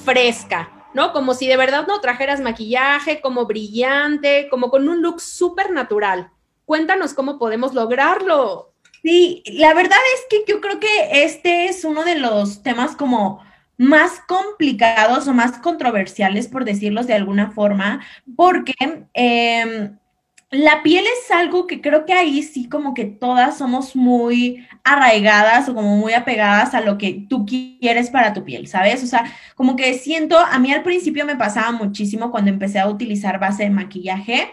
fresca, 0.05 0.70
¿no? 0.94 1.12
Como 1.12 1.35
si 1.35 1.48
de 1.48 1.57
verdad 1.57 1.87
no 1.87 2.00
trajeras 2.00 2.40
maquillaje, 2.40 3.20
como 3.20 3.46
brillante, 3.46 4.48
como 4.50 4.70
con 4.70 4.88
un 4.88 5.02
look 5.02 5.20
súper 5.20 5.70
natural. 5.70 6.31
Cuéntanos 6.66 7.14
cómo 7.14 7.38
podemos 7.38 7.74
lograrlo. 7.74 8.74
Sí, 9.02 9.42
la 9.46 9.74
verdad 9.74 9.98
es 10.14 10.26
que 10.31 10.44
yo 10.46 10.61
creo 10.61 10.78
que 10.78 11.24
este 11.24 11.66
es 11.66 11.85
uno 11.85 12.05
de 12.05 12.16
los 12.16 12.62
temas 12.62 12.94
como 12.94 13.42
más 13.83 14.21
complicados 14.29 15.27
o 15.27 15.35
más 15.35 15.59
controversiales, 15.59 16.47
por 16.47 16.64
decirlos 16.64 17.09
de 17.09 17.14
alguna 17.14 17.51
forma, 17.51 18.01
porque 18.37 18.75
em, 19.12 19.97
la 20.53 20.83
piel 20.85 21.05
es 21.05 21.31
algo 21.33 21.66
que 21.66 21.81
creo 21.81 22.07
que 22.07 22.12
ahí 22.12 22.45
sí 22.45 22.68
como 22.68 22.95
que 22.95 23.07
todas 23.07 23.59
somos 23.59 23.97
muy 23.97 24.64
arraigadas 24.85 25.68
o 25.68 25.75
como 25.75 25.97
muy 25.97 26.12
apegadas 26.12 26.75
a 26.75 26.81
lo 26.81 26.97
que 26.97 27.27
tú 27.29 27.45
quieres 27.45 28.11
para 28.11 28.33
tu 28.33 28.45
piel, 28.45 28.68
¿sabes? 28.68 29.03
O 29.03 29.07
sea, 29.07 29.25
como 29.57 29.75
que 29.75 29.95
siento, 29.95 30.38
a 30.38 30.61
mí 30.61 30.73
al 30.73 30.85
principio 30.85 31.27
me 31.27 31.35
pasaba 31.35 31.73
muchísimo 31.73 32.31
cuando 32.31 32.51
empecé 32.51 32.79
a 32.79 32.88
utilizar 32.88 33.40
base 33.40 33.64
de 33.64 33.71
maquillaje 33.71 34.53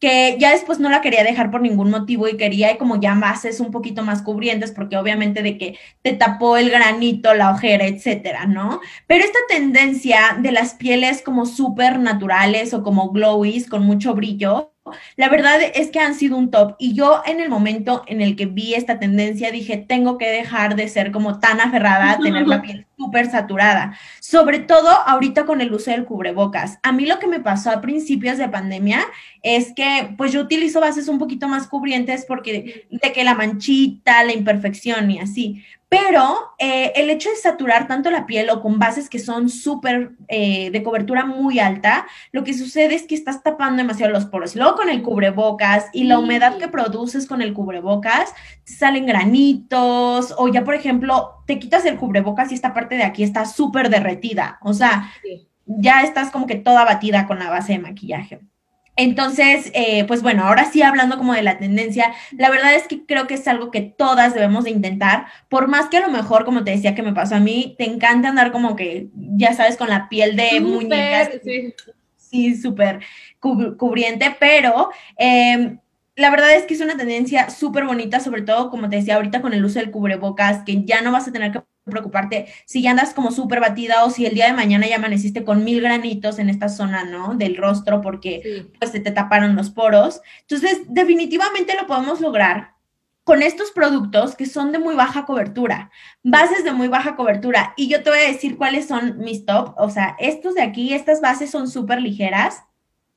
que 0.00 0.36
ya 0.38 0.52
después 0.52 0.78
no 0.78 0.88
la 0.90 1.00
quería 1.00 1.24
dejar 1.24 1.50
por 1.50 1.60
ningún 1.60 1.90
motivo 1.90 2.28
y 2.28 2.36
quería 2.36 2.78
como 2.78 3.00
ya 3.00 3.14
bases 3.14 3.60
un 3.60 3.70
poquito 3.72 4.02
más 4.04 4.22
cubrientes 4.22 4.70
porque 4.72 4.96
obviamente 4.96 5.42
de 5.42 5.58
que 5.58 5.78
te 6.02 6.12
tapó 6.12 6.56
el 6.56 6.70
granito, 6.70 7.34
la 7.34 7.50
ojera, 7.50 7.86
etcétera, 7.86 8.46
¿no? 8.46 8.80
Pero 9.06 9.24
esta 9.24 9.38
tendencia 9.48 10.38
de 10.40 10.52
las 10.52 10.74
pieles 10.74 11.22
como 11.22 11.46
súper 11.46 11.98
naturales 11.98 12.74
o 12.74 12.82
como 12.82 13.10
glowies 13.10 13.68
con 13.68 13.84
mucho 13.84 14.14
brillo, 14.14 14.72
la 15.16 15.28
verdad 15.28 15.58
es 15.74 15.90
que 15.90 16.00
han 16.00 16.14
sido 16.14 16.36
un 16.36 16.50
top 16.50 16.76
y 16.78 16.94
yo 16.94 17.22
en 17.26 17.40
el 17.40 17.48
momento 17.48 18.02
en 18.06 18.20
el 18.20 18.36
que 18.36 18.46
vi 18.46 18.74
esta 18.74 18.98
tendencia 18.98 19.50
dije, 19.50 19.76
tengo 19.76 20.18
que 20.18 20.30
dejar 20.30 20.76
de 20.76 20.88
ser 20.88 21.12
como 21.12 21.40
tan 21.40 21.60
aferrada 21.60 22.10
a 22.12 22.18
tener 22.18 22.46
la 22.46 22.62
piel 22.62 22.86
súper 22.96 23.30
saturada, 23.30 23.96
sobre 24.20 24.58
todo 24.58 24.88
ahorita 24.88 25.46
con 25.46 25.60
el 25.60 25.72
uso 25.72 25.90
del 25.90 26.04
cubrebocas. 26.04 26.78
A 26.82 26.92
mí 26.92 27.06
lo 27.06 27.18
que 27.18 27.28
me 27.28 27.40
pasó 27.40 27.70
a 27.70 27.80
principios 27.80 28.38
de 28.38 28.48
pandemia 28.48 29.00
es 29.42 29.72
que 29.74 30.14
pues 30.16 30.32
yo 30.32 30.40
utilizo 30.40 30.80
bases 30.80 31.08
un 31.08 31.18
poquito 31.18 31.46
más 31.48 31.68
cubrientes 31.68 32.24
porque 32.26 32.86
de 32.90 33.12
que 33.12 33.24
la 33.24 33.34
manchita, 33.34 34.24
la 34.24 34.32
imperfección 34.32 35.10
y 35.10 35.20
así, 35.20 35.62
pero 35.88 36.52
eh, 36.58 36.92
el 36.96 37.08
hecho 37.08 37.30
de 37.30 37.36
saturar 37.36 37.86
tanto 37.86 38.10
la 38.10 38.26
piel 38.26 38.50
o 38.50 38.60
con 38.60 38.78
bases 38.78 39.08
que 39.08 39.18
son 39.18 39.48
súper 39.48 40.12
eh, 40.28 40.70
de 40.70 40.82
cobertura 40.82 41.24
muy 41.24 41.60
alta, 41.60 42.06
lo 42.30 42.44
que 42.44 42.52
sucede 42.52 42.94
es 42.94 43.04
que 43.04 43.14
estás 43.14 43.42
tapando 43.42 43.78
demasiado 43.78 44.12
los 44.12 44.26
poros. 44.26 44.54
Luego 44.54 44.76
con 44.76 44.90
el 44.90 45.02
cubrebocas 45.02 45.86
y 45.94 46.04
la 46.04 46.18
humedad 46.18 46.58
que 46.58 46.68
produces 46.68 47.26
con 47.26 47.40
el 47.40 47.54
cubrebocas, 47.54 48.34
salen 48.64 49.06
granitos 49.06 50.34
o 50.36 50.48
ya, 50.48 50.62
por 50.62 50.74
ejemplo, 50.74 51.42
te 51.46 51.58
quitas 51.58 51.86
el 51.86 51.96
cubrebocas 51.96 52.52
y 52.52 52.54
esta 52.54 52.74
parte 52.74 52.96
de 52.96 53.04
aquí 53.04 53.22
está 53.22 53.46
súper 53.46 53.88
derretida. 53.88 54.58
O 54.62 54.74
sea, 54.74 55.10
ya 55.64 56.02
estás 56.02 56.30
como 56.30 56.46
que 56.46 56.56
toda 56.56 56.84
batida 56.84 57.26
con 57.26 57.38
la 57.38 57.48
base 57.48 57.72
de 57.72 57.78
maquillaje. 57.78 58.40
Entonces, 58.98 59.70
eh, 59.74 60.04
pues 60.06 60.22
bueno, 60.22 60.44
ahora 60.44 60.64
sí 60.64 60.82
hablando 60.82 61.18
como 61.18 61.32
de 61.32 61.42
la 61.42 61.56
tendencia, 61.58 62.12
la 62.32 62.50
verdad 62.50 62.74
es 62.74 62.88
que 62.88 63.06
creo 63.06 63.28
que 63.28 63.34
es 63.34 63.46
algo 63.46 63.70
que 63.70 63.80
todas 63.80 64.34
debemos 64.34 64.64
de 64.64 64.70
intentar, 64.70 65.26
por 65.48 65.68
más 65.68 65.86
que 65.88 65.98
a 65.98 66.00
lo 66.00 66.10
mejor, 66.10 66.44
como 66.44 66.64
te 66.64 66.72
decía 66.72 66.96
que 66.96 67.04
me 67.04 67.12
pasó 67.12 67.36
a 67.36 67.40
mí, 67.40 67.76
te 67.78 67.84
encanta 67.84 68.28
andar 68.28 68.50
como 68.50 68.74
que, 68.74 69.06
ya 69.14 69.54
sabes, 69.54 69.76
con 69.76 69.88
la 69.88 70.08
piel 70.08 70.34
de 70.34 70.60
muñecas. 70.60 71.30
Sí, 71.44 71.74
sí 72.16 72.56
súper 72.56 73.00
cubriente, 73.38 74.36
pero... 74.38 74.90
Eh, 75.16 75.78
la 76.16 76.30
verdad 76.30 76.52
es 76.56 76.64
que 76.64 76.74
es 76.74 76.80
una 76.80 76.96
tendencia 76.96 77.48
súper 77.48 77.84
bonita, 77.84 78.18
sobre 78.18 78.42
todo, 78.42 78.70
como 78.70 78.88
te 78.88 78.96
decía 78.96 79.14
ahorita, 79.14 79.40
con 79.40 79.54
el 79.54 79.64
uso 79.64 79.78
del 79.78 79.92
cubrebocas, 79.92 80.64
que 80.64 80.82
ya 80.82 81.00
no 81.00 81.12
vas 81.12 81.28
a 81.28 81.32
tener 81.32 81.52
que 81.52 81.60
preocuparte 81.88 82.46
si 82.66 82.82
ya 82.82 82.90
andas 82.90 83.14
como 83.14 83.30
súper 83.30 83.60
batida 83.60 84.04
o 84.04 84.10
si 84.10 84.26
el 84.26 84.34
día 84.34 84.46
de 84.46 84.52
mañana 84.52 84.86
ya 84.86 84.96
amaneciste 84.96 85.44
con 85.44 85.64
mil 85.64 85.80
granitos 85.80 86.38
en 86.38 86.48
esta 86.48 86.68
zona, 86.68 87.04
¿no? 87.04 87.34
Del 87.34 87.56
rostro 87.56 88.00
porque 88.00 88.66
pues 88.78 88.90
se 88.90 89.00
te 89.00 89.10
taparon 89.10 89.56
los 89.56 89.70
poros. 89.70 90.20
Entonces, 90.42 90.82
definitivamente 90.88 91.74
lo 91.80 91.86
podemos 91.86 92.20
lograr 92.20 92.78
con 93.24 93.42
estos 93.42 93.72
productos 93.72 94.34
que 94.34 94.46
son 94.46 94.72
de 94.72 94.78
muy 94.78 94.94
baja 94.94 95.26
cobertura, 95.26 95.90
bases 96.22 96.64
de 96.64 96.72
muy 96.72 96.88
baja 96.88 97.14
cobertura. 97.14 97.74
Y 97.76 97.88
yo 97.88 98.02
te 98.02 98.08
voy 98.08 98.20
a 98.20 98.32
decir 98.32 98.56
cuáles 98.56 98.88
son 98.88 99.18
mis 99.18 99.44
top. 99.44 99.74
O 99.76 99.90
sea, 99.90 100.16
estos 100.18 100.54
de 100.54 100.62
aquí, 100.62 100.94
estas 100.94 101.20
bases 101.20 101.50
son 101.50 101.68
súper 101.68 102.00
ligeras 102.00 102.62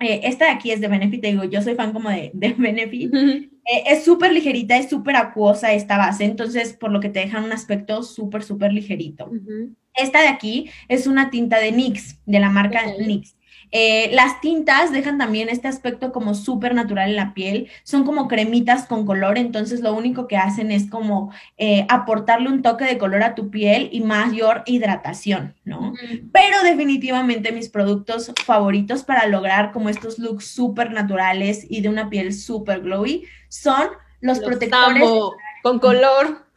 eh, 0.01 0.21
esta 0.23 0.45
de 0.45 0.51
aquí 0.51 0.71
es 0.71 0.81
de 0.81 0.87
Benefit, 0.87 1.21
te 1.21 1.27
digo, 1.27 1.43
yo 1.43 1.61
soy 1.61 1.75
fan 1.75 1.93
como 1.93 2.09
de, 2.09 2.31
de 2.33 2.53
Benefit. 2.53 3.13
Eh, 3.13 3.83
es 3.85 4.03
súper 4.03 4.33
ligerita, 4.33 4.77
es 4.77 4.89
súper 4.89 5.15
acuosa 5.15 5.73
esta 5.73 5.97
base, 5.97 6.25
entonces 6.25 6.73
por 6.73 6.91
lo 6.91 6.99
que 6.99 7.09
te 7.09 7.19
dejan 7.19 7.43
un 7.43 7.51
aspecto 7.51 8.03
súper, 8.03 8.43
súper 8.43 8.73
ligerito. 8.73 9.31
Esta 9.93 10.21
de 10.21 10.27
aquí 10.29 10.69
es 10.87 11.07
una 11.07 11.29
tinta 11.29 11.59
de 11.59 11.71
NYX, 11.71 12.19
de 12.25 12.39
la 12.39 12.49
marca 12.49 12.81
NYX. 12.85 13.35
Eh, 13.71 14.09
las 14.13 14.41
tintas 14.41 14.91
dejan 14.91 15.17
también 15.17 15.47
este 15.47 15.67
aspecto 15.67 16.11
como 16.11 16.35
súper 16.35 16.75
natural 16.75 17.09
en 17.09 17.15
la 17.15 17.33
piel, 17.33 17.69
son 17.83 18.03
como 18.03 18.27
cremitas 18.27 18.85
con 18.85 19.05
color, 19.05 19.37
entonces 19.37 19.79
lo 19.79 19.93
único 19.93 20.27
que 20.27 20.37
hacen 20.37 20.71
es 20.71 20.89
como 20.89 21.31
eh, 21.57 21.85
aportarle 21.89 22.49
un 22.49 22.61
toque 22.61 22.83
de 22.83 22.97
color 22.97 23.23
a 23.23 23.33
tu 23.33 23.49
piel 23.49 23.89
y 23.91 24.01
mayor 24.01 24.63
hidratación, 24.65 25.55
¿no? 25.63 25.93
Pero 26.33 26.63
definitivamente 26.63 27.51
mis 27.51 27.69
productos 27.69 28.33
favoritos 28.45 29.03
para 29.03 29.25
lograr 29.27 29.71
como 29.71 29.89
estos 29.89 30.19
looks 30.19 30.45
súper 30.45 30.91
naturales 30.91 31.65
y 31.69 31.81
de 31.81 31.89
una 31.89 32.09
piel 32.09 32.33
súper 32.33 32.81
glowy 32.81 33.23
son 33.47 33.87
los, 34.19 34.39
protectores. 34.39 35.03
con 35.63 35.79
color 35.79 36.50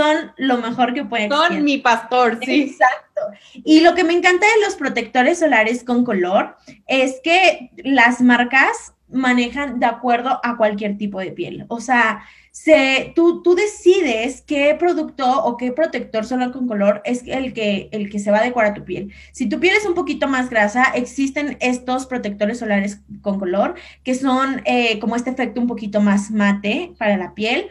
son 0.00 0.32
lo 0.38 0.56
mejor 0.58 0.94
que 0.94 1.04
pueden 1.04 1.30
Son 1.30 1.62
mi 1.62 1.76
pastor, 1.76 2.38
sí. 2.42 2.62
Exacto. 2.62 3.20
Y 3.52 3.80
lo 3.80 3.94
que 3.94 4.02
me 4.02 4.14
encanta 4.14 4.46
de 4.46 4.64
los 4.64 4.76
protectores 4.76 5.40
solares 5.40 5.84
con 5.84 6.04
color 6.04 6.56
es 6.86 7.20
que 7.22 7.70
las 7.76 8.22
marcas 8.22 8.94
manejan 9.08 9.78
de 9.78 9.86
acuerdo 9.86 10.40
a 10.42 10.56
cualquier 10.56 10.96
tipo 10.96 11.20
de 11.20 11.32
piel. 11.32 11.66
O 11.68 11.80
sea, 11.80 12.22
se, 12.50 13.12
tú, 13.14 13.42
tú 13.42 13.54
decides 13.54 14.42
qué 14.46 14.74
producto 14.78 15.44
o 15.44 15.56
qué 15.56 15.72
protector 15.72 16.24
solar 16.24 16.50
con 16.50 16.66
color 16.66 17.02
es 17.04 17.22
el 17.26 17.52
que, 17.52 17.88
el 17.92 18.08
que 18.08 18.18
se 18.18 18.30
va 18.30 18.38
a 18.38 18.40
adecuar 18.40 18.66
a 18.66 18.74
tu 18.74 18.84
piel. 18.84 19.12
Si 19.32 19.48
tu 19.48 19.60
piel 19.60 19.76
es 19.76 19.84
un 19.84 19.94
poquito 19.94 20.28
más 20.28 20.48
grasa, 20.48 20.84
existen 20.94 21.58
estos 21.60 22.06
protectores 22.06 22.58
solares 22.58 23.00
con 23.20 23.38
color 23.38 23.74
que 24.02 24.14
son 24.14 24.62
eh, 24.64 24.98
como 24.98 25.16
este 25.16 25.30
efecto 25.30 25.60
un 25.60 25.66
poquito 25.66 26.00
más 26.00 26.30
mate 26.30 26.94
para 26.96 27.18
la 27.18 27.34
piel 27.34 27.68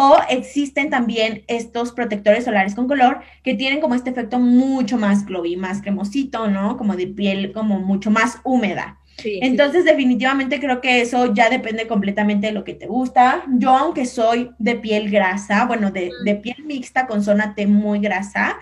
o 0.00 0.16
existen 0.28 0.90
también 0.90 1.42
estos 1.48 1.90
protectores 1.90 2.44
solares 2.44 2.76
con 2.76 2.86
color 2.86 3.18
que 3.42 3.54
tienen 3.54 3.80
como 3.80 3.96
este 3.96 4.10
efecto 4.10 4.38
mucho 4.38 4.96
más 4.96 5.26
glowy, 5.26 5.56
más 5.56 5.82
cremosito, 5.82 6.46
¿no? 6.46 6.76
Como 6.76 6.94
de 6.94 7.08
piel 7.08 7.50
como 7.50 7.80
mucho 7.80 8.08
más 8.08 8.38
húmeda. 8.44 9.00
Entonces, 9.24 9.84
definitivamente 9.84 10.60
creo 10.60 10.80
que 10.80 11.00
eso 11.00 11.34
ya 11.34 11.50
depende 11.50 11.88
completamente 11.88 12.46
de 12.46 12.52
lo 12.52 12.62
que 12.62 12.74
te 12.74 12.86
gusta. 12.86 13.42
Yo, 13.58 13.76
aunque 13.76 14.06
soy 14.06 14.52
de 14.60 14.76
piel 14.76 15.10
grasa, 15.10 15.66
bueno, 15.66 15.90
de, 15.90 16.12
de 16.24 16.36
piel 16.36 16.64
mixta 16.64 17.08
con 17.08 17.24
zona 17.24 17.56
T 17.56 17.66
muy 17.66 17.98
grasa, 17.98 18.56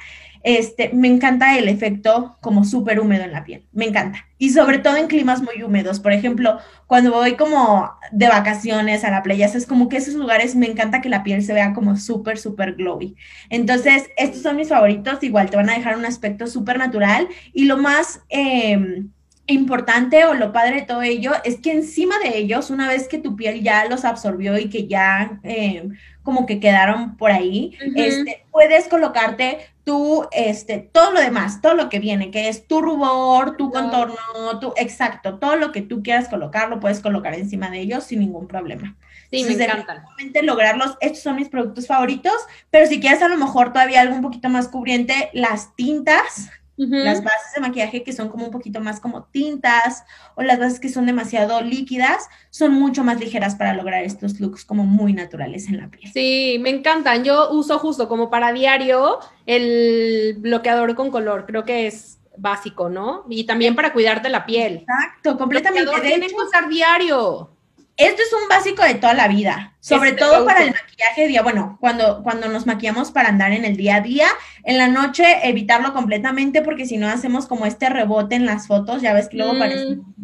este, 0.46 0.90
me 0.92 1.08
encanta 1.08 1.58
el 1.58 1.68
efecto 1.68 2.36
como 2.40 2.64
súper 2.64 3.00
húmedo 3.00 3.24
en 3.24 3.32
la 3.32 3.42
piel, 3.42 3.66
me 3.72 3.84
encanta. 3.84 4.26
Y 4.38 4.50
sobre 4.50 4.78
todo 4.78 4.96
en 4.96 5.08
climas 5.08 5.42
muy 5.42 5.60
húmedos, 5.60 5.98
por 5.98 6.12
ejemplo, 6.12 6.60
cuando 6.86 7.10
voy 7.10 7.34
como 7.34 7.90
de 8.12 8.28
vacaciones 8.28 9.02
a 9.02 9.10
la 9.10 9.24
playa, 9.24 9.46
es 9.46 9.66
como 9.66 9.88
que 9.88 9.96
esos 9.96 10.14
lugares 10.14 10.54
me 10.54 10.66
encanta 10.66 11.00
que 11.00 11.08
la 11.08 11.24
piel 11.24 11.42
se 11.42 11.52
vea 11.52 11.74
como 11.74 11.96
súper, 11.96 12.38
súper 12.38 12.74
glowy. 12.76 13.16
Entonces, 13.50 14.04
estos 14.16 14.42
son 14.42 14.54
mis 14.54 14.68
favoritos, 14.68 15.20
igual 15.24 15.50
te 15.50 15.56
van 15.56 15.68
a 15.68 15.74
dejar 15.74 15.98
un 15.98 16.04
aspecto 16.04 16.46
súper 16.46 16.78
natural 16.78 17.26
y 17.52 17.64
lo 17.64 17.76
más... 17.76 18.20
Em, 18.28 19.10
importante 19.46 20.24
o 20.24 20.34
lo 20.34 20.52
padre 20.52 20.80
de 20.80 20.86
todo 20.86 21.02
ello 21.02 21.32
es 21.44 21.60
que 21.60 21.72
encima 21.72 22.18
de 22.18 22.36
ellos, 22.36 22.70
una 22.70 22.88
vez 22.88 23.08
que 23.08 23.18
tu 23.18 23.36
piel 23.36 23.62
ya 23.62 23.86
los 23.86 24.04
absorbió 24.04 24.58
y 24.58 24.68
que 24.68 24.86
ya 24.86 25.38
eh, 25.44 25.88
como 26.22 26.46
que 26.46 26.58
quedaron 26.58 27.16
por 27.16 27.30
ahí, 27.30 27.78
este, 27.94 28.44
puedes 28.50 28.88
colocarte 28.88 29.58
tú, 29.84 30.26
este, 30.32 30.78
todo 30.78 31.12
lo 31.12 31.20
demás, 31.20 31.60
todo 31.60 31.74
lo 31.74 31.88
que 31.88 32.00
viene, 32.00 32.32
que 32.32 32.48
es 32.48 32.66
tu 32.66 32.80
rubor, 32.80 33.56
tu 33.56 33.70
contorno, 33.70 34.16
tu, 34.60 34.72
exacto, 34.76 35.38
todo 35.38 35.54
lo 35.54 35.70
que 35.70 35.82
tú 35.82 36.02
quieras 36.02 36.28
colocar, 36.28 36.68
lo 36.68 36.80
puedes 36.80 36.98
colocar 36.98 37.34
encima 37.34 37.70
de 37.70 37.80
ellos 37.80 38.02
sin 38.02 38.18
ningún 38.18 38.48
problema. 38.48 38.96
Sí, 39.30 39.44
me 39.44 39.52
encantan. 39.52 40.02
lograrlos, 40.42 40.96
estos 41.00 41.22
son 41.22 41.36
mis 41.36 41.48
productos 41.48 41.86
favoritos, 41.86 42.34
pero 42.70 42.86
si 42.86 43.00
quieres 43.00 43.22
a 43.22 43.28
lo 43.28 43.36
mejor 43.36 43.72
todavía 43.72 44.00
algo 44.00 44.16
un 44.16 44.22
poquito 44.22 44.48
más 44.48 44.66
cubriente, 44.66 45.30
las 45.32 45.76
tintas, 45.76 46.50
las 46.76 47.24
bases 47.24 47.54
de 47.54 47.60
maquillaje 47.60 48.02
que 48.02 48.12
son 48.12 48.28
como 48.28 48.44
un 48.44 48.50
poquito 48.50 48.80
más 48.80 49.00
como 49.00 49.24
tintas 49.24 50.04
o 50.34 50.42
las 50.42 50.58
bases 50.58 50.78
que 50.78 50.90
son 50.90 51.06
demasiado 51.06 51.62
líquidas 51.62 52.28
son 52.50 52.72
mucho 52.72 53.02
más 53.02 53.18
ligeras 53.18 53.54
para 53.54 53.72
lograr 53.72 54.04
estos 54.04 54.38
looks 54.40 54.64
como 54.64 54.84
muy 54.84 55.12
naturales 55.12 55.68
en 55.68 55.78
la 55.78 55.88
piel. 55.88 56.12
Sí, 56.12 56.58
me 56.60 56.70
encantan. 56.70 57.24
Yo 57.24 57.50
uso 57.50 57.78
justo 57.78 58.08
como 58.08 58.28
para 58.30 58.52
diario 58.52 59.18
el 59.46 60.36
bloqueador 60.38 60.94
con 60.94 61.10
color. 61.10 61.46
Creo 61.46 61.64
que 61.64 61.86
es 61.86 62.18
básico, 62.36 62.88
¿no? 62.88 63.24
Y 63.28 63.44
también 63.44 63.74
para 63.74 63.92
cuidarte 63.92 64.28
la 64.28 64.44
piel. 64.44 64.84
Exacto, 64.86 65.38
completamente. 65.38 65.90
Que 65.90 66.34
usar 66.34 66.68
diario. 66.68 67.55
Esto 67.96 68.22
es 68.22 68.32
un 68.32 68.48
básico 68.48 68.82
de 68.82 68.94
toda 68.94 69.14
la 69.14 69.26
vida, 69.26 69.74
sobre 69.80 70.10
este 70.10 70.20
todo 70.20 70.44
para 70.44 70.62
el 70.62 70.70
maquillaje 70.70 71.28
día, 71.28 71.40
bueno, 71.42 71.78
cuando, 71.80 72.22
cuando 72.22 72.46
nos 72.48 72.66
maquillamos 72.66 73.10
para 73.10 73.30
andar 73.30 73.52
en 73.52 73.64
el 73.64 73.78
día 73.78 73.96
a 73.96 74.00
día, 74.02 74.26
en 74.64 74.76
la 74.76 74.88
noche 74.88 75.24
evitarlo 75.48 75.94
completamente 75.94 76.60
porque 76.60 76.84
si 76.84 76.98
no 76.98 77.08
hacemos 77.08 77.46
como 77.46 77.64
este 77.64 77.88
rebote 77.88 78.34
en 78.34 78.44
las 78.44 78.66
fotos, 78.66 79.00
ya 79.00 79.14
ves 79.14 79.30
que 79.30 79.38
luego 79.38 79.58
parece 79.58 79.96
mm. 79.96 80.14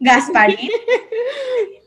Gasparín. 0.00 0.70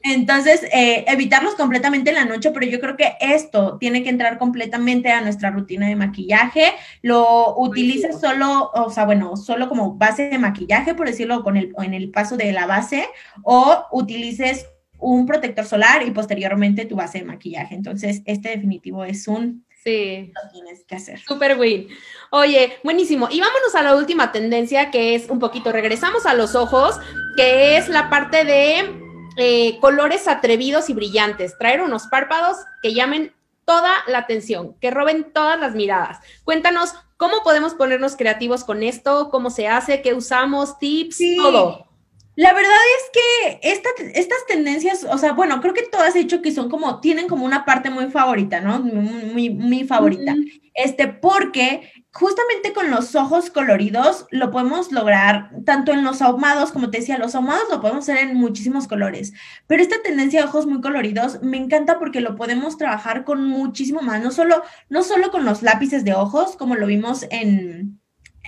Entonces, 0.03 0.63
eh, 0.73 1.05
evitarlos 1.07 1.55
completamente 1.55 2.09
en 2.09 2.17
la 2.17 2.25
noche, 2.25 2.51
pero 2.51 2.65
yo 2.65 2.81
creo 2.81 2.97
que 2.97 3.15
esto 3.21 3.77
tiene 3.79 4.03
que 4.03 4.09
entrar 4.09 4.37
completamente 4.37 5.09
a 5.11 5.21
nuestra 5.21 5.49
rutina 5.49 5.87
de 5.87 5.95
maquillaje. 5.95 6.73
Lo 7.01 7.55
utilices 7.57 8.19
solo, 8.19 8.69
o 8.73 8.91
sea, 8.91 9.05
bueno, 9.05 9.37
solo 9.37 9.69
como 9.69 9.95
base 9.95 10.29
de 10.29 10.37
maquillaje, 10.37 10.93
por 10.93 11.07
decirlo, 11.07 11.41
con 11.41 11.55
el, 11.55 11.73
en 11.81 11.93
el 11.93 12.11
paso 12.11 12.35
de 12.35 12.51
la 12.51 12.67
base, 12.67 13.07
o 13.43 13.85
utilices 13.93 14.67
un 15.03 15.25
protector 15.25 15.65
solar 15.65 16.05
y 16.07 16.11
posteriormente 16.11 16.85
tu 16.85 16.95
base 16.95 17.19
de 17.19 17.25
maquillaje. 17.25 17.75
Entonces, 17.75 18.21
este 18.25 18.49
definitivo 18.49 19.03
es 19.03 19.27
un... 19.27 19.65
Sí. 19.83 20.31
Lo 20.33 20.49
tienes 20.49 20.85
que 20.85 20.95
hacer. 20.95 21.19
Súper 21.19 21.59
win. 21.59 21.89
Oye, 22.31 22.77
buenísimo. 22.83 23.27
Y 23.29 23.41
vámonos 23.41 23.75
a 23.75 23.83
la 23.83 23.95
última 23.95 24.31
tendencia 24.31 24.91
que 24.91 25.13
es 25.13 25.29
un 25.29 25.39
poquito, 25.39 25.73
regresamos 25.73 26.25
a 26.25 26.33
los 26.33 26.55
ojos, 26.55 26.95
que 27.35 27.75
es 27.75 27.89
la 27.89 28.09
parte 28.09 28.45
de 28.45 28.89
eh, 29.37 29.77
colores 29.81 30.29
atrevidos 30.29 30.89
y 30.89 30.93
brillantes. 30.93 31.57
Traer 31.57 31.81
unos 31.81 32.07
párpados 32.07 32.57
que 32.81 32.93
llamen 32.93 33.33
toda 33.65 33.91
la 34.07 34.19
atención, 34.19 34.75
que 34.79 34.89
roben 34.89 35.33
todas 35.33 35.59
las 35.59 35.75
miradas. 35.75 36.19
Cuéntanos 36.45 36.93
cómo 37.17 37.43
podemos 37.43 37.73
ponernos 37.73 38.15
creativos 38.15 38.63
con 38.63 38.83
esto, 38.83 39.29
cómo 39.31 39.49
se 39.49 39.67
hace, 39.67 40.01
qué 40.01 40.13
usamos, 40.13 40.79
tips, 40.79 41.19
todo. 41.37 41.92
La 42.35 42.51
verdad 42.53 42.71
es 42.97 43.11
que 43.13 43.69
estas 43.69 44.45
tendencias, 44.47 45.03
o 45.03 45.17
sea, 45.19 45.33
bueno, 45.33 45.61
creo 45.61 45.73
que 45.73 45.83
todas 45.83 46.15
he 46.15 46.19
dicho 46.19 46.41
que 46.41 46.51
son 46.51 46.67
como, 46.69 46.99
tienen 46.99 47.27
como 47.27 47.45
una 47.45 47.63
parte 47.63 47.91
muy 47.91 48.09
favorita, 48.09 48.59
¿no? 48.59 48.79
Muy, 48.79 49.51
muy, 49.51 49.83
favorita. 49.83 50.33
Este, 50.73 51.07
porque 51.07 51.91
justamente 52.11 52.73
con 52.73 52.89
los 52.89 53.13
ojos 53.15 53.51
coloridos 53.51 54.25
lo 54.31 54.49
podemos 54.49 54.91
lograr 54.91 55.51
tanto 55.63 55.91
en 55.91 56.03
los 56.03 56.23
ahumados, 56.23 56.71
como 56.71 56.89
te 56.89 56.99
decía, 56.99 57.19
los 57.19 57.35
ahumados 57.35 57.65
lo 57.69 57.81
podemos 57.81 58.09
hacer 58.09 58.29
en 58.29 58.35
muchísimos 58.35 58.87
colores, 58.87 59.33
pero 59.67 59.83
esta 59.83 60.01
tendencia 60.01 60.41
de 60.41 60.47
ojos 60.47 60.65
muy 60.65 60.81
coloridos 60.81 61.41
me 61.43 61.57
encanta 61.57 61.99
porque 61.99 62.21
lo 62.21 62.35
podemos 62.35 62.77
trabajar 62.77 63.23
con 63.23 63.47
muchísimo 63.47 64.01
más, 64.01 64.23
no 64.23 64.31
solo, 64.31 64.63
no 64.89 65.03
solo 65.03 65.29
con 65.29 65.45
los 65.45 65.61
lápices 65.61 66.03
de 66.03 66.13
ojos, 66.13 66.55
como 66.55 66.75
lo 66.75 66.87
vimos 66.87 67.25
en 67.29 67.99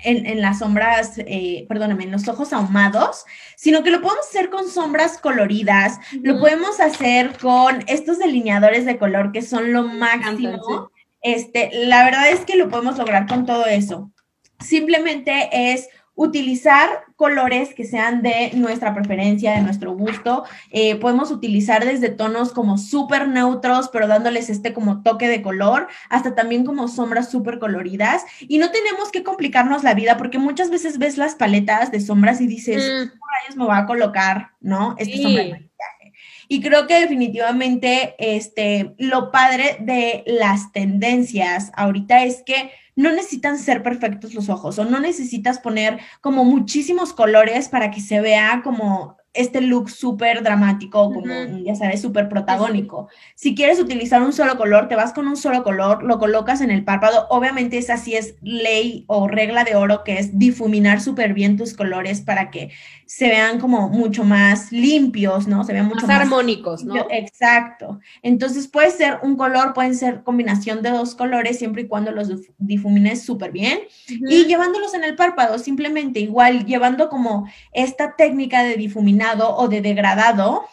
en, 0.05 0.41
las 0.41 0.59
sombras, 0.59 1.13
eh, 1.17 1.65
perdóname, 1.67 2.03
en 2.03 2.11
los 2.11 2.27
ojos 2.27 2.53
ahumados, 2.53 3.25
sino 3.57 3.83
que 3.83 3.91
lo 3.91 4.01
podemos 4.01 4.25
hacer 4.27 4.49
con 4.49 4.69
sombras 4.69 5.17
coloridas, 5.17 5.99
lo 6.21 6.39
podemos 6.39 6.79
hacer 6.79 7.37
con 7.39 7.83
estos 7.87 8.19
delineadores 8.19 8.85
de 8.85 8.97
color 8.97 9.31
que 9.31 9.41
son 9.41 9.73
lo 9.73 9.83
máximo. 9.83 10.91
Este, 11.21 11.71
la 11.73 12.05
verdad 12.05 12.29
es 12.29 12.41
que 12.41 12.55
lo 12.55 12.69
podemos 12.69 12.97
lograr 12.97 13.27
con 13.27 13.45
todo 13.45 13.65
eso. 13.65 14.11
Simplemente 14.59 15.73
es 15.73 15.89
utilizar 16.15 17.03
colores 17.15 17.73
que 17.73 17.85
sean 17.85 18.21
de 18.21 18.51
nuestra 18.53 18.93
preferencia, 18.93 19.53
de 19.53 19.61
nuestro 19.61 19.93
gusto. 19.93 20.45
Eh, 20.71 20.95
podemos 20.95 21.29
utilizar 21.29 21.85
desde 21.85 22.09
tonos 22.09 22.53
como 22.53 22.77
súper 22.77 23.27
neutros, 23.27 23.89
pero 23.89 24.07
dándoles 24.07 24.49
este 24.49 24.73
como 24.73 25.03
toque 25.03 25.27
de 25.27 25.41
color, 25.41 25.87
hasta 26.09 26.33
también 26.33 26.65
como 26.65 26.87
sombras 26.87 27.29
súper 27.29 27.59
coloridas. 27.59 28.23
Y 28.39 28.57
no 28.57 28.71
tenemos 28.71 29.11
que 29.11 29.23
complicarnos 29.23 29.83
la 29.83 29.93
vida 29.93 30.17
porque 30.17 30.39
muchas 30.39 30.69
veces 30.69 30.97
ves 30.97 31.17
las 31.17 31.35
paletas 31.35 31.91
de 31.91 31.99
sombras 31.99 32.41
y 32.41 32.47
dices, 32.47 32.83
mm. 32.83 33.09
¿cómo 33.09 33.23
rayos 33.41 33.57
me 33.57 33.65
va 33.65 33.79
a 33.79 33.85
colocar, 33.85 34.51
no? 34.61 34.95
Esta 34.97 35.17
sombra 35.17 35.43
de 35.43 35.51
maquillaje. 35.51 36.13
Y 36.47 36.61
creo 36.61 36.87
que 36.87 36.99
definitivamente 36.99 38.15
este, 38.19 38.93
lo 38.97 39.31
padre 39.31 39.77
de 39.79 40.23
las 40.27 40.71
tendencias 40.71 41.71
ahorita 41.75 42.23
es 42.23 42.43
que 42.45 42.71
no 42.95 43.11
necesitan 43.11 43.59
ser 43.59 43.83
perfectos 43.83 44.33
los 44.33 44.49
ojos 44.49 44.79
o 44.79 44.85
no 44.85 44.99
necesitas 44.99 45.59
poner 45.59 45.99
como 46.21 46.45
muchísimos 46.45 47.13
colores 47.13 47.69
para 47.69 47.91
que 47.91 48.01
se 48.01 48.21
vea 48.21 48.61
como 48.63 49.17
este 49.35 49.61
look 49.61 49.89
súper 49.89 50.43
dramático, 50.43 51.11
como 51.11 51.33
ya 51.63 51.75
sabes, 51.75 52.01
súper 52.01 52.29
protagónico. 52.29 53.09
Si 53.35 53.53
quieres 53.53 53.79
utilizar 53.79 54.21
un 54.21 54.33
solo 54.33 54.57
color, 54.57 54.87
te 54.87 54.95
vas 54.95 55.13
con 55.13 55.27
un 55.27 55.37
solo 55.37 55.63
color, 55.63 56.03
lo 56.03 56.17
colocas 56.19 56.61
en 56.61 56.71
el 56.71 56.83
párpado. 56.83 57.27
Obviamente 57.29 57.77
esa 57.77 57.97
sí 57.97 58.15
es 58.15 58.35
ley 58.41 59.03
o 59.07 59.27
regla 59.27 59.63
de 59.63 59.75
oro, 59.75 60.03
que 60.03 60.19
es 60.19 60.39
difuminar 60.39 61.01
súper 61.01 61.33
bien 61.33 61.57
tus 61.57 61.73
colores 61.73 62.21
para 62.21 62.49
que 62.49 62.71
se 63.05 63.27
vean 63.27 63.59
como 63.59 63.89
mucho 63.89 64.23
más 64.23 64.71
limpios, 64.71 65.47
¿no? 65.47 65.63
Se 65.63 65.73
vean 65.73 65.87
mucho 65.87 66.07
más, 66.07 66.21
armónicos, 66.21 66.83
¿no? 66.83 66.95
Exacto. 67.11 67.99
Entonces 68.23 68.67
puede 68.67 68.89
ser 68.91 69.19
un 69.21 69.35
color, 69.35 69.73
pueden 69.73 69.95
ser 69.95 70.23
combinación 70.23 70.81
de 70.81 70.91
dos 70.91 71.13
colores, 71.13 71.59
siempre 71.59 71.83
y 71.83 71.87
cuando 71.87 72.11
los 72.11 72.31
difumines 72.57 73.23
súper 73.23 73.51
bien. 73.51 73.79
Y 74.07 74.45
llevándolos 74.45 74.93
en 74.93 75.03
el 75.03 75.15
párpado, 75.15 75.59
simplemente 75.59 76.19
igual, 76.19 76.65
llevando 76.65 77.09
como 77.09 77.47
esta 77.73 78.15
técnica 78.15 78.63
de 78.63 78.75
difuminar 78.75 79.24
o 79.33 79.67
de 79.67 79.81
degradado 79.81 80.65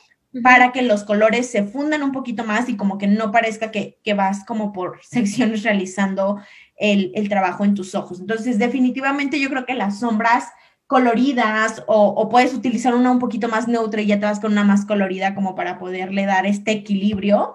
para 0.42 0.72
que 0.72 0.82
los 0.82 1.04
colores 1.04 1.50
se 1.50 1.64
fundan 1.64 2.02
un 2.02 2.12
poquito 2.12 2.44
más 2.44 2.68
y 2.68 2.76
como 2.76 2.96
que 2.96 3.06
no 3.06 3.30
parezca 3.32 3.70
que, 3.70 3.98
vas 4.16 4.44
como 4.44 4.72
por 4.72 5.00
secciones 5.02 5.62
realizando 5.62 6.40
el, 6.76 7.28
trabajo 7.28 7.64
en 7.64 7.74
tus 7.74 7.94
ojos. 7.94 8.20
Entonces, 8.20 8.58
definitivamente 8.58 9.38
yo 9.38 9.50
creo 9.50 9.66
que 9.66 9.74
las 9.74 10.00
sombras 10.00 10.48
coloridas 10.86 11.82
o, 11.86 12.28
puedes 12.28 12.52
utilizar 12.52 12.94
una 12.94 13.10
un 13.10 13.18
poquito 13.18 13.48
más 13.48 13.66
neutra 13.66 14.02
y 14.02 14.06
ya 14.06 14.20
te 14.20 14.26
vas 14.26 14.40
con 14.40 14.52
una 14.52 14.64
más 14.64 14.84
colorida 14.84 15.34
como 15.34 15.54
para 15.54 15.78
poderle 15.78 16.26
dar 16.26 16.44
este 16.44 16.72
equilibrio. 16.72 17.54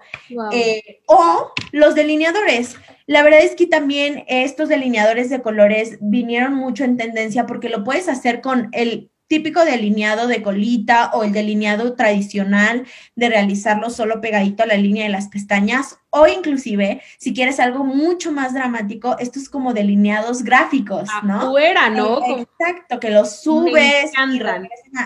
Eh, 0.51 1.01
o 1.05 1.51
los 1.71 1.93
delineadores. 1.93 2.77
La 3.05 3.21
verdad 3.21 3.41
es 3.41 3.55
que 3.55 3.67
también 3.67 4.23
estos 4.27 4.69
delineadores 4.69 5.29
de 5.29 5.41
colores 5.41 5.97
vinieron 6.01 6.55
mucho 6.55 6.83
en 6.83 6.97
tendencia 6.97 7.45
porque 7.45 7.69
lo 7.69 7.83
puedes 7.83 8.09
hacer 8.09 8.41
con 8.41 8.69
el 8.71 9.11
típico 9.27 9.63
delineado 9.65 10.27
de 10.27 10.41
colita 10.41 11.11
o 11.13 11.23
el 11.23 11.33
delineado 11.33 11.93
tradicional 11.93 12.85
de 13.15 13.29
realizarlo 13.29 13.89
solo 13.89 14.21
pegadito 14.21 14.63
a 14.63 14.67
la 14.67 14.75
línea 14.77 15.03
de 15.03 15.09
las 15.09 15.27
pestañas 15.27 15.99
o 16.09 16.27
inclusive 16.27 17.01
si 17.17 17.33
quieres 17.33 17.59
algo 17.59 17.83
mucho 17.83 18.31
más 18.31 18.53
dramático, 18.53 19.17
estos 19.19 19.49
como 19.49 19.73
delineados 19.73 20.43
gráficos, 20.43 21.09
¿no? 21.23 21.41
Afuera, 21.41 21.89
¿no? 21.89 22.19
Eh, 22.19 22.47
exacto, 22.59 22.99
que 22.99 23.09
los 23.09 23.41
subes 23.41 24.11
y 24.13 24.41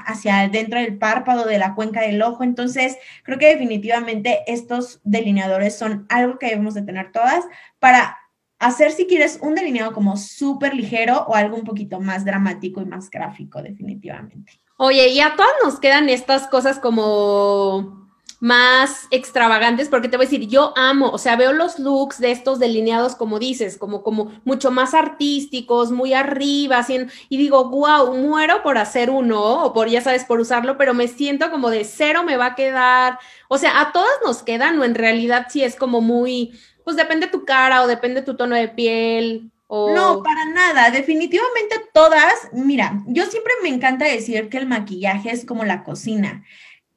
hacia 0.06 0.48
dentro 0.48 0.80
del 0.80 0.98
párpado 0.98 1.46
de 1.46 1.58
la 1.58 1.76
cuenca 1.76 2.02
del 2.02 2.22
ojo. 2.22 2.44
Entonces, 2.44 2.98
creo 3.24 3.40
que 3.40 3.48
definitivamente 3.48 4.42
estos 4.48 5.02
delineadores 5.04 5.78
son 5.78 6.06
algo 6.10 6.38
que 6.38 6.48
debemos 6.48 6.76
de 6.76 6.84
tener 6.84 7.12
todas 7.12 7.46
para 7.80 8.21
hacer 8.62 8.92
si 8.92 9.08
quieres 9.08 9.40
un 9.42 9.56
delineado 9.56 9.92
como 9.92 10.16
súper 10.16 10.76
ligero 10.76 11.26
o 11.28 11.36
algo 11.36 11.58
un 11.58 11.64
poquito 11.64 12.00
más 12.00 12.24
dramático 12.24 12.80
y 12.82 12.86
más 12.86 13.10
gráfico, 13.10 13.62
definitivamente. 13.62 14.62
Oye, 14.78 15.10
y 15.10 15.20
a 15.20 15.36
todas 15.36 15.52
nos 15.64 15.80
quedan 15.80 16.10
estas 16.10 16.48
cosas 16.48 16.80
como 16.80 18.02
más 18.42 19.08
extravagantes, 19.12 19.88
porque 19.88 20.10
te 20.10 20.18
voy 20.18 20.26
a 20.26 20.30
decir, 20.30 20.48
yo 20.48 20.74
amo, 20.76 21.12
o 21.12 21.20
sea, 21.20 21.36
veo 21.36 21.54
los 21.54 21.78
looks 21.78 22.20
de 22.20 22.32
estos 22.32 22.58
delineados, 22.58 23.16
como 23.16 23.38
dices, 23.38 23.78
como, 23.78 24.02
como 24.02 24.32
mucho 24.46 24.72
más 24.72 24.96
artísticos, 24.96 25.92
muy 25.92 26.16
arriba, 26.16 26.84
y 27.30 27.38
digo, 27.38 27.70
wow, 27.70 28.18
muero 28.18 28.64
por 28.64 28.80
hacer 28.80 29.12
uno, 29.12 29.66
o 29.66 29.74
por, 29.74 29.90
ya 29.90 30.02
sabes, 30.02 30.26
por 30.26 30.40
usarlo, 30.40 30.76
pero 30.76 30.96
me 30.96 31.08
siento 31.08 31.52
como 31.52 31.70
de 31.70 31.86
cero 31.86 32.24
me 32.24 32.36
va 32.36 32.48
a 32.48 32.56
quedar, 32.56 33.20
o 33.48 33.60
sea, 33.60 33.80
a 33.80 33.92
todas 33.92 34.10
nos 34.26 34.42
quedan, 34.42 34.80
o 34.80 34.84
en 34.86 34.96
realidad 34.96 35.46
sí 35.50 35.64
es 35.64 35.76
como 35.76 36.02
muy, 36.02 36.60
pues 36.84 36.96
depende 36.96 37.28
tu 37.28 37.46
cara 37.46 37.84
o 37.84 37.88
depende 37.88 38.22
tu 38.22 38.36
tono 38.36 38.56
de 38.56 38.68
piel 38.68 39.52
No, 39.96 40.22
para 40.22 40.46
nada. 40.46 40.92
Definitivamente 40.92 41.82
todas, 41.94 42.50
mira, 42.52 43.02
yo 43.08 43.26
siempre 43.28 43.54
me 43.64 43.70
encanta 43.70 44.04
decir 44.04 44.50
que 44.50 44.58
el 44.58 44.68
maquillaje 44.68 45.32
es 45.32 45.46
como 45.46 45.64
la 45.64 45.84
cocina. 45.84 46.44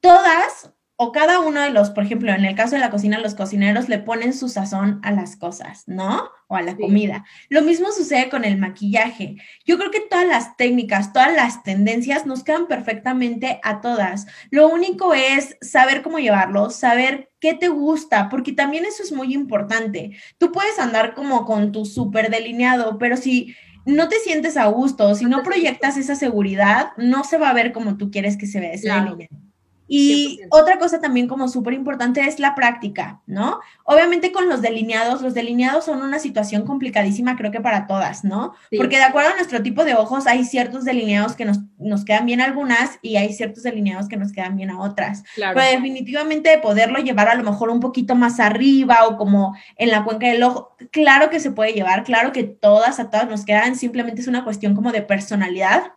Todas 0.01 0.73
o 0.97 1.11
cada 1.11 1.39
uno 1.41 1.61
de 1.61 1.71
los, 1.71 1.89
por 1.89 2.05
ejemplo, 2.05 2.31
en 2.31 2.45
el 2.45 2.55
caso 2.55 2.75
de 2.75 2.81
la 2.81 2.89
cocina, 2.89 3.19
los 3.19 3.35
cocineros 3.35 3.89
le 3.89 3.99
ponen 3.99 4.33
su 4.33 4.47
sazón 4.47 5.01
a 5.03 5.11
las 5.11 5.35
cosas, 5.35 5.83
¿no? 5.87 6.29
O 6.47 6.55
a 6.55 6.61
la 6.61 6.77
comida. 6.77 7.25
Lo 7.49 7.63
mismo 7.63 7.91
sucede 7.91 8.29
con 8.29 8.45
el 8.45 8.57
maquillaje. 8.57 9.35
Yo 9.65 9.77
creo 9.77 9.91
que 9.91 9.99
todas 9.99 10.25
las 10.25 10.55
técnicas, 10.55 11.11
todas 11.11 11.33
las 11.33 11.63
tendencias 11.63 12.25
nos 12.25 12.45
quedan 12.45 12.67
perfectamente 12.67 13.59
a 13.63 13.81
todas. 13.81 14.25
Lo 14.51 14.69
único 14.69 15.13
es 15.13 15.57
saber 15.59 16.01
cómo 16.01 16.19
llevarlo, 16.19 16.69
saber 16.69 17.29
qué 17.41 17.53
te 17.53 17.67
gusta, 17.67 18.29
porque 18.29 18.53
también 18.53 18.85
eso 18.85 19.03
es 19.03 19.11
muy 19.11 19.33
importante. 19.33 20.17
Tú 20.37 20.53
puedes 20.53 20.79
andar 20.79 21.13
como 21.13 21.45
con 21.45 21.73
tu 21.73 21.85
súper 21.85 22.29
delineado, 22.29 22.97
pero 22.97 23.17
si 23.17 23.53
no 23.85 24.07
te 24.07 24.19
sientes 24.19 24.55
a 24.55 24.67
gusto, 24.67 25.13
si 25.13 25.25
no 25.25 25.43
proyectas 25.43 25.97
esa 25.97 26.15
seguridad, 26.15 26.91
no 26.95 27.25
se 27.25 27.37
va 27.37 27.49
a 27.49 27.53
ver 27.53 27.73
como 27.73 27.97
tú 27.97 28.11
quieres 28.11 28.37
que 28.37 28.47
se 28.47 28.61
vea 28.61 28.73
ese 28.73 28.89
delineado. 28.89 29.44
Y 29.87 30.41
otra 30.49 30.79
cosa 30.79 30.99
también 30.99 31.27
como 31.27 31.47
súper 31.47 31.73
importante 31.73 32.21
es 32.21 32.39
la 32.39 32.55
práctica, 32.55 33.21
¿no? 33.27 33.59
Obviamente 33.83 34.31
con 34.31 34.49
los 34.49 34.61
delineados, 34.61 35.21
los 35.21 35.33
delineados 35.33 35.85
son 35.85 36.01
una 36.01 36.19
situación 36.19 36.65
complicadísima 36.65 37.35
creo 37.35 37.51
que 37.51 37.61
para 37.61 37.85
todas, 37.85 38.23
¿no? 38.23 38.53
Porque 38.75 38.97
de 38.97 39.03
acuerdo 39.03 39.31
a 39.31 39.35
nuestro 39.35 39.61
tipo 39.61 39.85
de 39.85 39.93
ojos 39.93 40.25
hay 40.27 40.43
ciertos 40.43 40.85
delineados 40.85 41.35
que 41.35 41.45
nos, 41.45 41.59
nos, 41.77 42.03
quedan 42.03 42.25
bien 42.25 42.41
a 42.41 42.45
algunas 42.45 42.97
y 43.01 43.17
hay 43.17 43.33
ciertos 43.33 43.63
delineados 43.63 44.07
que 44.07 44.17
nos 44.17 44.31
quedan 44.31 44.55
bien 44.55 44.71
a 44.71 44.79
otras. 44.79 45.23
Pero 45.35 45.61
definitivamente 45.61 46.57
poderlo 46.59 46.99
llevar 46.99 47.27
a 47.27 47.35
lo 47.35 47.43
mejor 47.43 47.69
un 47.69 47.79
poquito 47.79 48.15
más 48.15 48.39
arriba 48.39 49.07
o 49.07 49.17
como 49.17 49.55
en 49.77 49.91
la 49.91 50.03
cuenca 50.03 50.27
del 50.27 50.43
ojo, 50.43 50.75
claro 50.91 51.29
que 51.29 51.39
se 51.39 51.51
puede 51.51 51.73
llevar, 51.73 52.03
claro 52.03 52.31
que 52.31 52.43
todas 52.43 52.99
a 52.99 53.09
todas 53.09 53.29
nos 53.29 53.45
quedan, 53.45 53.75
simplemente 53.75 54.21
es 54.21 54.27
una 54.27 54.43
cuestión 54.43 54.75
como 54.75 54.91
de 54.91 55.01
personalidad 55.01 55.93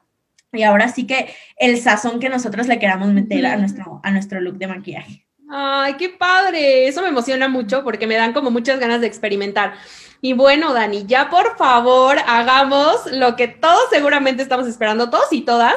y 0.52 0.62
ahora 0.62 0.88
sí 0.88 1.06
que 1.06 1.34
el 1.56 1.80
sazón 1.80 2.20
que 2.20 2.28
nosotros 2.28 2.66
le 2.66 2.78
queramos 2.78 3.08
meter 3.08 3.46
a 3.46 3.56
nuestro, 3.56 4.00
a 4.02 4.10
nuestro 4.10 4.40
look 4.40 4.58
de 4.58 4.66
maquillaje. 4.66 5.24
Ay, 5.50 5.94
qué 5.94 6.10
padre. 6.10 6.88
Eso 6.88 7.02
me 7.02 7.08
emociona 7.08 7.48
mucho 7.48 7.82
porque 7.82 8.06
me 8.06 8.16
dan 8.16 8.32
como 8.32 8.50
muchas 8.50 8.78
ganas 8.78 9.00
de 9.00 9.06
experimentar. 9.06 9.74
Y 10.20 10.32
bueno, 10.32 10.74
Dani, 10.74 11.06
ya 11.06 11.30
por 11.30 11.56
favor 11.56 12.18
hagamos 12.26 13.06
lo 13.12 13.36
que 13.36 13.48
todos 13.48 13.88
seguramente 13.90 14.42
estamos 14.42 14.66
esperando, 14.66 15.10
todos 15.10 15.32
y 15.32 15.42
todas, 15.42 15.76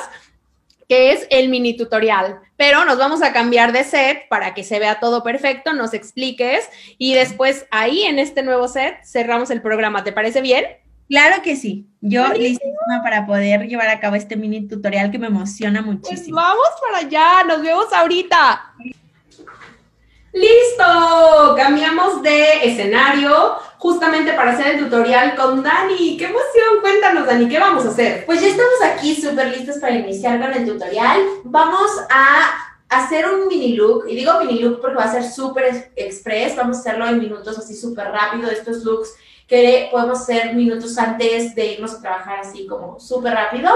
que 0.90 1.14
es 1.14 1.28
el 1.30 1.50
mini 1.50 1.78
tutorial. 1.78 2.40
Pero 2.58 2.84
nos 2.86 2.98
vamos 2.98 3.22
a 3.22 3.34
cambiar 3.34 3.72
de 3.72 3.84
set 3.84 4.28
para 4.30 4.54
que 4.54 4.64
se 4.64 4.80
vea 4.80 5.00
todo 5.00 5.24
perfecto, 5.24 5.74
nos 5.74 5.94
expliques 5.94 6.68
y 6.98 7.14
después 7.14 7.66
ahí 7.72 8.02
en 8.04 8.20
este 8.20 8.44
nuevo 8.44 8.68
set 8.68 8.98
cerramos 9.06 9.52
el 9.52 9.62
programa. 9.62 10.04
¿Te 10.04 10.12
parece 10.12 10.42
bien? 10.42 10.66
Claro 11.12 11.42
que 11.44 11.58
sí. 11.58 11.90
Yo 12.00 12.26
listísima 12.30 13.04
para 13.04 13.26
poder 13.26 13.68
llevar 13.68 13.90
a 13.90 14.00
cabo 14.00 14.16
este 14.16 14.38
mini 14.38 14.66
tutorial 14.66 15.12
que 15.12 15.20
me 15.20 15.28
emociona 15.28 15.84
pues 15.84 15.98
muchísimo. 15.98 16.38
vamos 16.38 16.70
para 16.82 17.06
allá, 17.06 17.44
nos 17.44 17.62
vemos 17.62 17.92
ahorita. 17.92 18.74
Listo, 20.32 21.56
cambiamos 21.58 22.24
de 22.24 22.66
escenario 22.66 23.56
justamente 23.78 24.32
para 24.32 24.54
hacer 24.54 24.68
el 24.68 24.86
tutorial 24.86 25.36
con 25.36 25.62
Dani. 25.62 26.16
¡Qué 26.16 26.24
emoción! 26.28 26.80
Cuéntanos, 26.80 27.28
Dani, 27.28 27.50
¿qué 27.50 27.60
vamos 27.60 27.86
a 27.86 27.90
hacer? 27.90 28.26
Pues 28.26 28.40
ya 28.40 28.48
estamos 28.48 28.82
aquí 28.82 29.14
súper 29.14 29.50
listos 29.50 29.80
para 29.80 29.96
iniciar 29.96 30.40
con 30.40 30.54
el 30.54 30.66
tutorial. 30.66 31.20
Vamos 31.44 31.92
a 32.10 32.54
hacer 32.88 33.30
un 33.30 33.50
mini 33.50 33.74
look, 33.74 34.06
y 34.08 34.16
digo 34.16 34.40
mini 34.40 34.60
look 34.60 34.80
porque 34.80 34.96
va 34.96 35.04
a 35.04 35.12
ser 35.12 35.26
súper 35.26 35.92
express, 35.98 36.56
vamos 36.56 36.78
a 36.78 36.80
hacerlo 36.80 37.08
en 37.08 37.20
minutos 37.20 37.58
así 37.58 37.76
súper 37.76 38.08
rápido, 38.12 38.50
estos 38.50 38.86
looks 38.86 39.14
que 39.52 39.90
podemos 39.92 40.22
hacer 40.22 40.56
minutos 40.56 40.98
antes 40.98 41.54
de 41.54 41.74
irnos 41.74 41.96
a 41.96 42.00
trabajar 42.00 42.40
así 42.40 42.66
como 42.66 42.98
súper 43.02 43.34
rápido. 43.34 43.70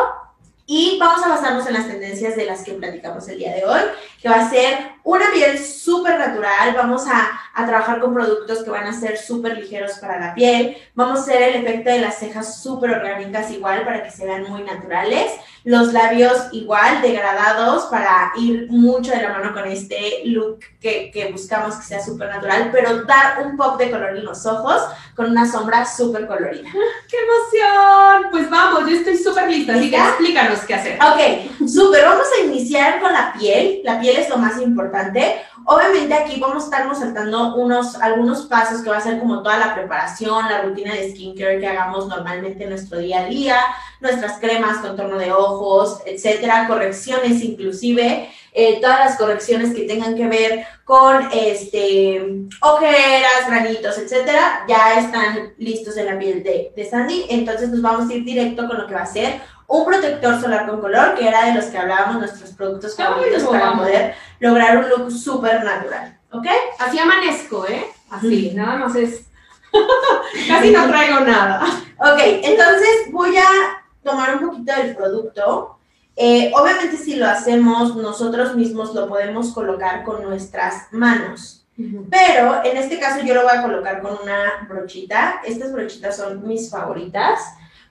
Y 0.68 0.98
vamos 1.00 1.24
a 1.24 1.30
basarnos 1.30 1.68
en 1.68 1.74
las 1.74 1.88
tendencias 1.88 2.36
de 2.36 2.46
las 2.46 2.64
que 2.64 2.74
platicamos 2.74 3.28
el 3.28 3.38
día 3.38 3.54
de 3.54 3.66
hoy, 3.66 3.82
que 4.20 4.30
va 4.30 4.38
a 4.38 4.50
ser 4.50 4.96
una 5.04 5.26
piel 5.32 5.60
súper 5.60 6.18
natural. 6.18 6.74
Vamos 6.76 7.06
a, 7.06 7.40
a, 7.54 7.68
trabajar 7.68 8.00
con 8.00 8.16
productos 8.16 8.64
que 8.64 8.72
van 8.72 8.88
a 8.88 9.00
ser 9.00 9.16
súper 9.16 9.60
ligeros 9.60 10.00
para 10.00 10.20
la 10.20 10.34
piel. 10.34 10.76
Vamos 10.96 11.20
a 11.20 11.22
hacer 11.22 11.42
el 11.44 11.64
efecto 11.64 11.92
de 11.92 12.00
las 12.00 12.18
cejas 12.18 12.64
súper 12.64 12.90
orgánicas 12.90 13.52
igual 13.52 13.86
para 13.86 14.02
que 14.02 14.10
se 14.10 14.26
vean 14.26 14.50
muy 14.50 14.64
naturales. 14.64 15.32
Los 15.64 15.94
labios 15.94 16.36
igual, 16.52 17.02
degradados, 17.04 17.86
para 17.86 18.32
ir 18.38 18.68
mucho 18.70 19.12
de 19.12 19.22
la 19.22 19.30
mano 19.30 19.54
con 19.54 19.66
este 19.66 20.22
look 20.26 20.60
que, 20.80 21.12
que 21.12 21.32
buscamos 21.32 21.76
que 21.76 21.84
sea 21.84 22.04
súper 22.04 22.30
natural, 22.30 22.70
pero 22.72 23.04
dar 23.04 23.46
un 23.46 23.56
pop 23.56 23.78
de 23.80 23.92
color 23.92 24.18
en 24.18 24.26
los 24.26 24.46
ojos 24.48 24.82
con 25.16 25.30
una 25.30 25.50
sombra 25.50 25.86
súper 25.86 26.28
colorida. 26.28 26.70
¡Qué 27.08 27.18
emoción! 27.18 28.32
Pues 28.32 28.50
vamos, 28.50 28.90
yo 28.90 28.96
estoy 28.96 29.18
súper 29.18 29.48
lista, 29.50 29.74
así 29.74 29.90
que 29.90 29.98
explícanos 29.98 30.55
qué 30.62 30.76
hacer. 30.76 31.00
Ok, 31.02 31.68
súper. 31.68 32.06
Vamos 32.06 32.28
a 32.38 32.46
iniciar 32.46 33.02
con 33.02 33.12
la 33.12 33.34
piel. 33.38 33.82
La 33.84 34.00
piel 34.00 34.18
es 34.18 34.30
lo 34.30 34.38
más 34.38 34.62
importante. 34.62 35.42
Obviamente 35.68 36.14
aquí 36.14 36.40
vamos 36.40 36.64
a 36.64 36.66
estarnos 36.66 37.00
saltando 37.00 37.56
unos, 37.56 37.96
algunos 37.96 38.44
pasos 38.44 38.82
que 38.82 38.90
va 38.92 38.98
a 38.98 39.02
ser 39.02 39.18
como 39.20 39.42
toda 39.42 39.58
la 39.58 39.74
preparación, 39.74 40.48
la 40.48 40.62
rutina 40.62 40.94
de 40.94 41.10
skincare 41.10 41.60
que 41.60 41.68
hagamos 41.68 42.08
normalmente 42.08 42.66
en 42.66 42.70
nuestro 42.70 43.00
día 43.00 43.22
a 43.22 43.26
día, 43.26 43.58
nuestras 44.00 44.38
cremas, 44.38 44.78
contorno 44.78 45.18
de 45.18 45.32
ojos, 45.32 46.02
etcétera, 46.06 46.68
correcciones 46.68 47.44
inclusive, 47.44 48.30
eh, 48.54 48.80
todas 48.80 49.00
las 49.00 49.18
correcciones 49.18 49.74
que 49.74 49.86
tengan 49.86 50.16
que 50.16 50.28
ver 50.28 50.68
con 50.84 51.30
este, 51.34 52.24
ojeras, 52.62 53.48
granitos, 53.48 53.98
etcétera, 53.98 54.66
ya 54.70 55.00
están 55.00 55.56
listos 55.58 55.98
en 55.98 56.06
la 56.06 56.20
piel 56.20 56.44
de, 56.44 56.74
de 56.76 56.86
Sandy. 56.86 57.26
Entonces 57.30 57.70
nos 57.70 57.82
vamos 57.82 58.08
a 58.08 58.14
ir 58.14 58.24
directo 58.24 58.68
con 58.68 58.78
lo 58.78 58.86
que 58.86 58.94
va 58.94 59.02
a 59.02 59.08
ser 59.08 59.42
un 59.68 59.86
protector 59.86 60.40
solar 60.40 60.68
con 60.68 60.82
color, 60.82 61.16
que 61.16 61.28
era 61.28 61.46
de 61.46 61.56
los 61.56 61.66
que 61.66 61.78
hablábamos, 61.78 62.18
nuestros 62.18 62.52
productos 62.52 62.96
favoritos 62.96 63.44
para 63.44 63.74
poder 63.74 64.16
lograr 64.40 64.78
un 64.78 64.90
look 64.90 65.12
súper 65.12 65.64
natural. 65.64 66.20
¿Ok? 66.32 66.48
Así 66.80 67.00
amanezco, 67.00 67.66
¿eh? 67.68 67.86
Así, 68.10 68.52
nada 68.54 68.78
más 68.78 68.96
es. 68.96 69.26
Casi 70.48 70.72
no 70.72 70.88
traigo 70.88 71.22
nada. 71.22 71.66
Ok, 71.98 72.20
entonces 72.44 73.12
voy 73.12 73.36
a 73.38 73.46
tomar 74.04 74.36
un 74.36 74.50
poquito 74.50 74.74
del 74.76 74.96
producto. 74.96 75.80
Eh, 76.16 76.52
obviamente, 76.56 76.98
si 76.98 77.16
lo 77.16 77.28
hacemos 77.28 77.96
nosotros 77.96 78.56
mismos, 78.56 78.94
lo 78.94 79.08
podemos 79.08 79.54
colocar 79.54 80.04
con 80.04 80.24
nuestras 80.24 80.88
manos. 80.92 81.66
Pero 82.10 82.64
en 82.64 82.78
este 82.78 83.00
caso 83.00 83.22
yo 83.26 83.34
lo 83.34 83.44
voy 83.44 83.52
a 83.54 83.62
colocar 83.62 84.02
con 84.02 84.18
una 84.24 84.66
brochita. 84.70 85.42
Estas 85.46 85.74
brochitas 85.74 86.16
son 86.16 86.48
mis 86.48 86.70
favoritas 86.70 87.42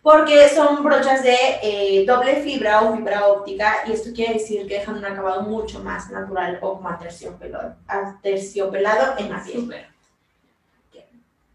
porque 0.05 0.51
son 0.51 0.85
brochas 0.85 1.23
de 1.23 1.35
eh, 1.63 2.05
doble 2.07 2.43
fibra 2.43 2.83
o 2.83 2.95
fibra 2.95 3.27
óptica 3.27 3.77
y 3.87 3.93
esto 3.93 4.11
quiere 4.15 4.35
decir 4.35 4.69
que 4.69 4.75
dejan 4.75 4.99
un 4.99 5.05
acabado 5.07 5.41
mucho 5.45 5.83
más 5.83 6.11
natural 6.11 6.59
o 6.61 6.79
más 6.79 7.01
terciopelado, 7.01 7.77
terciopelado 8.21 9.15
en 9.17 9.33
la 9.33 9.43
piel. 9.43 9.75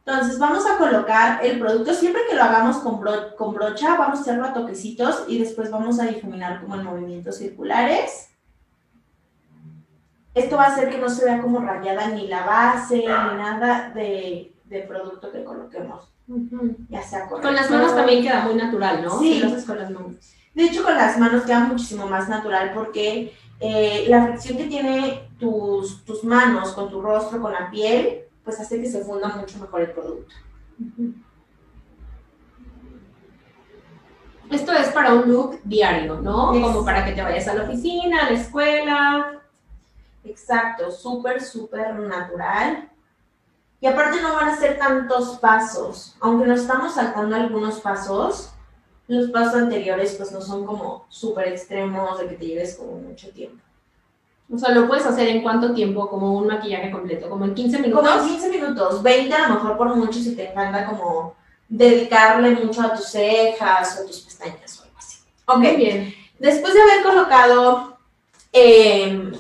Entonces 0.04 0.40
vamos 0.40 0.66
a 0.66 0.80
colocar 0.80 1.46
el 1.46 1.60
producto, 1.60 1.94
siempre 1.94 2.24
que 2.28 2.36
lo 2.36 2.42
hagamos 2.42 2.78
con, 2.78 3.00
con 3.38 3.54
brocha, 3.54 3.96
vamos 3.96 4.18
a 4.18 4.22
hacerlo 4.24 4.46
a 4.46 4.54
toquecitos 4.54 5.26
y 5.28 5.38
después 5.38 5.70
vamos 5.70 6.00
a 6.00 6.08
difuminar 6.08 6.60
como 6.60 6.74
en 6.74 6.86
movimientos 6.86 7.38
circulares. 7.38 8.32
Esto 10.34 10.58
va 10.58 10.64
a 10.64 10.68
hacer 10.70 10.90
que 10.90 10.98
no 10.98 11.08
se 11.08 11.24
vea 11.24 11.40
como 11.40 11.60
rayada 11.60 12.08
ni 12.08 12.26
la 12.26 12.44
base 12.48 12.98
ni 12.98 13.04
nada 13.04 13.92
de, 13.94 14.56
de 14.66 14.82
producto 14.82 15.32
que 15.32 15.44
coloquemos. 15.44 16.10
Ya 16.90 17.02
sea 17.02 17.28
con, 17.28 17.56
las 17.56 17.72
manos 17.72 17.96
también 17.96 18.22
queda 18.22 18.46
muy 18.46 18.54
natural, 18.54 19.04
¿no? 19.04 19.18
Sí. 19.20 19.40
lo 19.40 19.48
haces 19.48 19.66
con 19.66 19.80
las 19.80 19.90
manos. 19.90 20.16
De 20.54 20.64
hecho, 20.64 20.84
con 20.84 20.96
las 20.96 21.18
manos 21.18 21.44
queda 21.44 21.62
muchísimo 21.62 22.08
más 22.08 22.30
natural 22.30 22.72
porque 22.74 23.34
eh, 23.60 24.06
la 24.08 24.28
fricción 24.28 24.58
que 24.58 24.66
tiene 24.66 25.30
tus, 25.40 26.06
tus 26.06 26.24
manos 26.24 26.74
con 26.74 26.90
tu 26.90 27.02
rostro, 27.02 27.42
con 27.42 27.52
la 27.52 27.72
piel, 27.72 28.26
pues 28.44 28.60
hace 28.60 28.80
que 28.80 28.88
se 28.88 29.04
funda 29.04 29.30
mucho 29.30 29.58
mejor 29.60 29.82
el 29.82 29.92
producto. 29.92 30.36
Esto 34.52 34.74
es 34.74 34.88
para 34.90 35.14
un 35.14 35.30
look 35.32 35.60
diario, 35.64 36.16
¿no? 36.22 36.48
Como 36.48 36.86
para 36.86 37.06
que 37.06 37.12
te 37.12 37.22
vayas 37.22 37.48
a 37.48 37.56
la 37.56 37.64
oficina, 37.64 38.26
a 38.26 38.32
la 38.32 38.40
escuela. 38.40 39.42
Exacto, 40.24 40.92
súper, 40.92 41.42
súper 41.42 41.96
natural. 41.96 42.90
Y 43.82 43.88
aparte 43.88 44.22
no 44.22 44.36
van 44.36 44.50
a 44.50 44.58
ser 44.58 44.78
tantos 44.78 45.40
pasos, 45.40 46.16
aunque 46.20 46.48
nos 46.48 46.62
estamos 46.62 46.96
saltando 46.96 47.36
algunos 47.36 47.80
pasos, 47.80 48.52
los 49.08 49.32
pasos 49.32 49.56
anteriores 49.56 50.16
pues 50.16 50.32
no 50.32 50.42
son 50.42 50.66
como 50.66 51.06
súper 51.10 51.48
extremos 51.48 52.20
de 52.20 52.28
que 52.28 52.36
te 52.36 52.46
lleves 52.46 52.76
como 52.76 52.98
mucho 52.98 53.30
tiempo. 53.30 53.64
O 54.52 54.58
sea, 54.58 54.72
¿lo 54.72 54.88
puedes 54.88 55.06
hacer 55.06 55.28
en 55.28 55.44
cuánto 55.44 55.74
tiempo? 55.74 56.10
Como 56.10 56.34
un 56.38 56.48
maquillaje 56.48 56.92
completo, 56.92 57.30
como 57.30 57.46
en 57.46 57.54
15 57.54 57.80
minutos. 57.80 58.08
Como 58.08 58.22
en 58.22 58.30
15 58.30 58.50
minutos, 58.50 59.04
20 59.04 59.34
a 59.34 59.48
lo 59.48 59.56
mejor 59.56 59.78
por 59.78 59.96
mucho 59.96 60.20
si 60.20 60.36
te 60.36 60.52
encanta 60.52 60.86
como 60.86 61.36
dedicarle 61.68 62.52
mucho 62.52 62.82
a 62.82 62.96
tus 62.96 63.06
cejas 63.06 64.00
o 64.00 64.08
tus 64.08 64.22
pestañas 64.22 64.80
o 64.80 64.84
algo 64.84 64.98
así. 64.98 65.20
Ok, 65.46 65.78
bien. 65.78 66.14
Después 66.40 66.74
de 66.74 66.82
haber 66.82 67.04
colocado 67.04 67.98
eh, 68.52 69.32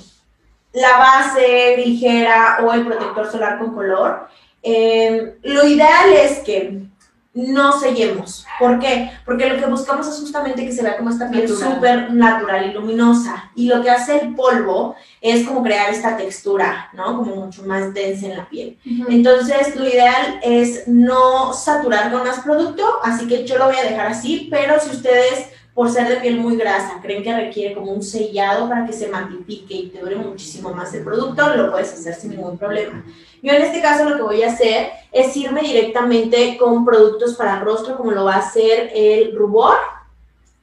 la 0.73 0.97
base 0.97 1.77
ligera 1.77 2.59
o 2.63 2.73
el 2.73 2.85
protector 2.85 3.31
solar 3.31 3.59
con 3.59 3.73
color. 3.73 4.27
Em, 4.61 5.33
lo 5.43 5.65
ideal 5.67 6.13
es 6.13 6.39
que 6.39 6.89
no 7.33 7.79
sellemos. 7.79 8.45
¿Por 8.57 8.79
qué? 8.79 9.11
Porque 9.23 9.47
lo 9.47 9.57
que 9.57 9.65
buscamos 9.67 10.07
es 10.07 10.19
justamente 10.19 10.65
que 10.65 10.71
se 10.71 10.81
vea 10.81 10.97
como 10.97 11.11
esta 11.11 11.29
piel 11.29 11.47
súper 11.47 12.11
natural 12.11 12.69
y 12.69 12.73
luminosa. 12.73 13.51
Y 13.55 13.67
lo 13.67 13.81
que 13.81 13.89
hace 13.89 14.17
el 14.19 14.35
polvo 14.35 14.95
es 15.21 15.47
como 15.47 15.63
crear 15.63 15.89
esta 15.91 16.17
textura, 16.17 16.89
¿no? 16.93 17.17
Como 17.17 17.35
mucho 17.35 17.63
más 17.63 17.93
densa 17.93 18.25
en 18.25 18.37
la 18.37 18.49
piel. 18.49 18.77
Entonces, 19.09 19.75
lo 19.75 19.87
ideal 19.87 20.39
es 20.43 20.87
no 20.87 21.53
saturar 21.53 22.11
con 22.11 22.23
más 22.23 22.39
producto, 22.39 22.99
así 23.03 23.27
que 23.27 23.45
yo 23.45 23.57
lo 23.57 23.67
voy 23.67 23.77
a 23.77 23.89
dejar 23.89 24.07
así, 24.07 24.47
pero 24.51 24.79
si 24.79 24.89
ustedes 24.89 25.49
por 25.79 25.89
ser 25.89 26.09
de 26.09 26.17
piel 26.17 26.41
muy 26.41 26.57
grasa, 26.57 26.99
creen 27.01 27.23
que 27.23 27.33
requiere 27.33 27.73
como 27.73 27.93
un 27.93 28.03
sellado 28.03 28.67
para 28.67 28.85
que 28.85 28.91
se 28.91 29.07
matifique 29.07 29.73
y 29.73 29.87
te 29.87 30.01
dure 30.01 30.17
muchísimo 30.17 30.73
más 30.73 30.93
el 30.93 31.05
producto, 31.05 31.55
lo 31.55 31.71
puedes 31.71 31.93
hacer 31.93 32.15
sin 32.15 32.31
ningún 32.31 32.57
problema. 32.57 33.01
Yo 33.41 33.53
en 33.53 33.61
este 33.61 33.81
caso 33.81 34.03
lo 34.03 34.17
que 34.17 34.23
voy 34.23 34.43
a 34.43 34.51
hacer 34.51 34.89
es 35.09 35.37
irme 35.37 35.61
directamente 35.61 36.57
con 36.57 36.83
productos 36.83 37.35
para 37.35 37.61
rostro, 37.61 37.95
como 37.95 38.11
lo 38.11 38.25
va 38.25 38.33
a 38.33 38.39
hacer 38.39 38.91
el 38.93 39.33
rubor 39.33 39.77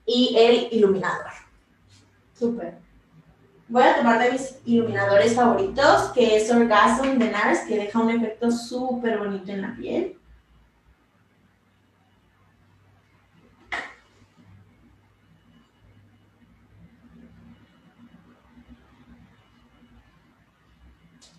y 0.04 0.36
el 0.38 0.68
iluminador. 0.72 1.32
Súper. 2.38 2.74
Voy 3.68 3.84
a 3.84 3.96
tomar 3.96 4.22
de 4.22 4.32
mis 4.32 4.58
iluminadores 4.66 5.34
favoritos, 5.34 6.10
que 6.14 6.36
es 6.36 6.50
Orgasm 6.50 7.16
de 7.16 7.30
NARS, 7.30 7.60
que 7.60 7.78
deja 7.78 8.00
un 8.00 8.10
efecto 8.10 8.50
súper 8.50 9.16
bonito 9.16 9.50
en 9.50 9.62
la 9.62 9.74
piel. 9.74 10.18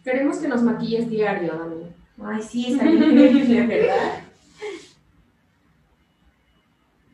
Queremos 0.08 0.38
que 0.38 0.47
nos 0.47 0.62
maquilles 0.62 1.10
diario, 1.10 1.53
Dani. 1.53 1.93
Ay, 2.26 2.41
sí, 2.41 2.72
está 2.72 2.86
increíble, 2.86 3.68
¿verdad? 3.68 4.22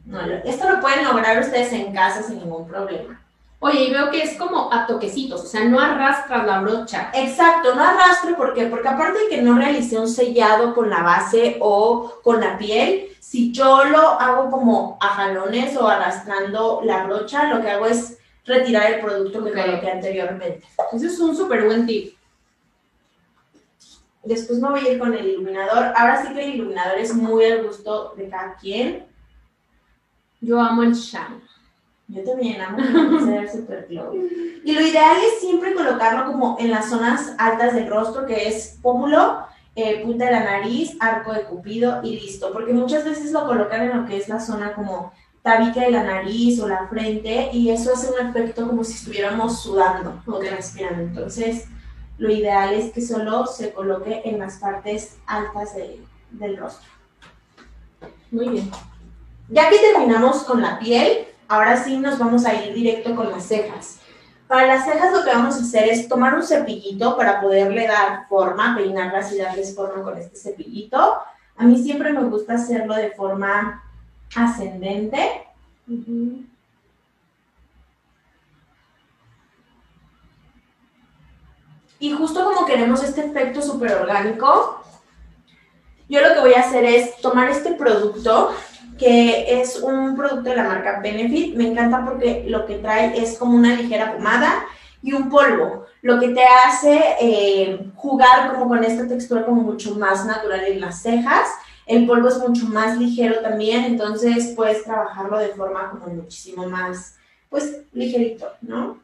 No, 0.05 0.21
esto 0.21 0.69
lo 0.69 0.79
pueden 0.79 1.03
lograr 1.03 1.39
ustedes 1.39 1.73
en 1.73 1.91
casa 1.91 2.21
sin 2.21 2.37
ningún 2.37 2.67
problema. 2.67 3.19
Oye, 3.57 3.85
y 3.85 3.91
veo 3.91 4.11
que 4.11 4.21
es 4.21 4.37
como 4.37 4.71
a 4.71 4.85
toquecitos, 4.85 5.41
o 5.41 5.47
sea, 5.47 5.65
no 5.65 5.79
arrastras 5.79 6.45
la 6.45 6.61
brocha. 6.61 7.09
Exacto, 7.15 7.73
no 7.73 7.81
arrastro, 7.81 8.35
¿por 8.37 8.53
qué? 8.53 8.67
Porque 8.67 8.89
aparte 8.89 9.23
de 9.23 9.27
que 9.27 9.41
no 9.41 9.57
realicé 9.57 9.97
un 9.97 10.07
sellado 10.07 10.75
con 10.75 10.91
la 10.91 11.01
base 11.01 11.57
o 11.61 12.19
con 12.21 12.39
la 12.39 12.59
piel, 12.59 13.07
si 13.19 13.51
yo 13.51 13.85
lo 13.85 14.07
hago 14.07 14.51
como 14.51 14.99
a 15.01 15.07
jalones 15.07 15.75
o 15.77 15.87
arrastrando 15.87 16.81
la 16.83 17.05
brocha, 17.05 17.51
lo 17.51 17.59
que 17.59 17.71
hago 17.71 17.87
es 17.87 18.19
retirar 18.45 18.91
el 18.91 19.01
producto 19.01 19.43
que 19.43 19.51
coloqué 19.51 19.89
anteriormente. 19.89 20.61
Ese 20.91 21.07
es 21.07 21.19
un 21.19 21.35
súper 21.35 21.65
buen 21.65 21.87
tip. 21.87 22.13
Después 24.23 24.59
me 24.59 24.69
voy 24.69 24.79
a 24.79 24.91
ir 24.93 24.99
con 24.99 25.13
el 25.13 25.25
iluminador. 25.25 25.93
Ahora 25.95 26.23
sí 26.23 26.33
que 26.33 26.43
el 26.43 26.55
iluminador 26.55 26.97
es 26.97 27.13
muy 27.13 27.45
al 27.45 27.63
gusto 27.63 28.13
de 28.15 28.29
cada 28.29 28.55
quien. 28.55 29.05
Yo 30.39 30.59
amo 30.59 30.83
el 30.83 30.93
shine. 30.93 31.41
Yo 32.07 32.23
también 32.23 32.61
amo 32.61 32.79
el 32.79 33.49
super 33.49 33.85
glow. 33.89 34.13
Y 34.63 34.71
lo 34.71 34.81
ideal 34.81 35.17
es 35.27 35.39
siempre 35.41 35.73
colocarlo 35.73 36.31
como 36.31 36.57
en 36.59 36.71
las 36.71 36.89
zonas 36.89 37.35
altas 37.37 37.73
del 37.73 37.89
rostro, 37.89 38.25
que 38.25 38.47
es 38.47 38.79
pómulo, 38.81 39.45
eh, 39.75 40.03
punta 40.03 40.25
de 40.25 40.31
la 40.31 40.43
nariz, 40.43 40.95
arco 40.99 41.33
de 41.33 41.43
cupido 41.43 42.01
y 42.03 42.19
listo. 42.19 42.53
Porque 42.53 42.73
muchas 42.73 43.03
veces 43.03 43.31
lo 43.31 43.45
colocan 43.45 43.81
en 43.81 44.01
lo 44.01 44.05
que 44.05 44.17
es 44.17 44.29
la 44.29 44.39
zona 44.39 44.73
como 44.73 45.11
tabique 45.41 45.81
de 45.81 45.91
la 45.91 46.03
nariz 46.03 46.61
o 46.61 46.67
la 46.67 46.87
frente 46.87 47.49
y 47.51 47.69
eso 47.69 47.93
hace 47.93 48.09
un 48.09 48.29
efecto 48.29 48.65
como 48.65 48.83
si 48.85 48.93
estuviéramos 48.93 49.61
sudando 49.61 50.21
o 50.25 50.39
transpirando. 50.39 51.01
Entonces, 51.01 51.67
lo 52.17 52.31
ideal 52.31 52.73
es 52.73 52.91
que 52.91 53.01
solo 53.01 53.45
se 53.47 53.73
coloque 53.73 54.21
en 54.25 54.39
las 54.39 54.57
partes 54.57 55.17
altas 55.25 55.73
del 56.31 56.57
rostro. 56.57 56.89
Muy 58.31 58.49
bien. 58.49 58.71
Ya 59.49 59.69
que 59.69 59.77
terminamos 59.77 60.43
con 60.43 60.61
la 60.61 60.79
piel, 60.79 61.27
ahora 61.47 61.83
sí 61.83 61.97
nos 61.97 62.17
vamos 62.17 62.45
a 62.45 62.53
ir 62.53 62.73
directo 62.73 63.15
con 63.15 63.29
las 63.29 63.45
cejas. 63.45 63.99
Para 64.47 64.67
las 64.67 64.85
cejas 64.85 65.11
lo 65.11 65.23
que 65.23 65.31
vamos 65.31 65.55
a 65.55 65.61
hacer 65.61 65.89
es 65.89 66.07
tomar 66.07 66.35
un 66.35 66.43
cepillito 66.43 67.17
para 67.17 67.41
poderle 67.41 67.87
dar 67.87 68.27
forma, 68.27 68.75
peinarlas 68.75 69.31
y 69.31 69.37
darles 69.37 69.75
forma 69.75 70.03
con 70.03 70.17
este 70.17 70.37
cepillito. 70.37 71.17
A 71.57 71.65
mí 71.65 71.81
siempre 71.81 72.13
me 72.13 72.23
gusta 72.23 72.55
hacerlo 72.55 72.95
de 72.95 73.11
forma 73.11 73.83
ascendente. 74.35 75.47
Y 82.03 82.11
justo 82.11 82.43
como 82.43 82.65
queremos 82.65 83.01
este 83.01 83.21
efecto 83.21 83.61
súper 83.61 83.93
orgánico, 83.93 84.83
yo 86.09 86.19
lo 86.19 86.33
que 86.33 86.41
voy 86.41 86.53
a 86.53 86.59
hacer 86.59 86.83
es 86.83 87.15
tomar 87.21 87.47
este 87.47 87.75
producto, 87.75 88.53
que 88.99 89.61
es 89.61 89.79
un 89.79 90.13
producto 90.13 90.49
de 90.49 90.57
la 90.57 90.65
marca 90.65 90.99
Benefit. 91.01 91.55
Me 91.55 91.65
encanta 91.65 92.03
porque 92.03 92.43
lo 92.45 92.65
que 92.65 92.79
trae 92.79 93.17
es 93.17 93.37
como 93.37 93.55
una 93.55 93.77
ligera 93.77 94.17
pomada 94.17 94.65
y 95.01 95.13
un 95.13 95.29
polvo, 95.29 95.85
lo 96.01 96.19
que 96.19 96.27
te 96.27 96.43
hace 96.43 97.15
eh, 97.21 97.89
jugar 97.95 98.51
como 98.51 98.67
con 98.67 98.83
esta 98.83 99.07
textura 99.07 99.45
como 99.45 99.61
mucho 99.61 99.95
más 99.95 100.25
natural 100.25 100.65
en 100.65 100.81
las 100.81 101.01
cejas. 101.03 101.47
El 101.85 102.05
polvo 102.05 102.27
es 102.27 102.37
mucho 102.37 102.65
más 102.65 102.97
ligero 102.97 103.39
también, 103.39 103.85
entonces 103.85 104.51
puedes 104.57 104.83
trabajarlo 104.83 105.37
de 105.37 105.53
forma 105.55 105.89
como 105.89 106.07
muchísimo 106.07 106.67
más, 106.67 107.15
pues, 107.49 107.83
ligerito, 107.93 108.51
¿no? 108.61 109.02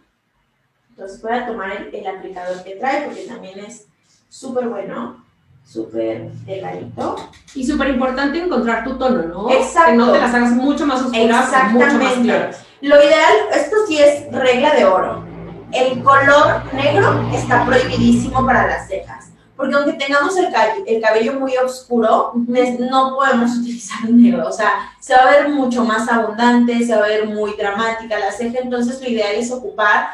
Entonces 0.99 1.21
voy 1.21 1.31
a 1.31 1.47
tomar 1.47 1.71
el, 1.93 2.07
aplicador 2.07 2.61
que 2.61 2.75
trae 2.75 3.05
porque 3.05 3.21
también 3.21 3.57
es 3.59 3.85
súper 4.27 4.67
bueno, 4.67 5.23
súper 5.65 6.29
delgadito. 6.45 7.15
Y 7.55 7.65
súper 7.65 7.87
importante 7.87 8.43
encontrar 8.43 8.83
tu 8.83 8.97
tono, 8.97 9.21
¿no? 9.23 9.49
Exacto. 9.49 9.91
Que 9.91 9.97
no 9.97 10.11
te 10.11 10.19
las 10.19 10.33
hagas 10.33 10.51
mucho 10.51 10.85
más 10.85 11.01
oscuras 11.03 11.45
Exactamente. 11.45 11.85
mucho 11.85 12.03
más 12.03 12.13
claras. 12.15 12.65
Lo 12.81 12.97
ideal, 12.97 13.33
esto 13.53 13.77
sí 13.87 13.97
es 13.97 14.29
regla 14.29 14.75
de 14.75 14.83
oro. 14.83 15.23
El 15.71 16.03
color 16.03 16.63
negro 16.73 17.29
está 17.33 17.65
prohibidísimo 17.65 18.45
para 18.45 18.67
las 18.67 18.89
cejas. 18.89 19.29
Porque 19.55 19.75
aunque 19.75 19.93
tengamos 19.93 20.35
el, 20.35 20.49
el 20.85 21.01
cabello 21.01 21.39
muy 21.39 21.55
oscuro, 21.55 22.33
no 22.35 23.15
podemos 23.15 23.51
utilizar 23.57 23.99
el 24.05 24.21
negro. 24.21 24.49
O 24.49 24.51
sea, 24.51 24.91
se 24.99 25.13
va 25.13 25.21
a 25.21 25.31
ver 25.31 25.47
mucho 25.47 25.85
más 25.85 26.09
abundante, 26.09 26.85
se 26.85 26.93
va 26.93 27.05
a 27.05 27.07
ver 27.07 27.25
muy 27.25 27.53
dramática 27.53 28.19
la 28.19 28.33
ceja. 28.33 28.59
Entonces, 28.61 29.01
lo 29.01 29.07
ideal 29.07 29.35
es 29.35 29.49
ocupar 29.49 30.09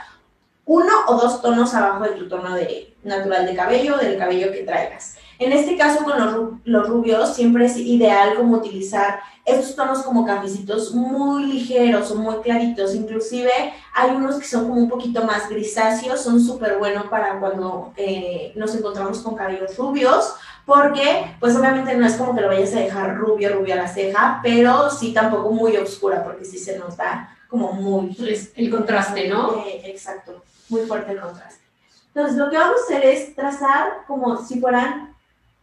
uno 0.66 0.94
o 1.08 1.16
dos 1.16 1.42
tonos 1.42 1.74
abajo 1.74 2.04
de 2.06 2.12
tu 2.12 2.28
tono 2.28 2.56
de, 2.56 2.96
natural 3.04 3.46
de 3.46 3.56
cabello 3.56 3.96
o 3.96 3.98
del 3.98 4.18
cabello 4.18 4.52
que 4.52 4.64
traigas. 4.64 5.16
En 5.38 5.52
este 5.52 5.78
caso 5.78 6.04
con 6.04 6.18
los, 6.18 6.54
los, 6.64 6.88
rubios 6.88 7.36
siempre 7.36 7.66
es 7.66 7.78
ideal 7.78 8.36
como 8.36 8.58
utilizar 8.58 9.20
estos 9.44 9.76
tonos 9.76 10.02
como 10.02 10.26
cafecitos 10.26 10.94
muy 10.96 11.46
ligeros 11.46 12.10
o 12.12 12.16
muy 12.16 12.38
claritos. 12.38 12.96
Inclusive 12.96 13.52
hay 13.94 14.12
unos 14.12 14.38
que 14.38 14.48
son 14.48 14.68
como 14.68 14.82
un 14.82 14.90
poquito 14.90 15.24
más 15.24 15.50
grisáceos, 15.50 16.22
son 16.22 16.42
súper 16.42 16.78
buenos 16.78 17.06
para 17.08 17.40
cuando 17.40 17.94
eh, 17.98 18.54
nos 18.56 18.74
encontramos 18.76 19.20
con 19.20 19.36
cabellos 19.36 19.78
rubios 19.78 20.36
porque 20.66 21.36
pues 21.40 21.56
obviamente 21.56 21.96
no 21.96 22.08
es 22.08 22.16
como 22.16 22.34
que 22.34 22.42
lo 22.42 22.48
vayas 22.48 22.74
a 22.74 22.80
dejar 22.80 23.18
rubio, 23.18 23.54
rubio 23.54 23.76
a 23.76 23.78
la 23.78 23.88
ceja, 23.88 24.40
pero 24.42 24.90
sí 24.90 25.14
tampoco 25.14 25.52
muy 25.52 25.78
oscura 25.78 26.24
porque 26.24 26.44
sí 26.44 26.58
se 26.58 26.80
nos 26.80 26.98
da 26.98 27.38
como 27.50 27.74
muy... 27.74 28.18
El 28.56 28.72
contraste, 28.72 29.28
¿no? 29.28 29.58
Eh, 29.58 29.84
exacto 29.86 30.44
muy 30.70 30.82
fuerte 30.82 31.12
el 31.12 31.20
contraste. 31.20 31.64
Entonces, 32.08 32.38
lo 32.38 32.50
que 32.50 32.58
vamos 32.58 32.78
a 32.80 32.84
hacer 32.84 33.06
es 33.06 33.36
trazar 33.36 34.06
como 34.08 34.38
si 34.38 34.60
fueran 34.60 35.14